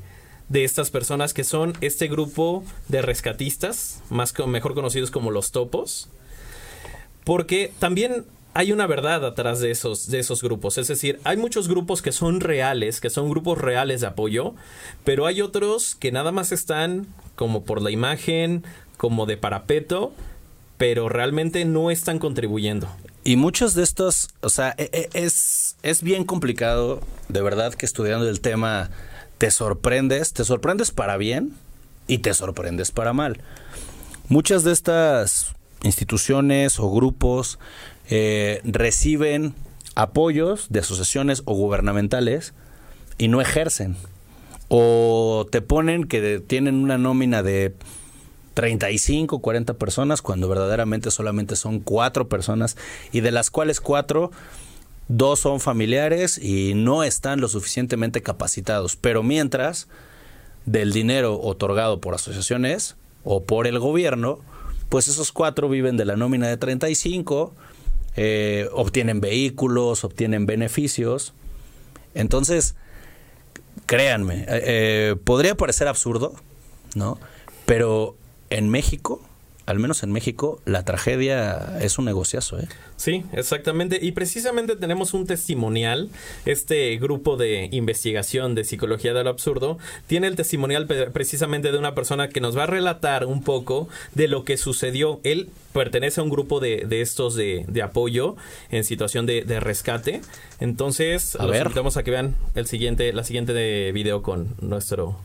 de 0.48 0.64
estas 0.64 0.90
personas 0.90 1.32
que 1.32 1.44
son 1.44 1.74
este 1.80 2.08
grupo 2.08 2.64
de 2.88 3.02
rescatistas, 3.02 4.02
más 4.10 4.32
co- 4.32 4.48
mejor 4.48 4.74
conocidos 4.74 5.12
como 5.12 5.30
los 5.30 5.52
topos. 5.52 6.08
Porque 7.22 7.72
también 7.78 8.24
hay 8.54 8.72
una 8.72 8.86
verdad 8.86 9.24
atrás 9.26 9.60
de 9.60 9.70
esos, 9.70 10.10
de 10.10 10.20
esos 10.20 10.42
grupos. 10.42 10.78
Es 10.78 10.88
decir, 10.88 11.20
hay 11.24 11.36
muchos 11.36 11.68
grupos 11.68 12.02
que 12.02 12.12
son 12.12 12.40
reales, 12.40 13.00
que 13.00 13.10
son 13.10 13.28
grupos 13.28 13.58
reales 13.58 14.00
de 14.00 14.06
apoyo, 14.06 14.54
pero 15.04 15.26
hay 15.26 15.42
otros 15.42 15.96
que 15.96 16.12
nada 16.12 16.32
más 16.32 16.52
están 16.52 17.06
como 17.34 17.64
por 17.64 17.82
la 17.82 17.90
imagen, 17.90 18.64
como 18.96 19.26
de 19.26 19.36
parapeto, 19.36 20.12
pero 20.78 21.08
realmente 21.08 21.64
no 21.64 21.90
están 21.90 22.18
contribuyendo. 22.18 22.88
Y 23.24 23.36
muchos 23.36 23.74
de 23.74 23.82
estos, 23.82 24.28
o 24.40 24.50
sea, 24.50 24.74
e- 24.78 24.90
e- 24.92 25.08
es, 25.14 25.76
es 25.82 26.02
bien 26.02 26.24
complicado, 26.24 27.00
de 27.28 27.42
verdad, 27.42 27.74
que 27.74 27.86
estudiando 27.86 28.28
el 28.28 28.40
tema 28.40 28.90
te 29.38 29.50
sorprendes, 29.50 30.32
te 30.32 30.44
sorprendes 30.44 30.90
para 30.90 31.16
bien 31.16 31.54
y 32.06 32.18
te 32.18 32.34
sorprendes 32.34 32.92
para 32.92 33.12
mal. 33.12 33.40
Muchas 34.28 34.62
de 34.62 34.72
estas 34.72 35.54
instituciones 35.82 36.78
o 36.78 36.90
grupos 36.90 37.58
eh, 38.08 38.60
reciben 38.64 39.54
apoyos 39.94 40.66
de 40.70 40.80
asociaciones 40.80 41.42
o 41.44 41.54
gubernamentales 41.54 42.54
y 43.18 43.28
no 43.28 43.40
ejercen. 43.40 43.96
O 44.68 45.46
te 45.50 45.62
ponen 45.62 46.04
que 46.04 46.40
tienen 46.40 46.76
una 46.76 46.98
nómina 46.98 47.42
de 47.42 47.74
35, 48.54 49.40
40 49.40 49.74
personas, 49.74 50.22
cuando 50.22 50.48
verdaderamente 50.48 51.10
solamente 51.10 51.56
son 51.56 51.80
cuatro 51.80 52.28
personas, 52.28 52.76
y 53.12 53.20
de 53.20 53.32
las 53.32 53.50
cuales 53.50 53.80
cuatro 53.80 54.30
dos 55.08 55.40
son 55.40 55.60
familiares 55.60 56.38
y 56.38 56.72
no 56.74 57.04
están 57.04 57.40
lo 57.40 57.48
suficientemente 57.48 58.22
capacitados. 58.22 58.96
Pero 58.96 59.22
mientras, 59.22 59.88
del 60.66 60.92
dinero 60.92 61.40
otorgado 61.40 62.00
por 62.00 62.14
asociaciones 62.14 62.96
o 63.22 63.44
por 63.44 63.66
el 63.66 63.78
gobierno, 63.78 64.38
pues 64.88 65.08
esos 65.08 65.32
cuatro 65.32 65.68
viven 65.68 65.96
de 65.96 66.04
la 66.04 66.16
nómina 66.16 66.48
de 66.48 66.56
35, 66.56 67.54
eh, 68.16 68.68
obtienen 68.72 69.20
vehículos, 69.20 70.04
obtienen 70.04 70.46
beneficios. 70.46 71.34
Entonces, 72.14 72.76
créanme, 73.86 74.40
eh, 74.42 74.46
eh, 74.48 75.16
podría 75.22 75.56
parecer 75.56 75.88
absurdo, 75.88 76.34
¿no? 76.94 77.18
Pero 77.66 78.16
en 78.50 78.68
México 78.68 79.20
al 79.66 79.78
menos 79.78 80.02
en 80.02 80.12
México, 80.12 80.60
la 80.66 80.84
tragedia 80.84 81.78
es 81.80 81.98
un 81.98 82.04
negociazo, 82.04 82.58
¿eh? 82.58 82.68
Sí, 82.96 83.24
exactamente. 83.32 83.98
Y 84.00 84.12
precisamente 84.12 84.76
tenemos 84.76 85.14
un 85.14 85.26
testimonial. 85.26 86.10
Este 86.44 86.96
grupo 86.98 87.36
de 87.36 87.68
investigación 87.72 88.54
de 88.54 88.64
psicología 88.64 89.14
de 89.14 89.24
lo 89.24 89.30
absurdo 89.30 89.78
tiene 90.06 90.26
el 90.26 90.36
testimonial 90.36 90.86
precisamente 90.86 91.72
de 91.72 91.78
una 91.78 91.94
persona 91.94 92.28
que 92.28 92.40
nos 92.40 92.56
va 92.56 92.64
a 92.64 92.66
relatar 92.66 93.24
un 93.24 93.42
poco 93.42 93.88
de 94.14 94.28
lo 94.28 94.44
que 94.44 94.56
sucedió. 94.56 95.20
Él 95.24 95.48
pertenece 95.72 96.20
a 96.20 96.24
un 96.24 96.30
grupo 96.30 96.60
de, 96.60 96.86
estos 97.00 97.34
de, 97.34 97.66
apoyo 97.82 98.36
en 98.70 98.84
situación 98.84 99.24
de, 99.26 99.60
rescate. 99.60 100.20
Entonces, 100.60 101.36
a 101.36 101.46
los 101.46 101.56
invitamos 101.56 101.96
a 101.96 102.02
que 102.02 102.10
vean 102.10 102.36
el 102.54 102.66
siguiente, 102.66 103.12
la 103.12 103.24
siguiente 103.24 103.54
de 103.54 103.92
video 103.92 104.22
con 104.22 104.54
nuestro. 104.60 105.16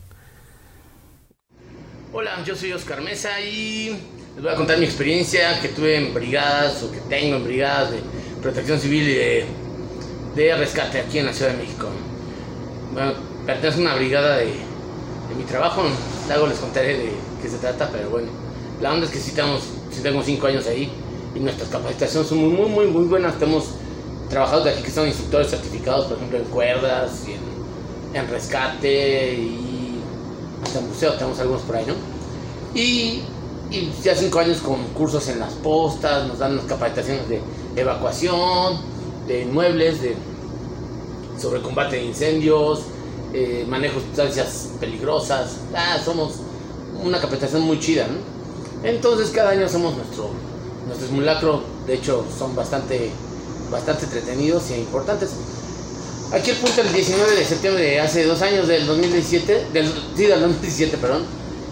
Hola, 2.11 2.43
yo 2.43 2.55
soy 2.55 2.73
Oscar 2.73 3.01
Mesa 3.01 3.39
y 3.41 3.95
les 4.39 4.45
voy 4.45 4.53
a 4.53 4.55
contar 4.55 4.77
mi 4.77 4.85
experiencia 4.85 5.59
que 5.59 5.67
tuve 5.67 5.97
en 5.97 6.13
brigadas 6.13 6.81
o 6.83 6.89
que 6.89 7.01
tengo 7.09 7.35
en 7.35 7.43
brigadas 7.43 7.91
de 7.91 7.97
protección 8.41 8.79
civil 8.79 9.05
y 9.09 9.13
de, 10.33 10.55
rescate 10.55 11.01
aquí 11.01 11.19
en 11.19 11.25
la 11.25 11.33
Ciudad 11.33 11.51
de 11.51 11.57
México. 11.57 11.89
Bueno, 12.93 13.15
pertenezco 13.45 13.81
a 13.81 13.83
una 13.83 13.95
brigada 13.95 14.37
de, 14.37 14.53
mi 15.37 15.43
trabajo, 15.43 15.83
luego 16.29 16.47
les 16.47 16.57
contaré 16.57 16.97
de 16.97 17.11
qué 17.41 17.49
se 17.49 17.57
trata, 17.57 17.89
pero 17.91 18.11
bueno, 18.11 18.29
la 18.81 18.93
onda 18.93 19.07
es 19.07 19.11
que 19.11 19.19
si, 19.19 19.31
estamos, 19.31 19.61
si 19.91 20.01
tengo 20.01 20.23
cinco 20.23 20.47
años 20.47 20.65
ahí 20.67 20.89
y 21.35 21.39
nuestras 21.41 21.67
capacitaciones 21.67 22.29
son 22.29 22.37
muy, 22.37 22.53
muy, 22.53 22.69
muy, 22.69 22.87
muy 22.87 23.03
buenas. 23.03 23.37
Tenemos 23.37 23.71
trabajadores 24.29 24.73
de 24.73 24.79
aquí 24.79 24.83
que 24.83 24.91
son 24.91 25.05
instructores 25.05 25.49
certificados, 25.49 26.05
por 26.05 26.15
ejemplo, 26.15 26.37
en 26.37 26.45
cuerdas 26.45 27.25
y 27.27 27.33
en, 27.33 28.21
en 28.21 28.29
rescate 28.29 29.33
y 29.33 29.99
hasta 30.63 30.79
en 30.79 30.87
buceo, 30.87 31.13
tenemos 31.15 31.37
algunos 31.41 31.61
por 31.63 31.75
ahí, 31.75 31.85
¿no? 31.85 31.95
Y 32.73 33.23
y 33.71 33.91
ya 34.03 34.15
cinco 34.15 34.39
años 34.39 34.59
con 34.59 34.83
cursos 34.89 35.27
en 35.27 35.39
las 35.39 35.53
postas, 35.53 36.27
nos 36.27 36.39
dan 36.39 36.53
unas 36.53 36.65
capacitaciones 36.65 37.29
de 37.29 37.41
evacuación, 37.75 38.79
de 39.27 39.41
inmuebles, 39.41 40.01
de, 40.01 40.15
sobre 41.39 41.61
combate 41.61 41.97
de 41.97 42.05
incendios, 42.05 42.81
eh, 43.33 43.65
manejo 43.67 43.99
de 43.99 44.05
sustancias 44.07 44.69
peligrosas. 44.79 45.57
Ah, 45.75 45.99
somos 46.03 46.35
una 47.03 47.19
capacitación 47.21 47.61
muy 47.61 47.79
chida, 47.79 48.07
¿no? 48.07 48.87
Entonces 48.87 49.29
cada 49.29 49.51
año 49.51 49.65
hacemos 49.65 49.95
nuestro, 49.95 50.31
nuestro 50.87 51.07
simulacro, 51.07 51.61
de 51.85 51.93
hecho 51.93 52.25
son 52.37 52.55
bastante, 52.55 53.11
bastante 53.69 54.05
entretenidos 54.05 54.71
e 54.71 54.79
importantes. 54.79 55.31
Aquí 56.31 56.51
el 56.51 56.57
punto 56.57 56.81
el 56.81 56.93
19 56.93 57.35
de 57.35 57.45
septiembre 57.45 57.99
hace 57.99 58.25
dos 58.25 58.41
años, 58.41 58.67
del 58.67 58.85
2017, 58.87 59.67
del, 59.73 59.91
sí, 60.15 60.25
del 60.25 60.39
2017, 60.41 60.97
perdón, 60.97 61.23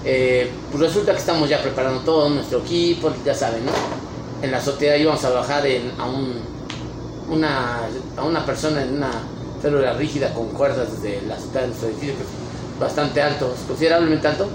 eh, 0.05 0.49
pues 0.71 0.83
resulta 0.83 1.11
que 1.11 1.19
estamos 1.19 1.49
ya 1.49 1.61
preparando 1.61 2.01
todo 2.01 2.29
nuestro 2.29 2.59
equipo, 2.59 3.11
ya 3.25 3.33
saben, 3.33 3.65
¿no? 3.65 3.71
En 4.41 4.51
la 4.51 4.57
azotea 4.57 4.97
íbamos 4.97 5.23
a 5.25 5.31
bajar 5.31 5.65
a, 5.97 6.05
un, 6.05 6.33
una, 7.29 7.79
a 8.15 8.23
una 8.23 8.45
persona 8.45 8.83
en 8.83 8.95
una 8.95 9.11
célula 9.61 9.93
rígida 9.93 10.33
con 10.33 10.49
cuerdas 10.49 11.01
desde 11.01 11.21
la 11.27 11.35
azotea 11.35 11.61
de 11.61 11.67
nuestro 11.67 11.89
edificio, 11.89 12.15
bastante 12.79 13.21
alto, 13.21 13.53
considerablemente 13.67 14.27
alto. 14.27 14.47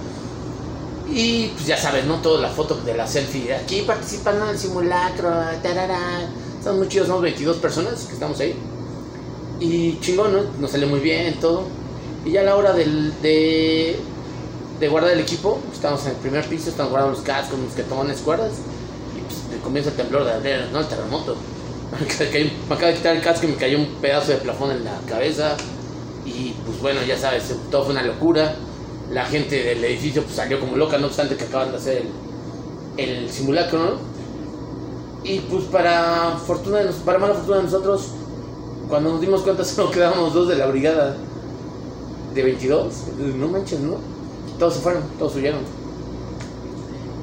Y 1.11 1.49
pues 1.49 1.67
ya 1.67 1.77
saben, 1.77 2.09
¿no? 2.09 2.17
Toda 2.23 2.41
la 2.41 2.49
foto 2.49 2.77
de 2.77 2.95
la 2.95 3.07
selfie. 3.07 3.55
Aquí 3.55 3.83
participan 3.83 4.41
en 4.41 4.49
el 4.49 4.59
simulacro, 4.59 5.31
tarara. 5.63 5.99
Son 6.63 6.79
muy 6.79 6.89
chidos, 6.89 7.09
somos 7.09 7.23
22 7.23 7.57
personas 7.59 8.05
que 8.05 8.15
estamos 8.15 8.41
ahí. 8.41 8.55
Y 9.61 9.99
chingón, 10.01 10.33
¿no? 10.33 10.43
Nos 10.59 10.71
sale 10.71 10.87
muy 10.87 11.01
bien 11.01 11.39
todo. 11.39 11.65
Y 12.25 12.31
ya 12.31 12.41
a 12.41 12.45
la 12.45 12.57
hora 12.57 12.73
del, 12.73 13.21
de 13.21 13.99
de 14.83 14.89
guardar 14.89 15.13
el 15.13 15.21
equipo, 15.21 15.61
estamos 15.73 16.05
en 16.07 16.11
el 16.11 16.17
primer 16.17 16.45
piso, 16.49 16.69
estamos 16.69 16.91
guardando 16.91 17.17
los 17.17 17.25
cascos, 17.25 17.57
mosquetones, 17.57 18.19
cuerdas, 18.19 18.51
y 19.17 19.21
pues 19.21 19.63
comienza 19.63 19.91
el 19.91 19.97
temblor 19.97 20.25
de 20.25 20.67
no 20.73 20.81
el 20.81 20.89
terremoto. 20.89 21.37
me 22.69 22.75
acaba 22.75 22.89
de 22.89 22.95
quitar 22.97 23.15
el 23.15 23.23
casco 23.23 23.47
y 23.47 23.51
me 23.51 23.55
cayó 23.55 23.79
un 23.79 23.87
pedazo 24.01 24.33
de 24.33 24.39
plafón 24.39 24.73
en 24.73 24.83
la 24.83 24.99
cabeza, 25.09 25.57
y 26.27 26.55
pues 26.67 26.81
bueno, 26.81 27.01
ya 27.07 27.17
sabes, 27.17 27.55
todo 27.71 27.85
fue 27.85 27.93
una 27.93 28.03
locura. 28.03 28.57
La 29.13 29.25
gente 29.25 29.63
del 29.63 29.85
edificio 29.85 30.25
pues, 30.25 30.35
salió 30.35 30.59
como 30.59 30.77
loca, 30.77 30.99
no 30.99 31.07
obstante 31.07 31.37
que 31.37 31.45
acaban 31.45 31.71
de 31.71 31.77
hacer 31.77 32.03
el, 32.97 33.31
simulacro, 33.31 33.79
¿no? 33.79 33.91
Y 35.23 35.39
pues 35.41 35.65
para 35.67 36.39
fortuna 36.45 36.81
para 37.05 37.21
mala 37.21 37.35
fortuna 37.35 37.59
de 37.59 37.63
nosotros, 37.63 38.09
cuando 38.89 39.11
nos 39.11 39.21
dimos 39.21 39.43
cuenta 39.43 39.65
solo 39.65 39.93
quedábamos 39.93 40.35
dos 40.35 40.49
de 40.49 40.57
la 40.57 40.67
brigada 40.67 41.17
de 42.35 42.43
22. 42.43 42.95
No 43.37 43.47
manches, 43.47 43.79
¿no? 43.79 44.22
Todos 44.59 44.75
se 44.75 44.81
fueron, 44.81 45.03
todos 45.19 45.35
huyeron. 45.37 45.61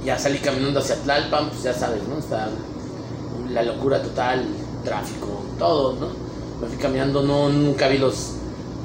Ya 0.06 0.18
salí 0.18 0.40
caminando 0.40 0.80
hacia 0.80 0.96
Tlalpan, 0.96 1.50
pues 1.50 1.64
ya 1.64 1.74
sabes, 1.74 2.08
¿no? 2.08 2.18
Está 2.18 2.50
la 3.50 3.64
locura 3.64 4.02
total, 4.02 4.46
tráfico, 4.84 5.44
todo, 5.58 5.94
¿no? 5.94 6.08
Me 6.62 6.68
fui 6.68 6.78
caminando, 6.78 7.22
no, 7.24 7.50
nunca 7.50 7.88
vi 7.88 7.98
los... 7.98 8.34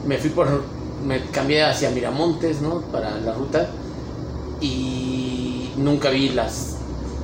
Me 0.06 0.18
fui 0.18 0.30
por... 0.30 0.62
Me 1.04 1.24
cambié 1.26 1.62
hacia 1.64 1.90
Miramontes, 1.90 2.62
¿no? 2.62 2.80
Para 2.80 3.18
la 3.18 3.34
ruta. 3.34 3.68
Y 4.60 5.70
nunca 5.76 6.10
vi 6.10 6.30
las, 6.30 6.76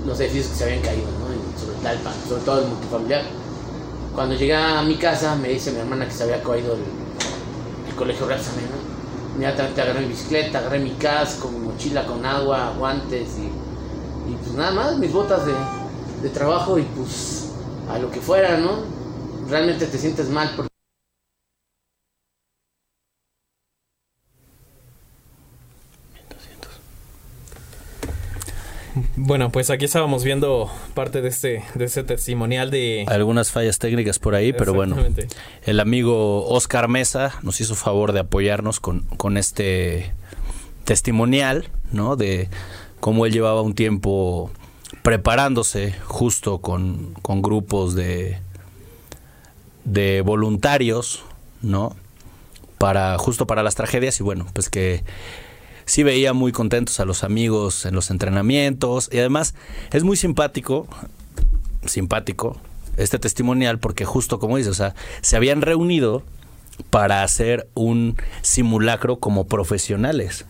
los 0.07 0.19
edificios 0.21 0.49
que 0.49 0.57
se 0.57 0.65
habían 0.65 0.83
caído, 0.83 1.07
¿no? 1.07 1.61
Sobre 1.61 1.77
Tlalpan, 1.81 2.15
sobre 2.29 2.43
todo 2.43 2.61
el 2.61 2.69
multifamiliar. 2.69 3.23
Cuando 4.15 4.35
llegué 4.35 4.55
a 4.55 4.83
mi 4.83 4.97
casa, 4.97 5.37
me 5.37 5.49
dice 5.49 5.73
mi 5.73 5.79
hermana 5.79 6.07
que 6.07 6.13
se 6.13 6.25
había 6.25 6.43
caído 6.43 6.75
el, 6.75 6.81
el 7.89 7.95
colegio 7.97 8.27
Repsamen, 8.27 8.65
¿no? 8.65 8.80
Inmediatamente 9.35 9.81
agarré 9.81 10.01
mi 10.01 10.09
bicicleta, 10.09 10.59
agarré 10.59 10.81
mi 10.81 10.91
casco, 10.93 11.51
mi 11.51 11.61
mochila 11.61 12.05
con 12.05 12.25
agua, 12.25 12.75
guantes 12.77 13.29
y, 13.39 14.35
pues 14.35 14.55
nada 14.55 14.73
más, 14.73 14.99
mis 14.99 15.13
botas 15.13 15.47
de, 15.47 15.55
de, 16.23 16.29
trabajo 16.31 16.79
y 16.79 16.83
pues 16.83 17.51
a 17.89 17.99
lo 17.99 18.11
que 18.11 18.21
fuera, 18.21 18.57
¿no? 18.59 18.85
Realmente 19.49 19.87
te 19.87 19.99
sientes 19.99 20.29
mal 20.29 20.51
porque 20.57 20.70
Bueno, 29.31 29.53
pues 29.53 29.71
aquí 29.71 29.85
estábamos 29.85 30.25
viendo 30.25 30.69
parte 30.93 31.23
de 31.23 31.29
este, 31.29 31.63
de 31.77 31.85
este 31.85 32.03
testimonial 32.03 32.73
de... 32.73 33.05
Algunas 33.07 33.53
fallas 33.53 33.79
técnicas 33.79 34.19
por 34.19 34.35
ahí, 34.35 34.53
pero 34.53 34.75
bueno. 34.75 34.97
El 35.63 35.79
amigo 35.79 36.49
Oscar 36.49 36.89
Mesa 36.89 37.39
nos 37.43 37.61
hizo 37.61 37.77
favor 37.77 38.11
de 38.11 38.19
apoyarnos 38.19 38.81
con, 38.81 39.03
con 39.03 39.37
este 39.37 40.13
testimonial, 40.83 41.69
¿no? 41.93 42.17
De 42.17 42.49
cómo 42.99 43.25
él 43.25 43.33
llevaba 43.33 43.63
un 43.63 43.77
tiempo 43.77 44.51
preparándose 45.03 45.95
justo 46.07 46.59
con, 46.59 47.15
con 47.23 47.41
grupos 47.41 47.95
de, 47.95 48.41
de 49.85 50.23
voluntarios, 50.23 51.23
¿no? 51.63 51.95
Para, 52.79 53.17
justo 53.17 53.47
para 53.47 53.63
las 53.63 53.77
tragedias 53.77 54.19
y 54.19 54.25
bueno, 54.25 54.49
pues 54.53 54.69
que 54.69 55.05
sí 55.91 56.05
veía 56.05 56.33
muy 56.33 56.53
contentos 56.53 57.01
a 57.01 57.05
los 57.05 57.25
amigos 57.25 57.85
en 57.85 57.97
los 57.97 58.11
entrenamientos 58.11 59.09
y 59.11 59.19
además 59.19 59.57
es 59.91 60.05
muy 60.05 60.17
simpático, 60.17 60.87
simpático 61.85 62.57
este 62.97 63.19
testimonial 63.19 63.81
porque 63.81 64.05
justo 64.05 64.39
como 64.39 64.57
dice, 64.57 64.71
o 64.71 64.75
sea, 64.75 64.95
se 65.21 65.35
habían 65.35 65.63
reunido 65.63 66.23
para 66.91 67.25
hacer 67.25 67.69
un 67.75 68.15
simulacro 68.41 69.19
como 69.19 69.49
profesionales 69.49 70.45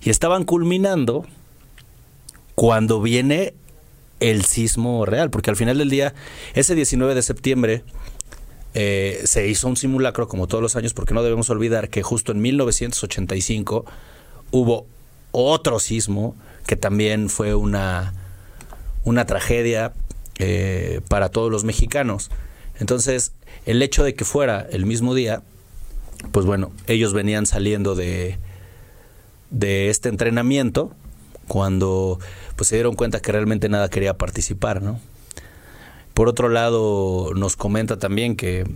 y 0.00 0.10
estaban 0.10 0.44
culminando 0.44 1.26
cuando 2.54 3.02
viene 3.02 3.54
el 4.20 4.44
sismo 4.44 5.04
real, 5.06 5.30
porque 5.30 5.50
al 5.50 5.56
final 5.56 5.78
del 5.78 5.90
día, 5.90 6.14
ese 6.54 6.76
19 6.76 7.16
de 7.16 7.22
septiembre, 7.22 7.82
eh, 8.74 9.22
se 9.24 9.48
hizo 9.48 9.66
un 9.66 9.76
simulacro 9.76 10.28
como 10.28 10.46
todos 10.46 10.62
los 10.62 10.76
años, 10.76 10.94
porque 10.94 11.14
no 11.14 11.24
debemos 11.24 11.50
olvidar 11.50 11.88
que 11.88 12.04
justo 12.04 12.30
en 12.30 12.40
1985 12.40 13.84
hubo 14.52 14.86
otro 15.32 15.80
sismo 15.80 16.36
que 16.66 16.76
también 16.76 17.28
fue 17.28 17.54
una, 17.54 18.14
una 19.04 19.26
tragedia 19.26 19.92
eh, 20.38 21.00
para 21.08 21.28
todos 21.28 21.50
los 21.50 21.64
mexicanos. 21.64 22.30
Entonces, 22.78 23.32
el 23.66 23.82
hecho 23.82 24.04
de 24.04 24.14
que 24.14 24.24
fuera 24.24 24.66
el 24.70 24.86
mismo 24.86 25.14
día, 25.14 25.42
pues 26.30 26.46
bueno, 26.46 26.72
ellos 26.86 27.12
venían 27.12 27.46
saliendo 27.46 27.94
de, 27.94 28.38
de 29.50 29.90
este 29.90 30.08
entrenamiento 30.08 30.92
cuando 31.48 32.18
pues 32.56 32.68
se 32.68 32.76
dieron 32.76 32.94
cuenta 32.94 33.20
que 33.20 33.32
realmente 33.32 33.68
nada 33.68 33.88
quería 33.88 34.16
participar, 34.16 34.82
¿no? 34.82 35.00
Por 36.14 36.28
otro 36.28 36.48
lado, 36.50 37.32
nos 37.34 37.56
comenta 37.56 37.98
también 37.98 38.36
que 38.36 38.66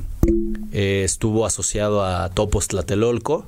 eh, 0.72 1.02
estuvo 1.04 1.44
asociado 1.44 2.04
a 2.04 2.30
Topos 2.30 2.68
Tlatelolco 2.68 3.46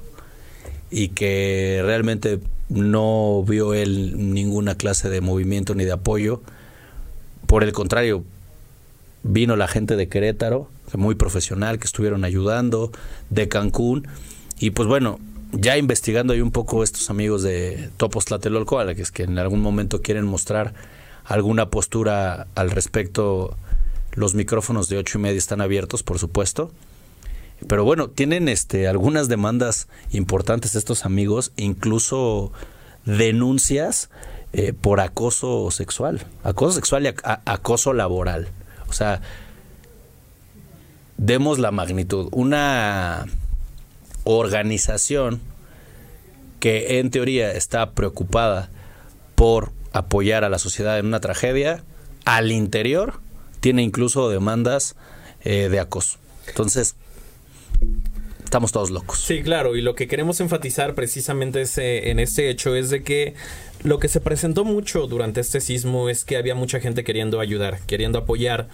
y 0.90 1.08
que 1.08 1.80
realmente 1.84 2.40
no 2.68 3.42
vio 3.46 3.74
él 3.74 4.32
ninguna 4.32 4.74
clase 4.74 5.08
de 5.08 5.20
movimiento 5.20 5.74
ni 5.74 5.84
de 5.84 5.92
apoyo. 5.92 6.42
Por 7.46 7.64
el 7.64 7.72
contrario, 7.72 8.24
vino 9.22 9.56
la 9.56 9.68
gente 9.68 9.96
de 9.96 10.08
Querétaro, 10.08 10.68
muy 10.94 11.14
profesional, 11.14 11.78
que 11.78 11.86
estuvieron 11.86 12.24
ayudando, 12.24 12.90
de 13.30 13.48
Cancún, 13.48 14.06
y 14.58 14.70
pues 14.70 14.88
bueno, 14.88 15.18
ya 15.52 15.78
investigando 15.78 16.32
ahí 16.32 16.40
un 16.40 16.50
poco 16.50 16.82
estos 16.82 17.10
amigos 17.10 17.42
de 17.42 17.90
Topos 17.96 18.26
Tlatelolco, 18.26 18.78
a 18.78 18.94
que 18.94 19.02
es 19.02 19.10
que 19.10 19.22
en 19.22 19.38
algún 19.38 19.60
momento 19.60 20.02
quieren 20.02 20.24
mostrar 20.24 20.74
alguna 21.24 21.70
postura 21.70 22.46
al 22.54 22.70
respecto, 22.70 23.56
los 24.12 24.34
micrófonos 24.34 24.88
de 24.88 24.98
ocho 24.98 25.18
y 25.18 25.22
media 25.22 25.38
están 25.38 25.60
abiertos, 25.60 26.02
por 26.02 26.18
supuesto. 26.18 26.72
Pero 27.66 27.84
bueno, 27.84 28.08
tienen 28.08 28.48
este 28.48 28.86
algunas 28.86 29.28
demandas 29.28 29.88
importantes 30.10 30.74
estos 30.74 31.04
amigos, 31.04 31.52
incluso 31.56 32.52
denuncias 33.04 34.10
eh, 34.52 34.72
por 34.72 35.00
acoso 35.00 35.70
sexual, 35.70 36.26
acoso 36.44 36.72
sexual 36.72 37.06
y 37.06 37.14
acoso 37.44 37.92
laboral. 37.92 38.48
O 38.88 38.92
sea, 38.92 39.20
demos 41.16 41.58
la 41.58 41.70
magnitud. 41.70 42.28
Una 42.30 43.26
organización 44.24 45.40
que 46.60 46.98
en 46.98 47.10
teoría 47.10 47.52
está 47.52 47.92
preocupada 47.92 48.70
por 49.34 49.72
apoyar 49.92 50.44
a 50.44 50.48
la 50.48 50.58
sociedad 50.58 50.98
en 50.98 51.06
una 51.06 51.20
tragedia, 51.20 51.82
al 52.24 52.52
interior 52.52 53.20
tiene 53.60 53.82
incluso 53.82 54.28
demandas 54.28 54.96
eh, 55.42 55.68
de 55.68 55.80
acoso. 55.80 56.18
Entonces, 56.46 56.96
estamos 58.48 58.72
todos 58.72 58.90
locos. 58.90 59.20
Sí, 59.20 59.42
claro, 59.42 59.76
y 59.76 59.82
lo 59.82 59.94
que 59.94 60.08
queremos 60.08 60.40
enfatizar 60.40 60.94
precisamente 60.94 61.64
en 62.10 62.18
este 62.18 62.48
hecho 62.48 62.74
es 62.74 62.88
de 62.88 63.02
que 63.02 63.34
lo 63.84 63.98
que 63.98 64.08
se 64.08 64.20
presentó 64.20 64.64
mucho 64.64 65.06
durante 65.06 65.40
este 65.40 65.60
sismo 65.60 66.08
es 66.08 66.24
que 66.24 66.36
había 66.36 66.54
mucha 66.54 66.80
gente 66.80 67.04
queriendo 67.04 67.40
ayudar, 67.40 67.78
queriendo 67.86 68.18
apoyar. 68.18 68.68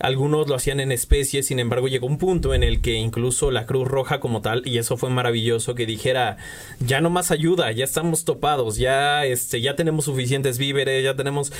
Algunos 0.00 0.48
lo 0.48 0.54
hacían 0.54 0.80
en 0.80 0.90
especie, 0.90 1.42
sin 1.42 1.58
embargo 1.58 1.86
llegó 1.86 2.06
un 2.06 2.16
punto 2.16 2.54
en 2.54 2.62
el 2.62 2.80
que 2.80 2.94
incluso 2.94 3.50
la 3.50 3.66
Cruz 3.66 3.86
Roja 3.86 4.18
como 4.18 4.40
tal, 4.40 4.66
y 4.66 4.78
eso 4.78 4.96
fue 4.96 5.10
maravilloso, 5.10 5.74
que 5.74 5.84
dijera, 5.84 6.38
ya 6.80 7.02
no 7.02 7.10
más 7.10 7.30
ayuda, 7.30 7.70
ya 7.72 7.84
estamos 7.84 8.24
topados, 8.24 8.78
ya, 8.78 9.26
este, 9.26 9.60
ya 9.60 9.76
tenemos 9.76 10.06
suficientes 10.06 10.56
víveres, 10.56 11.04
ya 11.04 11.14
tenemos, 11.14 11.52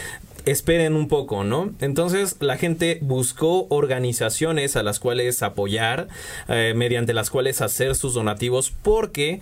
esperen 0.46 0.94
un 0.94 1.08
poco, 1.08 1.44
¿no? 1.44 1.72
Entonces 1.80 2.36
la 2.40 2.56
gente 2.56 2.98
buscó 3.02 3.66
organizaciones 3.68 4.76
a 4.76 4.82
las 4.82 5.00
cuales 5.00 5.42
apoyar, 5.42 6.08
eh, 6.48 6.72
mediante 6.76 7.14
las 7.14 7.30
cuales 7.30 7.60
hacer 7.60 7.94
sus 7.94 8.14
donativos, 8.14 8.72
porque 8.82 9.40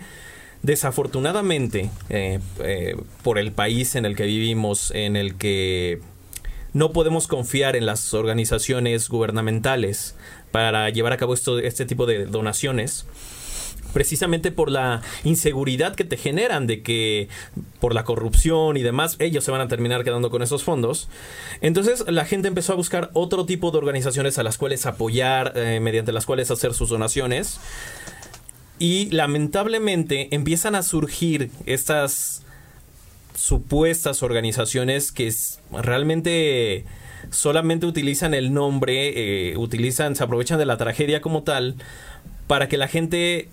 desafortunadamente, 0.61 1.89
eh, 2.09 2.39
eh, 2.63 2.95
por 3.23 3.37
el 3.37 3.51
país 3.51 3.95
en 3.95 4.05
el 4.05 4.15
que 4.15 4.25
vivimos, 4.25 4.91
en 4.91 5.15
el 5.15 5.35
que 5.35 6.01
no 6.73 6.91
podemos 6.91 7.27
confiar 7.27 7.75
en 7.75 7.85
las 7.85 8.13
organizaciones 8.13 9.09
gubernamentales 9.09 10.15
para 10.51 10.89
llevar 10.89 11.13
a 11.13 11.17
cabo 11.17 11.33
esto, 11.33 11.59
este 11.59 11.85
tipo 11.85 12.05
de 12.05 12.25
donaciones 12.25 13.05
precisamente 13.93 14.51
por 14.51 14.71
la 14.71 15.01
inseguridad 15.23 15.95
que 15.95 16.03
te 16.03 16.17
generan 16.17 16.67
de 16.67 16.81
que 16.81 17.29
por 17.79 17.93
la 17.93 18.03
corrupción 18.03 18.77
y 18.77 18.81
demás 18.81 19.15
ellos 19.19 19.43
se 19.43 19.51
van 19.51 19.61
a 19.61 19.67
terminar 19.67 20.03
quedando 20.03 20.29
con 20.29 20.41
esos 20.41 20.63
fondos. 20.63 21.09
Entonces 21.61 22.05
la 22.07 22.25
gente 22.25 22.47
empezó 22.47 22.73
a 22.73 22.75
buscar 22.75 23.09
otro 23.13 23.45
tipo 23.45 23.71
de 23.71 23.77
organizaciones 23.77 24.37
a 24.37 24.43
las 24.43 24.57
cuales 24.57 24.85
apoyar 24.85 25.53
eh, 25.55 25.79
mediante 25.81 26.11
las 26.11 26.25
cuales 26.25 26.51
hacer 26.51 26.73
sus 26.73 26.89
donaciones. 26.89 27.59
Y 28.79 29.09
lamentablemente 29.11 30.29
empiezan 30.31 30.73
a 30.75 30.83
surgir 30.83 31.51
estas 31.65 32.43
supuestas 33.35 34.23
organizaciones 34.23 35.11
que 35.11 35.33
realmente 35.71 36.85
solamente 37.29 37.85
utilizan 37.85 38.33
el 38.33 38.53
nombre, 38.53 39.51
eh, 39.51 39.57
utilizan, 39.57 40.15
se 40.15 40.23
aprovechan 40.23 40.57
de 40.59 40.65
la 40.65 40.77
tragedia 40.77 41.21
como 41.21 41.43
tal, 41.43 41.75
para 42.47 42.67
que 42.67 42.77
la 42.77 42.87
gente 42.87 43.49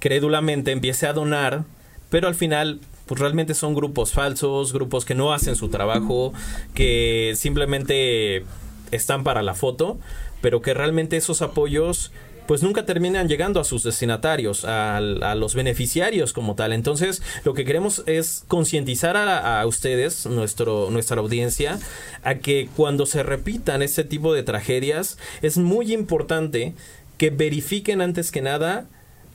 crédulamente 0.00 0.72
empiece 0.72 1.06
a 1.06 1.12
donar, 1.12 1.64
pero 2.10 2.26
al 2.26 2.34
final 2.34 2.80
pues 3.06 3.20
realmente 3.20 3.54
son 3.54 3.74
grupos 3.74 4.12
falsos, 4.12 4.72
grupos 4.72 5.04
que 5.04 5.14
no 5.14 5.32
hacen 5.32 5.56
su 5.56 5.68
trabajo, 5.68 6.32
que 6.74 7.32
simplemente 7.36 8.44
están 8.90 9.24
para 9.24 9.42
la 9.42 9.54
foto, 9.54 9.98
pero 10.40 10.62
que 10.62 10.74
realmente 10.74 11.16
esos 11.16 11.42
apoyos 11.42 12.12
pues 12.46 12.64
nunca 12.64 12.84
terminan 12.84 13.28
llegando 13.28 13.60
a 13.60 13.64
sus 13.64 13.84
destinatarios, 13.84 14.64
a, 14.64 15.00
los 15.36 15.54
beneficiarios 15.54 16.32
como 16.32 16.56
tal. 16.56 16.72
Entonces, 16.72 17.22
lo 17.44 17.54
que 17.54 17.64
queremos 17.64 18.02
es 18.06 18.42
concientizar 18.48 19.16
a, 19.16 19.64
ustedes, 19.66 20.26
nuestro, 20.26 20.90
nuestra 20.90 21.20
audiencia, 21.20 21.78
a 22.24 22.36
que 22.36 22.68
cuando 22.74 23.06
se 23.06 23.22
repitan 23.22 23.82
este 23.82 24.02
tipo 24.02 24.34
de 24.34 24.42
tragedias, 24.42 25.16
es 25.42 25.58
muy 25.58 25.92
importante 25.92 26.74
que 27.18 27.30
verifiquen 27.30 28.00
antes 28.00 28.32
que 28.32 28.42
nada 28.42 28.88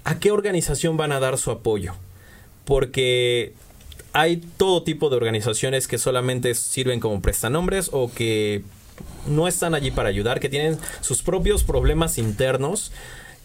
a 0.05 0.19
qué 0.19 0.31
organización 0.31 0.95
van 0.95 1.11
a 1.11 1.19
dar 1.19 1.37
su 1.37 1.51
apoyo. 1.51 1.93
Porque 2.63 3.53
hay 4.13 4.37
todo 4.37 4.83
tipo 4.83 5.09
de 5.09 5.17
organizaciones 5.17 5.87
que 5.87 5.97
solamente 5.97 6.55
sirven 6.55 7.01
como 7.01 7.21
prestanombres 7.21 7.89
o 7.91 8.09
que 8.09 8.63
no 9.27 9.47
están 9.47 9.75
allí 9.75 9.91
para 9.91 10.09
ayudar, 10.09 10.39
que 10.39 10.47
tienen 10.47 10.79
sus 11.01 11.21
propios 11.21 11.63
problemas 11.63 12.17
internos 12.17 12.93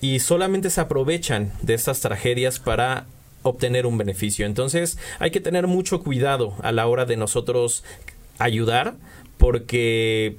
y 0.00 0.20
solamente 0.20 0.70
se 0.70 0.80
aprovechan 0.80 1.52
de 1.62 1.74
estas 1.74 2.00
tragedias 2.00 2.58
para 2.60 3.06
obtener 3.42 3.86
un 3.86 3.98
beneficio. 3.98 4.46
Entonces 4.46 4.98
hay 5.18 5.30
que 5.30 5.40
tener 5.40 5.66
mucho 5.66 6.02
cuidado 6.02 6.54
a 6.62 6.72
la 6.72 6.86
hora 6.86 7.04
de 7.04 7.16
nosotros 7.16 7.82
ayudar 8.38 8.94
porque 9.38 10.36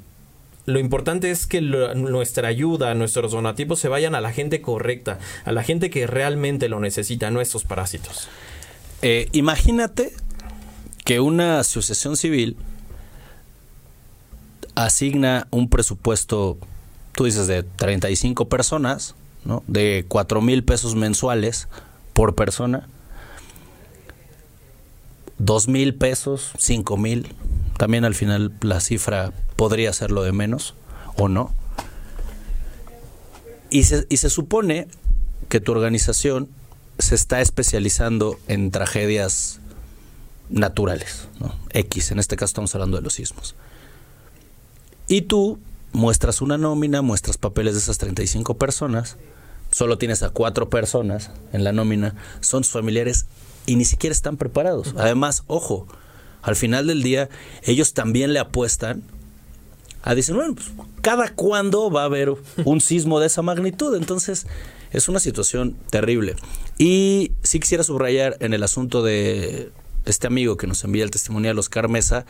lo 0.65 0.79
importante 0.79 1.31
es 1.31 1.47
que 1.47 1.61
nuestra 1.61 2.47
ayuda, 2.47 2.93
nuestros 2.93 3.31
donativos 3.31 3.79
se 3.79 3.87
vayan 3.87 4.15
a 4.15 4.21
la 4.21 4.31
gente 4.31 4.61
correcta, 4.61 5.19
a 5.45 5.51
la 5.51 5.63
gente 5.63 5.89
que 5.89 6.07
realmente 6.07 6.69
lo 6.69 6.79
necesita, 6.79 7.31
no 7.31 7.39
a 7.39 7.43
estos 7.43 7.63
parásitos. 7.63 8.27
Eh, 9.01 9.27
imagínate 9.31 10.13
que 11.03 11.19
una 11.19 11.59
asociación 11.59 12.15
civil 12.15 12.57
asigna 14.75 15.47
un 15.51 15.69
presupuesto, 15.69 16.57
tú 17.13 17.25
dices, 17.25 17.47
de 17.47 17.63
35 17.63 18.47
personas, 18.47 19.15
¿no? 19.43 19.63
de 19.67 20.05
4 20.07 20.41
mil 20.41 20.63
pesos 20.63 20.95
mensuales 20.95 21.67
por 22.13 22.35
persona, 22.35 22.87
2 25.39 25.67
mil 25.67 25.95
pesos, 25.95 26.51
5 26.59 26.97
mil, 26.97 27.27
también 27.81 28.05
al 28.05 28.13
final 28.13 28.53
la 28.61 28.79
cifra 28.79 29.33
podría 29.55 29.91
ser 29.91 30.11
lo 30.11 30.21
de 30.21 30.31
menos 30.31 30.75
o 31.17 31.27
no. 31.27 31.51
Y 33.71 33.85
se, 33.85 34.05
y 34.07 34.17
se 34.17 34.29
supone 34.29 34.87
que 35.49 35.59
tu 35.61 35.71
organización 35.71 36.47
se 36.99 37.15
está 37.15 37.41
especializando 37.41 38.37
en 38.47 38.69
tragedias 38.69 39.61
naturales, 40.51 41.27
¿no? 41.39 41.55
X, 41.71 42.11
en 42.11 42.19
este 42.19 42.35
caso 42.35 42.51
estamos 42.51 42.75
hablando 42.75 42.97
de 42.97 43.01
los 43.01 43.13
sismos. 43.13 43.55
Y 45.07 45.23
tú 45.23 45.57
muestras 45.91 46.43
una 46.43 46.59
nómina, 46.59 47.01
muestras 47.01 47.39
papeles 47.39 47.73
de 47.73 47.79
esas 47.79 47.97
35 47.97 48.59
personas, 48.59 49.17
solo 49.71 49.97
tienes 49.97 50.21
a 50.21 50.29
cuatro 50.29 50.69
personas 50.69 51.31
en 51.51 51.63
la 51.63 51.71
nómina, 51.71 52.13
son 52.41 52.63
sus 52.63 52.73
familiares 52.73 53.25
y 53.65 53.75
ni 53.75 53.85
siquiera 53.85 54.13
están 54.13 54.37
preparados. 54.37 54.93
Además, 54.99 55.41
ojo, 55.47 55.87
al 56.41 56.55
final 56.55 56.87
del 56.87 57.03
día 57.03 57.29
ellos 57.63 57.93
también 57.93 58.33
le 58.33 58.39
apuestan 58.39 59.03
a 60.03 60.15
decir, 60.15 60.33
bueno, 60.35 60.55
pues, 60.55 60.71
¿cada 61.01 61.29
cuándo 61.29 61.91
va 61.91 62.01
a 62.01 62.05
haber 62.05 62.33
un 62.65 62.81
sismo 62.81 63.19
de 63.19 63.27
esa 63.27 63.41
magnitud? 63.41 63.95
Entonces, 63.95 64.47
es 64.91 65.07
una 65.07 65.19
situación 65.19 65.75
terrible. 65.89 66.35
Y 66.77 67.31
sí 67.43 67.59
quisiera 67.59 67.83
subrayar 67.83 68.37
en 68.39 68.53
el 68.53 68.63
asunto 68.63 69.03
de 69.03 69.71
este 70.05 70.27
amigo 70.27 70.57
que 70.57 70.67
nos 70.67 70.83
envía 70.83 71.03
el 71.03 71.11
testimonial, 71.11 71.59
Oscar 71.59 71.87
Mesa, 71.87 72.25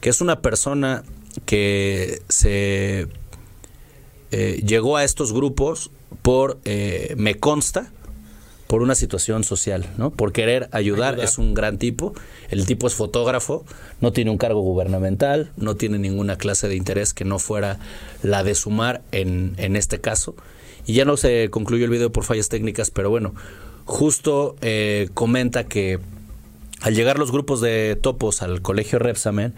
que 0.00 0.10
es 0.10 0.20
una 0.20 0.40
persona 0.40 1.02
que 1.46 2.22
se 2.28 3.08
eh, 4.30 4.62
llegó 4.64 4.96
a 4.96 5.04
estos 5.04 5.32
grupos 5.32 5.90
por, 6.22 6.58
eh, 6.64 7.14
me 7.16 7.38
consta, 7.38 7.92
por 8.74 8.82
una 8.82 8.96
situación 8.96 9.44
social, 9.44 9.86
¿no? 9.98 10.10
Por 10.10 10.32
querer 10.32 10.68
ayudar, 10.72 11.20
es 11.20 11.38
un 11.38 11.54
gran 11.54 11.78
tipo. 11.78 12.12
El 12.50 12.66
tipo 12.66 12.88
es 12.88 12.94
fotógrafo, 12.94 13.64
no 14.00 14.10
tiene 14.10 14.32
un 14.32 14.36
cargo 14.36 14.62
gubernamental, 14.62 15.52
no 15.56 15.76
tiene 15.76 15.96
ninguna 15.96 16.34
clase 16.38 16.66
de 16.66 16.74
interés 16.74 17.14
que 17.14 17.24
no 17.24 17.38
fuera 17.38 17.78
la 18.24 18.42
de 18.42 18.56
sumar 18.56 19.02
en, 19.12 19.54
en 19.58 19.76
este 19.76 20.00
caso. 20.00 20.34
Y 20.86 20.94
ya 20.94 21.04
no 21.04 21.16
se 21.16 21.50
concluyó 21.50 21.84
el 21.84 21.90
video 21.92 22.10
por 22.10 22.24
fallas 22.24 22.48
técnicas, 22.48 22.90
pero 22.90 23.10
bueno, 23.10 23.32
justo 23.84 24.56
eh, 24.60 25.08
comenta 25.14 25.62
que 25.62 26.00
al 26.80 26.96
llegar 26.96 27.20
los 27.20 27.30
grupos 27.30 27.60
de 27.60 27.94
topos 27.94 28.42
al 28.42 28.60
colegio 28.60 28.98
Repsamen, 28.98 29.54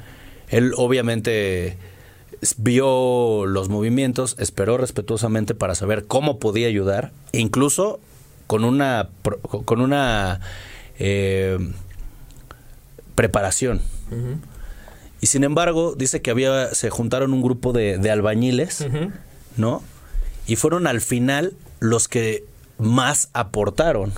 él 0.51 0.75
obviamente 0.77 1.79
vio 2.59 3.47
los 3.47 3.71
movimientos, 3.71 4.37
esperó 4.39 4.77
respetuosamente 4.77 5.55
para 5.55 5.75
saber 5.75 6.05
cómo 6.05 6.39
podía 6.39 6.69
ayudar, 6.69 7.13
e 7.33 7.41
incluso 7.41 7.99
con 8.47 8.65
una, 8.65 9.09
con 9.65 9.81
una 9.81 10.41
eh, 10.99 11.59
preparación. 13.15 13.81
Y 15.21 15.27
sin 15.27 15.45
embargo, 15.45 15.95
dice 15.97 16.23
que 16.23 16.31
había, 16.31 16.75
se 16.75 16.91
juntaron 16.91 17.33
un 17.33 17.43
grupo 17.43 17.73
de, 17.73 18.11
albañiles, 18.11 18.87
¿no? 19.57 19.83
Y 20.47 20.57
fueron 20.57 20.87
al 20.87 21.01
final 21.01 21.55
los 21.81 22.09
que 22.09 22.45
más 22.79 23.31
aportaron 23.33 24.13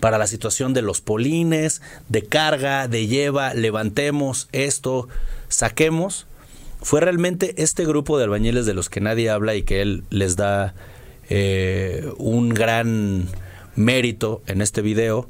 para 0.00 0.18
la 0.18 0.26
situación 0.26 0.74
de 0.74 0.82
los 0.82 1.00
polines, 1.00 1.82
de 2.08 2.24
carga, 2.24 2.88
de 2.88 3.06
lleva, 3.06 3.54
levantemos 3.54 4.48
esto, 4.52 5.08
saquemos. 5.48 6.26
Fue 6.80 7.00
realmente 7.00 7.54
este 7.62 7.84
grupo 7.84 8.18
de 8.18 8.24
albañiles 8.24 8.64
de 8.66 8.74
los 8.74 8.88
que 8.88 9.00
nadie 9.00 9.30
habla 9.30 9.54
y 9.56 9.62
que 9.62 9.82
él 9.82 10.04
les 10.10 10.36
da 10.36 10.74
eh, 11.28 12.10
un 12.18 12.50
gran 12.50 13.28
mérito 13.78 14.42
en 14.46 14.60
este 14.60 14.82
video 14.82 15.28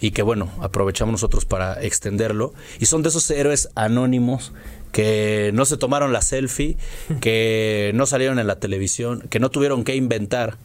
y 0.00 0.12
que 0.12 0.22
bueno, 0.22 0.50
aprovechamos 0.60 1.12
nosotros 1.12 1.44
para 1.44 1.80
extenderlo. 1.82 2.54
Y 2.78 2.86
son 2.86 3.02
de 3.02 3.10
esos 3.10 3.30
héroes 3.30 3.68
anónimos 3.74 4.52
que 4.92 5.50
no 5.54 5.66
se 5.66 5.76
tomaron 5.76 6.12
la 6.12 6.22
selfie, 6.22 6.76
que 7.20 7.92
no 7.94 8.06
salieron 8.06 8.38
en 8.38 8.46
la 8.46 8.58
televisión, 8.58 9.26
que 9.28 9.38
no 9.38 9.50
tuvieron 9.50 9.84
que 9.84 9.94
inventar 9.94 10.56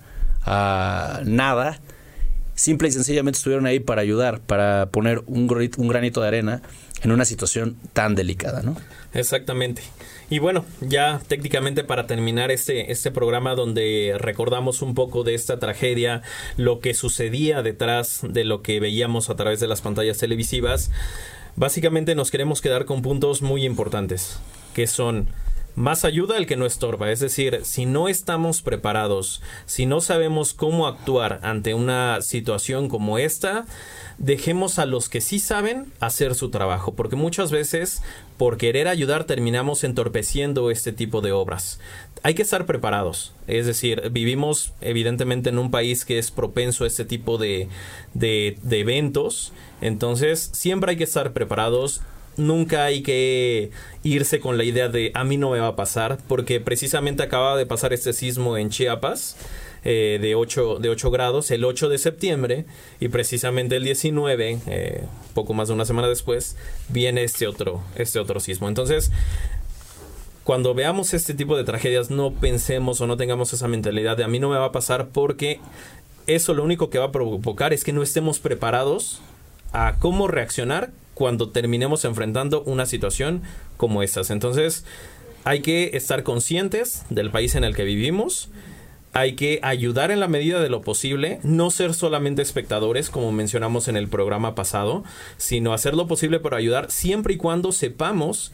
ah, 0.44 1.22
nada. 1.26 1.80
Simple 2.56 2.88
y 2.88 2.92
sencillamente 2.92 3.38
estuvieron 3.38 3.66
ahí 3.66 3.82
para 3.82 4.02
ayudar, 4.02 4.40
para 4.40 4.88
poner 4.88 5.22
un, 5.28 5.50
un 5.78 5.88
granito 5.90 6.22
de 6.22 6.28
arena 6.30 6.62
en 7.04 7.12
una 7.12 7.26
situación 7.26 7.76
tan 7.92 8.16
delicada, 8.16 8.62
¿no? 8.62 8.78
Exactamente. 9.14 9.82
Y 10.30 10.40
bueno, 10.40 10.66
ya 10.82 11.22
técnicamente 11.28 11.84
para 11.84 12.08
terminar 12.08 12.50
este, 12.50 12.92
este 12.92 13.12
programa 13.12 13.54
donde 13.54 14.16
recordamos 14.18 14.82
un 14.82 14.96
poco 14.96 15.24
de 15.24 15.36
esta 15.36 15.60
tragedia, 15.60 16.24
lo 16.58 16.80
que 16.80 16.96
sucedía 16.96 17.62
detrás 17.62 18.22
de 18.28 18.44
lo 18.44 18.64
que 18.64 18.80
veíamos 18.80 19.30
a 19.30 19.36
través 19.36 19.60
de 19.60 19.68
las 19.68 19.82
pantallas 19.82 20.18
televisivas, 20.18 20.90
básicamente 21.56 22.16
nos 22.16 22.32
queremos 22.32 22.62
quedar 22.62 22.86
con 22.86 23.04
puntos 23.04 23.44
muy 23.44 23.66
importantes, 23.66 24.40
que 24.74 24.88
son 24.88 25.28
más 25.76 26.06
ayuda 26.06 26.38
al 26.38 26.48
que 26.48 26.56
no 26.56 26.66
estorba. 26.66 27.12
Es 27.12 27.20
decir, 27.20 27.60
si 27.64 27.86
no 27.86 28.08
estamos 28.08 28.62
preparados, 28.62 29.42
si 29.66 29.86
no 29.86 30.02
sabemos 30.02 30.54
cómo 30.54 30.88
actuar 30.88 31.40
ante 31.44 31.74
una 31.74 32.22
situación 32.22 32.90
como 32.90 33.18
esta, 33.18 33.66
dejemos 34.18 34.80
a 34.80 34.86
los 34.86 35.10
que 35.10 35.22
sí 35.22 35.40
saben 35.40 35.92
hacer 36.00 36.36
su 36.36 36.50
trabajo, 36.50 36.96
porque 36.96 37.16
muchas 37.16 37.52
veces 37.52 38.02
por 38.38 38.58
querer 38.58 38.88
ayudar 38.88 39.24
terminamos 39.24 39.84
entorpeciendo 39.84 40.72
este 40.72 40.92
tipo 40.92 41.22
de 41.22 41.32
obras. 41.32 41.80
Hay 42.24 42.34
que 42.34 42.42
estar 42.42 42.66
preparados, 42.66 43.34
es 43.48 43.66
decir, 43.66 44.10
vivimos 44.12 44.74
evidentemente 44.82 45.50
en 45.50 45.60
un 45.60 45.72
país 45.72 46.06
que 46.06 46.18
es 46.18 46.32
propenso 46.32 46.84
a 46.84 46.88
este 46.88 47.06
tipo 47.06 47.38
de, 47.38 47.68
de, 48.14 48.58
eventos, 48.72 49.54
entonces 49.82 50.50
siempre 50.54 50.92
hay 50.92 50.98
que 50.98 51.04
estar 51.04 51.34
preparados. 51.34 52.02
Nunca 52.38 52.84
hay 52.84 53.02
que 53.02 53.72
irse 54.04 54.42
con 54.42 54.58
la 54.58 54.66
idea 54.66 54.90
de 54.90 55.12
a 55.14 55.24
mí 55.24 55.38
no 55.38 55.52
me 55.52 55.60
va 55.60 55.68
a 55.68 55.76
pasar, 55.78 56.18
porque 56.28 56.60
precisamente 56.60 57.24
acaba 57.24 57.56
de 57.56 57.66
pasar 57.66 57.94
este 57.94 58.12
sismo 58.12 58.58
en 58.58 58.70
Chiapas 58.70 59.38
eh, 59.86 60.18
de, 60.20 60.34
8, 60.34 60.80
de 60.80 60.90
8 60.90 61.12
grados 61.12 61.52
el 61.52 61.64
8 61.64 61.90
de 61.90 62.00
septiembre 62.00 62.66
y 63.00 63.10
precisamente 63.10 63.76
el 63.76 63.84
19, 63.84 64.60
eh, 64.66 65.04
poco 65.36 65.54
más 65.54 65.68
de 65.68 65.76
una 65.76 65.86
semana 65.86 66.08
después, 66.08 66.58
viene 66.90 67.24
este 67.24 67.46
otro, 67.46 67.84
este 67.96 68.20
otro 68.20 68.40
sismo. 68.40 68.68
Entonces, 68.68 69.12
cuando 70.44 70.74
veamos 70.74 71.14
este 71.14 71.36
tipo 71.36 71.56
de 71.56 71.64
tragedias, 71.64 72.10
no 72.10 72.34
pensemos 72.34 73.00
o 73.00 73.08
no 73.08 73.16
tengamos 73.16 73.54
esa 73.54 73.68
mentalidad 73.68 74.18
de 74.18 74.24
a 74.24 74.28
mí 74.28 74.40
no 74.40 74.50
me 74.50 74.58
va 74.58 74.66
a 74.66 74.72
pasar 74.72 75.10
porque 75.10 75.60
eso 76.28 76.56
lo 76.56 76.64
único 76.64 76.90
que 76.90 76.98
va 76.98 77.06
a 77.06 77.12
provocar 77.12 77.72
es 77.72 77.84
que 77.84 77.94
no 77.94 78.02
estemos 78.02 78.40
preparados 78.40 79.22
a 79.72 79.98
cómo 80.00 80.28
reaccionar 80.28 80.90
cuando 81.14 81.50
terminemos 81.50 82.06
enfrentando 82.06 82.64
una 82.64 82.88
situación 82.88 83.44
como 83.78 84.02
estas. 84.02 84.32
Entonces, 84.32 84.84
hay 85.44 85.62
que 85.62 85.92
estar 85.94 86.24
conscientes 86.24 87.04
del 87.12 87.30
país 87.30 87.54
en 87.54 87.64
el 87.64 87.76
que 87.76 87.84
vivimos 87.84 88.50
hay 89.16 89.36
que 89.36 89.59
ayudar 89.63 90.11
en 90.11 90.20
la 90.20 90.28
medida 90.28 90.59
de 90.59 90.68
lo 90.68 90.82
posible, 90.82 91.39
no 91.41 91.72
ser 91.72 91.93
solamente 91.93 92.41
espectadores, 92.41 93.09
como 93.09 93.32
mencionamos 93.32 93.88
en 93.88 93.95
el 93.95 94.09
programa 94.09 94.55
pasado, 94.55 95.05
sino 95.38 95.74
hacer 95.74 95.93
lo 95.93 96.05
posible 96.05 96.41
para 96.41 96.57
ayudar 96.57 96.91
siempre 96.91 97.36
y 97.36 97.38
cuando 97.38 97.72
sepamos 97.72 98.51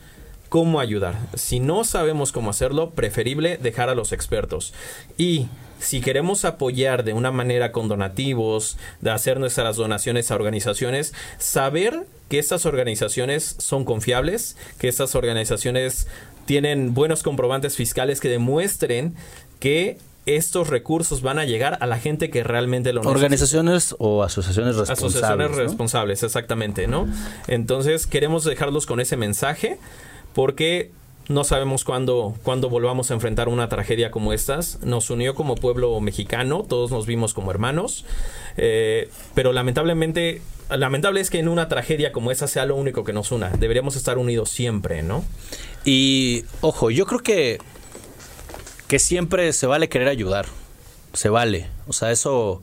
cómo 0.49 0.80
ayudar. 0.80 1.18
Si 1.34 1.59
no 1.59 1.84
sabemos 1.84 2.32
cómo 2.32 2.51
hacerlo, 2.51 2.91
preferible 2.91 3.57
dejar 3.57 3.89
a 3.89 3.95
los 3.95 4.12
expertos. 4.12 4.72
Y 5.18 5.47
si 5.80 5.99
queremos 5.99 6.45
apoyar 6.45 7.03
de 7.03 7.14
una 7.14 7.32
manera 7.32 7.72
con 7.72 7.88
donativos, 7.88 8.78
de 9.01 9.09
hacer 9.09 9.39
nuestras 9.39 9.78
donaciones 9.78 10.30
a 10.30 10.36
organizaciones, 10.36 11.16
saber 11.39 12.05
que 12.30 12.38
estas 12.38 12.68
organizaciones 12.68 13.55
son 13.57 13.84
confiables, 13.84 14.55
que 14.78 14.89
estas 14.89 15.16
organizaciones 15.16 16.07
tienen 16.45 16.93
buenos 16.93 17.24
comprobantes 17.24 17.76
fiscales 17.76 18.20
que 18.20 18.30
demuestren 18.30 19.16
que 19.59 19.97
estos 20.26 20.68
recursos 20.70 21.22
van 21.22 21.40
a 21.40 21.46
llegar 21.46 21.78
a 21.82 21.88
la 21.88 21.98
gente 21.98 22.30
que 22.30 22.44
realmente 22.44 22.94
lo 22.94 23.02
necesita. 23.02 23.16
Organizaciones 23.16 23.96
o 23.98 24.24
asociaciones 24.24 24.76
responsables. 24.76 25.16
Asociaciones 25.16 25.56
responsables, 25.58 26.24
exactamente, 26.24 26.88
¿no? 26.88 27.08
Entonces 27.48 28.08
queremos 28.08 28.44
dejarlos 28.44 28.86
con 28.86 29.00
ese 29.00 29.18
mensaje 29.18 29.80
porque 30.34 30.92
no 31.28 31.44
sabemos 31.44 31.84
cuándo, 31.84 32.36
cuándo 32.44 32.70
volvamos 32.70 33.10
a 33.10 33.14
enfrentar 33.14 33.48
una 33.50 33.70
tragedia 33.70 34.12
como 34.12 34.34
estas. 34.34 34.80
Nos 34.82 35.10
unió 35.10 35.34
como 35.34 35.56
pueblo 35.56 36.00
mexicano, 36.02 36.66
todos 36.68 36.92
nos 36.92 37.06
vimos 37.06 37.34
como 37.34 37.52
hermanos, 37.52 38.06
eh, 38.58 39.10
pero 39.34 39.54
lamentablemente, 39.54 40.42
lamentable 40.70 41.22
es 41.22 41.30
que 41.30 41.40
en 41.40 41.48
una 41.48 41.68
tragedia 41.68 42.12
como 42.12 42.32
esa 42.32 42.48
sea 42.48 42.66
lo 42.66 42.76
único 42.76 43.04
que 43.04 43.14
nos 43.14 43.32
una. 43.32 43.50
Deberíamos 43.50 43.96
estar 43.96 44.18
unidos 44.18 44.50
siempre, 44.50 45.04
¿no? 45.04 45.24
Y 45.84 46.44
ojo, 46.62 46.92
yo 46.92 47.06
creo 47.06 47.22
que 47.22 47.60
que 48.92 49.00
siempre 49.00 49.54
se 49.54 49.68
vale 49.68 49.88
querer 49.88 50.10
ayudar. 50.10 50.48
Se 51.14 51.30
vale. 51.30 51.70
O 51.88 51.94
sea, 51.94 52.12
eso, 52.12 52.62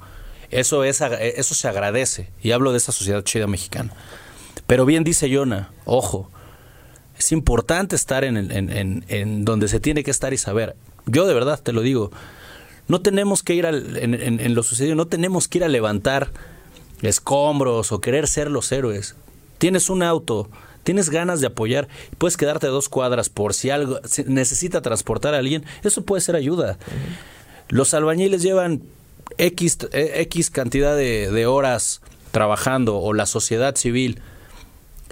eso, 0.51 0.85
es, 0.85 1.01
eso 1.01 1.55
se 1.55 1.69
agradece. 1.69 2.29
Y 2.43 2.51
hablo 2.51 2.73
de 2.73 2.77
esa 2.77 2.93
sociedad 2.93 3.25
chida 3.25 3.47
mexicana. 3.47 3.95
Pero 4.67 4.85
bien 4.85 5.05
dice 5.05 5.31
Yona, 5.31 5.71
ojo, 5.87 6.31
es 7.19 7.33
importante 7.33 7.97
estar 7.97 8.25
en, 8.25 8.37
en, 8.37 9.05
en, 9.09 9.45
donde 9.47 9.69
se 9.69 9.81
tiene 9.81 10.05
que 10.05 10.11
estar 10.11 10.35
y 10.35 10.37
saber. 10.37 10.77
Yo 11.07 11.27
de 11.27 11.33
verdad 11.33 11.63
te 11.63 11.73
lo 11.73 11.81
digo, 11.81 12.11
no 12.89 13.01
tenemos 13.01 13.43
que 13.43 13.55
ir 13.55 13.65
al, 13.65 13.97
en, 13.97 14.55
lo 14.55 14.63
sucedido, 14.63 14.97
no 14.97 15.07
tenemos 15.07 15.49
que 15.49 15.57
ir 15.57 15.65
a 15.65 15.69
levantar 15.69 16.31
escombros 17.01 17.91
o 17.91 18.03
querer 18.03 18.29
ser 18.29 18.51
los 18.51 18.71
héroes. 18.71 19.17
Tienes 19.57 19.89
un 19.89 20.03
auto, 20.03 20.51
tienes 20.89 21.11
ganas 21.11 21.43
de 21.43 21.49
apoyar, 21.49 21.87
puedes 22.17 22.39
quedarte 22.39 22.67
dos 22.67 22.89
cuadras 22.89 23.29
por 23.29 23.53
si 23.53 23.69
algo 23.69 24.01
necesita 24.25 24.81
transportar 24.81 25.35
a 25.35 25.37
alguien, 25.37 25.63
eso 25.85 26.01
puede 26.01 26.23
ser 26.23 26.35
ayuda. 26.35 26.79
Los 27.69 27.93
albañiles 27.93 28.41
llevan 28.41 28.81
X, 29.37 29.77
eh, 29.93 30.13
X 30.23 30.49
cantidad 30.49 30.97
de, 30.97 31.31
de 31.31 31.45
horas 31.45 32.01
trabajando 32.31 32.97
o 32.97 33.13
la 33.13 33.27
sociedad 33.27 33.77
civil. 33.77 34.23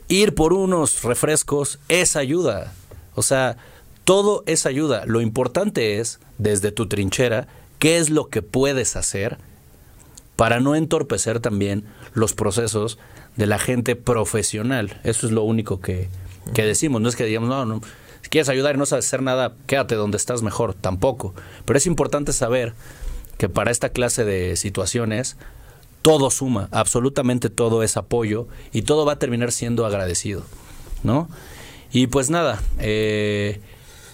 Ir 0.09 0.35
por 0.35 0.55
unos 0.55 1.03
refrescos 1.03 1.79
es 1.91 2.17
ayuda. 2.17 2.73
O 3.15 3.21
sea, 3.21 3.59
todo 4.05 4.45
es 4.47 4.65
ayuda. 4.65 5.05
Lo 5.05 5.21
importante 5.21 5.99
es, 5.99 6.21
desde 6.39 6.73
tu 6.73 6.89
trinchera, 6.89 7.49
qué 7.79 7.99
es 7.99 8.09
lo 8.09 8.31
que 8.31 8.41
puedes 8.41 8.97
hacer 8.97 9.37
para 10.37 10.59
no 10.59 10.75
entorpecer 10.75 11.41
también 11.41 11.85
los 12.15 12.33
procesos 12.33 12.97
de 13.37 13.47
la 13.47 13.59
gente 13.59 13.97
profesional. 13.97 15.01
Eso 15.05 15.27
es 15.27 15.33
lo 15.33 15.43
único 15.43 15.81
que, 15.81 16.09
decimos. 16.55 17.01
No 17.01 17.09
es 17.09 17.17
que 17.17 17.25
digamos, 17.25 17.49
no, 17.49 17.65
no, 17.65 17.81
si 18.23 18.29
quieres 18.29 18.49
ayudar 18.49 18.75
y 18.75 18.79
no 18.79 18.87
sabes 18.87 19.07
hacer 19.07 19.23
nada, 19.23 19.55
quédate 19.67 19.95
donde 19.95 20.17
estás 20.17 20.43
mejor. 20.43 20.75
Tampoco. 20.75 21.35
Pero 21.65 21.77
es 21.77 21.87
importante 21.87 22.33
saber 22.33 22.75
que 23.39 23.49
para 23.49 23.71
esta 23.71 23.91
clase 23.91 24.25
de 24.25 24.57
situaciones 24.57 25.37
todo 26.03 26.31
suma, 26.31 26.69
absolutamente 26.71 27.51
todo 27.51 27.83
es 27.83 27.97
apoyo 27.97 28.47
y 28.73 28.83
todo 28.83 29.05
va 29.05 29.15
a 29.15 29.19
terminar 29.19 29.51
siendo 29.51 29.85
agradecido, 29.85 30.45
¿no? 31.03 31.29
Y 31.93 32.07
pues 32.07 32.31
nada, 32.31 32.63
eh, 32.79 33.61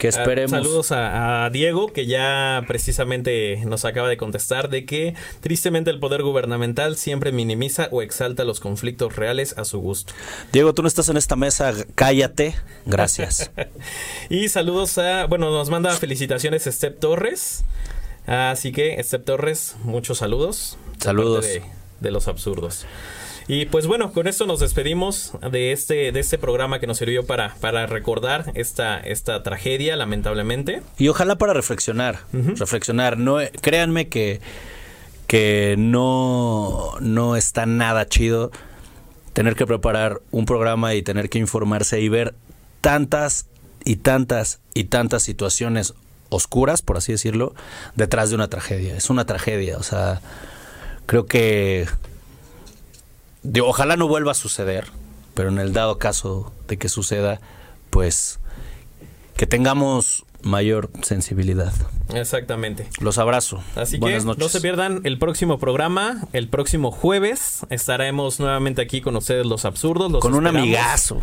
que 0.02 0.08
ah, 0.08 0.10
esperemos. 0.10 0.50
saludos 0.50 0.90
a, 0.90 1.48
Diego, 1.52 1.92
que 1.92 2.06
ya 2.06 2.64
precisamente 2.66 3.62
nos 3.66 3.84
acaba 3.84 4.08
de 4.08 4.16
contestar 4.16 4.68
de 4.68 4.84
que 4.84 5.14
tristemente 5.40 5.92
el 5.92 6.00
poder 6.00 6.24
gubernamental 6.24 6.96
siempre 6.96 7.30
minimiza 7.30 7.86
o 7.92 8.02
exalta 8.02 8.42
los 8.42 8.58
conflictos 8.58 9.14
reales 9.14 9.56
a 9.56 9.64
su 9.64 9.78
gusto. 9.78 10.12
Diego, 10.52 10.74
tú 10.74 10.82
no 10.82 10.88
estás 10.88 11.08
en 11.08 11.16
esta 11.16 11.36
mesa, 11.36 11.72
cállate. 11.94 12.56
Gracias. 12.84 13.52
y 14.28 14.48
saludos 14.48 14.98
a, 14.98 15.26
bueno, 15.26 15.52
nos 15.52 15.70
manda 15.70 15.94
felicitaciones 15.94 16.64
Step 16.64 16.98
Torres. 16.98 17.62
Así 18.26 18.72
que, 18.72 19.00
Step 19.04 19.24
Torres, 19.24 19.76
muchos 19.84 20.18
saludos. 20.18 20.78
Saludos. 20.98 21.44
De, 21.44 21.62
de 22.00 22.10
los 22.10 22.26
absurdos. 22.26 22.86
Y 23.52 23.66
pues 23.66 23.86
bueno, 23.86 24.14
con 24.14 24.28
esto 24.28 24.46
nos 24.46 24.60
despedimos 24.60 25.32
de 25.50 25.72
este, 25.72 26.10
de 26.10 26.20
este 26.20 26.38
programa 26.38 26.80
que 26.80 26.86
nos 26.86 26.96
sirvió 26.96 27.26
para, 27.26 27.54
para 27.56 27.84
recordar 27.84 28.50
esta, 28.54 28.98
esta 28.98 29.42
tragedia, 29.42 29.94
lamentablemente. 29.94 30.80
Y 30.96 31.08
ojalá 31.08 31.36
para 31.36 31.52
reflexionar, 31.52 32.20
reflexionar. 32.32 33.18
No, 33.18 33.36
créanme 33.60 34.08
que, 34.08 34.40
que 35.26 35.74
no, 35.76 36.94
no 37.00 37.36
está 37.36 37.66
nada 37.66 38.06
chido 38.06 38.52
tener 39.34 39.54
que 39.54 39.66
preparar 39.66 40.22
un 40.30 40.46
programa 40.46 40.94
y 40.94 41.02
tener 41.02 41.28
que 41.28 41.38
informarse 41.38 42.00
y 42.00 42.08
ver 42.08 42.34
tantas 42.80 43.48
y 43.84 43.96
tantas 43.96 44.60
y 44.72 44.84
tantas 44.84 45.24
situaciones 45.24 45.92
oscuras, 46.30 46.80
por 46.80 46.96
así 46.96 47.12
decirlo, 47.12 47.54
detrás 47.96 48.30
de 48.30 48.36
una 48.36 48.48
tragedia. 48.48 48.96
Es 48.96 49.10
una 49.10 49.26
tragedia, 49.26 49.76
o 49.76 49.82
sea, 49.82 50.22
creo 51.04 51.26
que 51.26 51.86
ojalá 53.60 53.96
no 53.96 54.08
vuelva 54.08 54.32
a 54.32 54.34
suceder, 54.34 54.86
pero 55.34 55.48
en 55.48 55.58
el 55.58 55.72
dado 55.72 55.98
caso 55.98 56.52
de 56.68 56.76
que 56.78 56.88
suceda, 56.88 57.40
pues 57.90 58.40
que 59.36 59.46
tengamos 59.46 60.24
mayor 60.42 60.90
sensibilidad. 61.02 61.72
Exactamente. 62.14 62.88
Los 63.00 63.18
abrazo. 63.18 63.62
Así 63.76 63.98
Buenas 63.98 64.22
que 64.22 64.26
noches. 64.26 64.42
no 64.42 64.48
se 64.48 64.60
pierdan 64.60 65.00
el 65.04 65.18
próximo 65.18 65.58
programa, 65.58 66.26
el 66.32 66.48
próximo 66.48 66.90
jueves 66.90 67.60
estaremos 67.70 68.40
nuevamente 68.40 68.82
aquí 68.82 69.00
con 69.00 69.16
ustedes 69.16 69.46
los 69.46 69.64
absurdos. 69.64 70.10
los 70.10 70.20
Con 70.20 70.34
un 70.34 70.46
amigazo, 70.46 71.20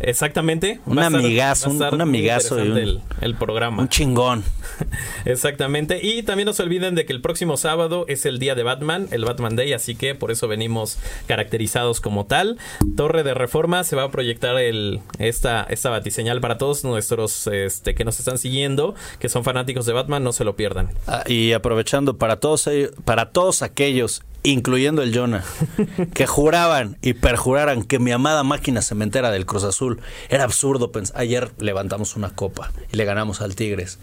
Exactamente. 0.00 0.80
Un 0.86 0.98
amigazo, 0.98 1.70
estar 1.70 1.94
un- 1.94 2.00
amigazo 2.00 2.56
un- 2.56 2.76
el, 2.76 3.00
el 3.20 3.34
programa. 3.36 3.82
un 3.82 3.88
chingón. 3.88 4.42
Exactamente. 5.24 6.00
Y 6.02 6.22
también 6.22 6.46
no 6.46 6.52
se 6.52 6.62
olviden 6.62 6.94
de 6.94 7.04
que 7.04 7.12
el 7.12 7.20
próximo 7.20 7.56
sábado 7.56 8.04
es 8.08 8.24
el 8.26 8.38
día 8.38 8.54
de 8.54 8.62
Batman, 8.62 9.08
el 9.10 9.24
Batman 9.24 9.56
Day, 9.56 9.72
así 9.72 9.94
que 9.94 10.14
por 10.14 10.30
eso 10.30 10.48
venimos 10.48 10.98
caracterizados 11.26 12.00
como 12.00 12.26
tal. 12.26 12.58
Torre 12.96 13.22
de 13.22 13.34
Reforma 13.34 13.84
se 13.84 13.96
va 13.96 14.04
a 14.04 14.10
proyectar 14.10 14.56
el, 14.58 15.00
esta, 15.18 15.64
esta 15.68 15.90
batiseñal 15.90 16.40
para 16.40 16.58
todos 16.58 16.84
nuestros 16.84 17.46
este, 17.46 17.94
que 17.94 18.04
nos 18.04 18.18
están 18.18 18.38
siguiendo, 18.38 18.94
que 19.18 19.28
son 19.28 19.44
fanáticos 19.44 19.86
de 19.86 19.92
Batman, 19.92 20.24
no 20.24 20.32
se 20.32 20.44
lo 20.44 20.56
pierdan. 20.56 20.90
Ah, 21.06 21.24
y 21.26 21.52
aprovechando 21.52 22.16
para 22.16 22.36
todos 22.40 22.66
ellos- 22.66 22.92
para 23.04 23.30
todos 23.32 23.62
aquellos, 23.62 24.22
incluyendo 24.42 25.02
el 25.02 25.14
Jonah, 25.16 25.44
que 26.14 26.26
juraban 26.26 26.96
y 27.02 27.14
perjuraran 27.14 27.82
que 27.82 27.98
mi 27.98 28.12
amada 28.12 28.42
máquina 28.42 28.82
cementera 28.82 29.30
del 29.30 29.46
Cruz 29.46 29.64
Azul 29.64 30.00
era 30.28 30.44
absurdo. 30.44 30.92
pens- 30.92 31.12
Ayer 31.14 31.50
levantamos 31.58 32.16
una 32.16 32.30
copa 32.30 32.72
y 32.92 32.96
le 32.96 33.04
ganamos 33.04 33.40
al 33.40 33.54
Tigres. 33.56 33.98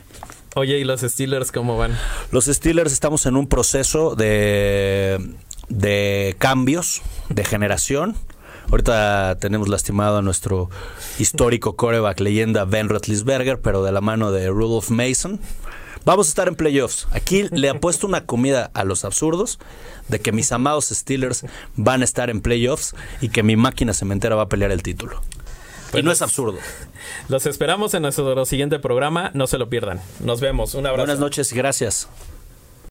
Oye, 0.55 0.79
¿y 0.79 0.83
los 0.83 1.01
Steelers 1.01 1.51
cómo 1.51 1.77
van? 1.77 1.95
Los 2.31 2.45
Steelers 2.45 2.91
estamos 2.91 3.25
en 3.27 3.35
un 3.35 3.47
proceso 3.47 4.15
de, 4.15 5.19
de 5.69 6.35
cambios, 6.39 7.01
de 7.29 7.43
generación. 7.43 8.15
Ahorita 8.69 9.38
tenemos 9.39 9.69
lastimado 9.69 10.17
a 10.17 10.21
nuestro 10.21 10.69
histórico 11.19 11.75
coreback 11.77 12.19
leyenda 12.19 12.65
Ben 12.65 12.89
Roethlisberger, 12.89 13.61
pero 13.61 13.83
de 13.83 13.91
la 13.91 14.01
mano 14.01 14.31
de 14.31 14.49
Rudolph 14.49 14.89
Mason. 14.89 15.39
Vamos 16.08 16.28
a 16.28 16.30
estar 16.30 16.47
en 16.47 16.55
playoffs. 16.55 17.05
Aquí 17.12 17.49
le 17.51 17.68
apuesto 17.68 18.08
una 18.08 18.26
comida 18.26 18.72
a 18.74 18.86
los 18.86 19.03
absurdos 19.03 19.60
de 20.08 20.22
que 20.22 20.32
mis 20.32 20.53
amados 20.53 20.86
Steelers 20.86 21.43
van 21.76 22.01
a 22.01 22.05
estar 22.05 22.30
en 22.30 22.39
playoffs 22.39 22.95
y 23.20 23.28
que 23.28 23.43
mi 23.43 23.58
máquina 23.58 23.93
cementera 23.93 24.38
va 24.38 24.43
a 24.43 24.47
pelear 24.47 24.72
el 24.72 24.84
título. 24.84 25.22
Pues 25.91 26.01
y 26.01 26.05
no 26.05 26.14
es 26.14 26.22
absurdo. 26.22 26.60
Los 27.28 27.45
esperamos 27.45 27.93
en 27.93 28.03
nuestro 28.03 28.45
siguiente 28.45 28.80
programa, 28.80 29.32
no 29.34 29.47
se 29.47 29.58
lo 29.58 29.70
pierdan. 29.70 29.99
Nos 30.22 30.39
vemos, 30.39 30.76
un 30.76 30.86
abrazo. 30.86 31.08
Buenas 31.08 31.20
noches 31.20 31.51
y 31.51 31.58
gracias. 31.58 32.08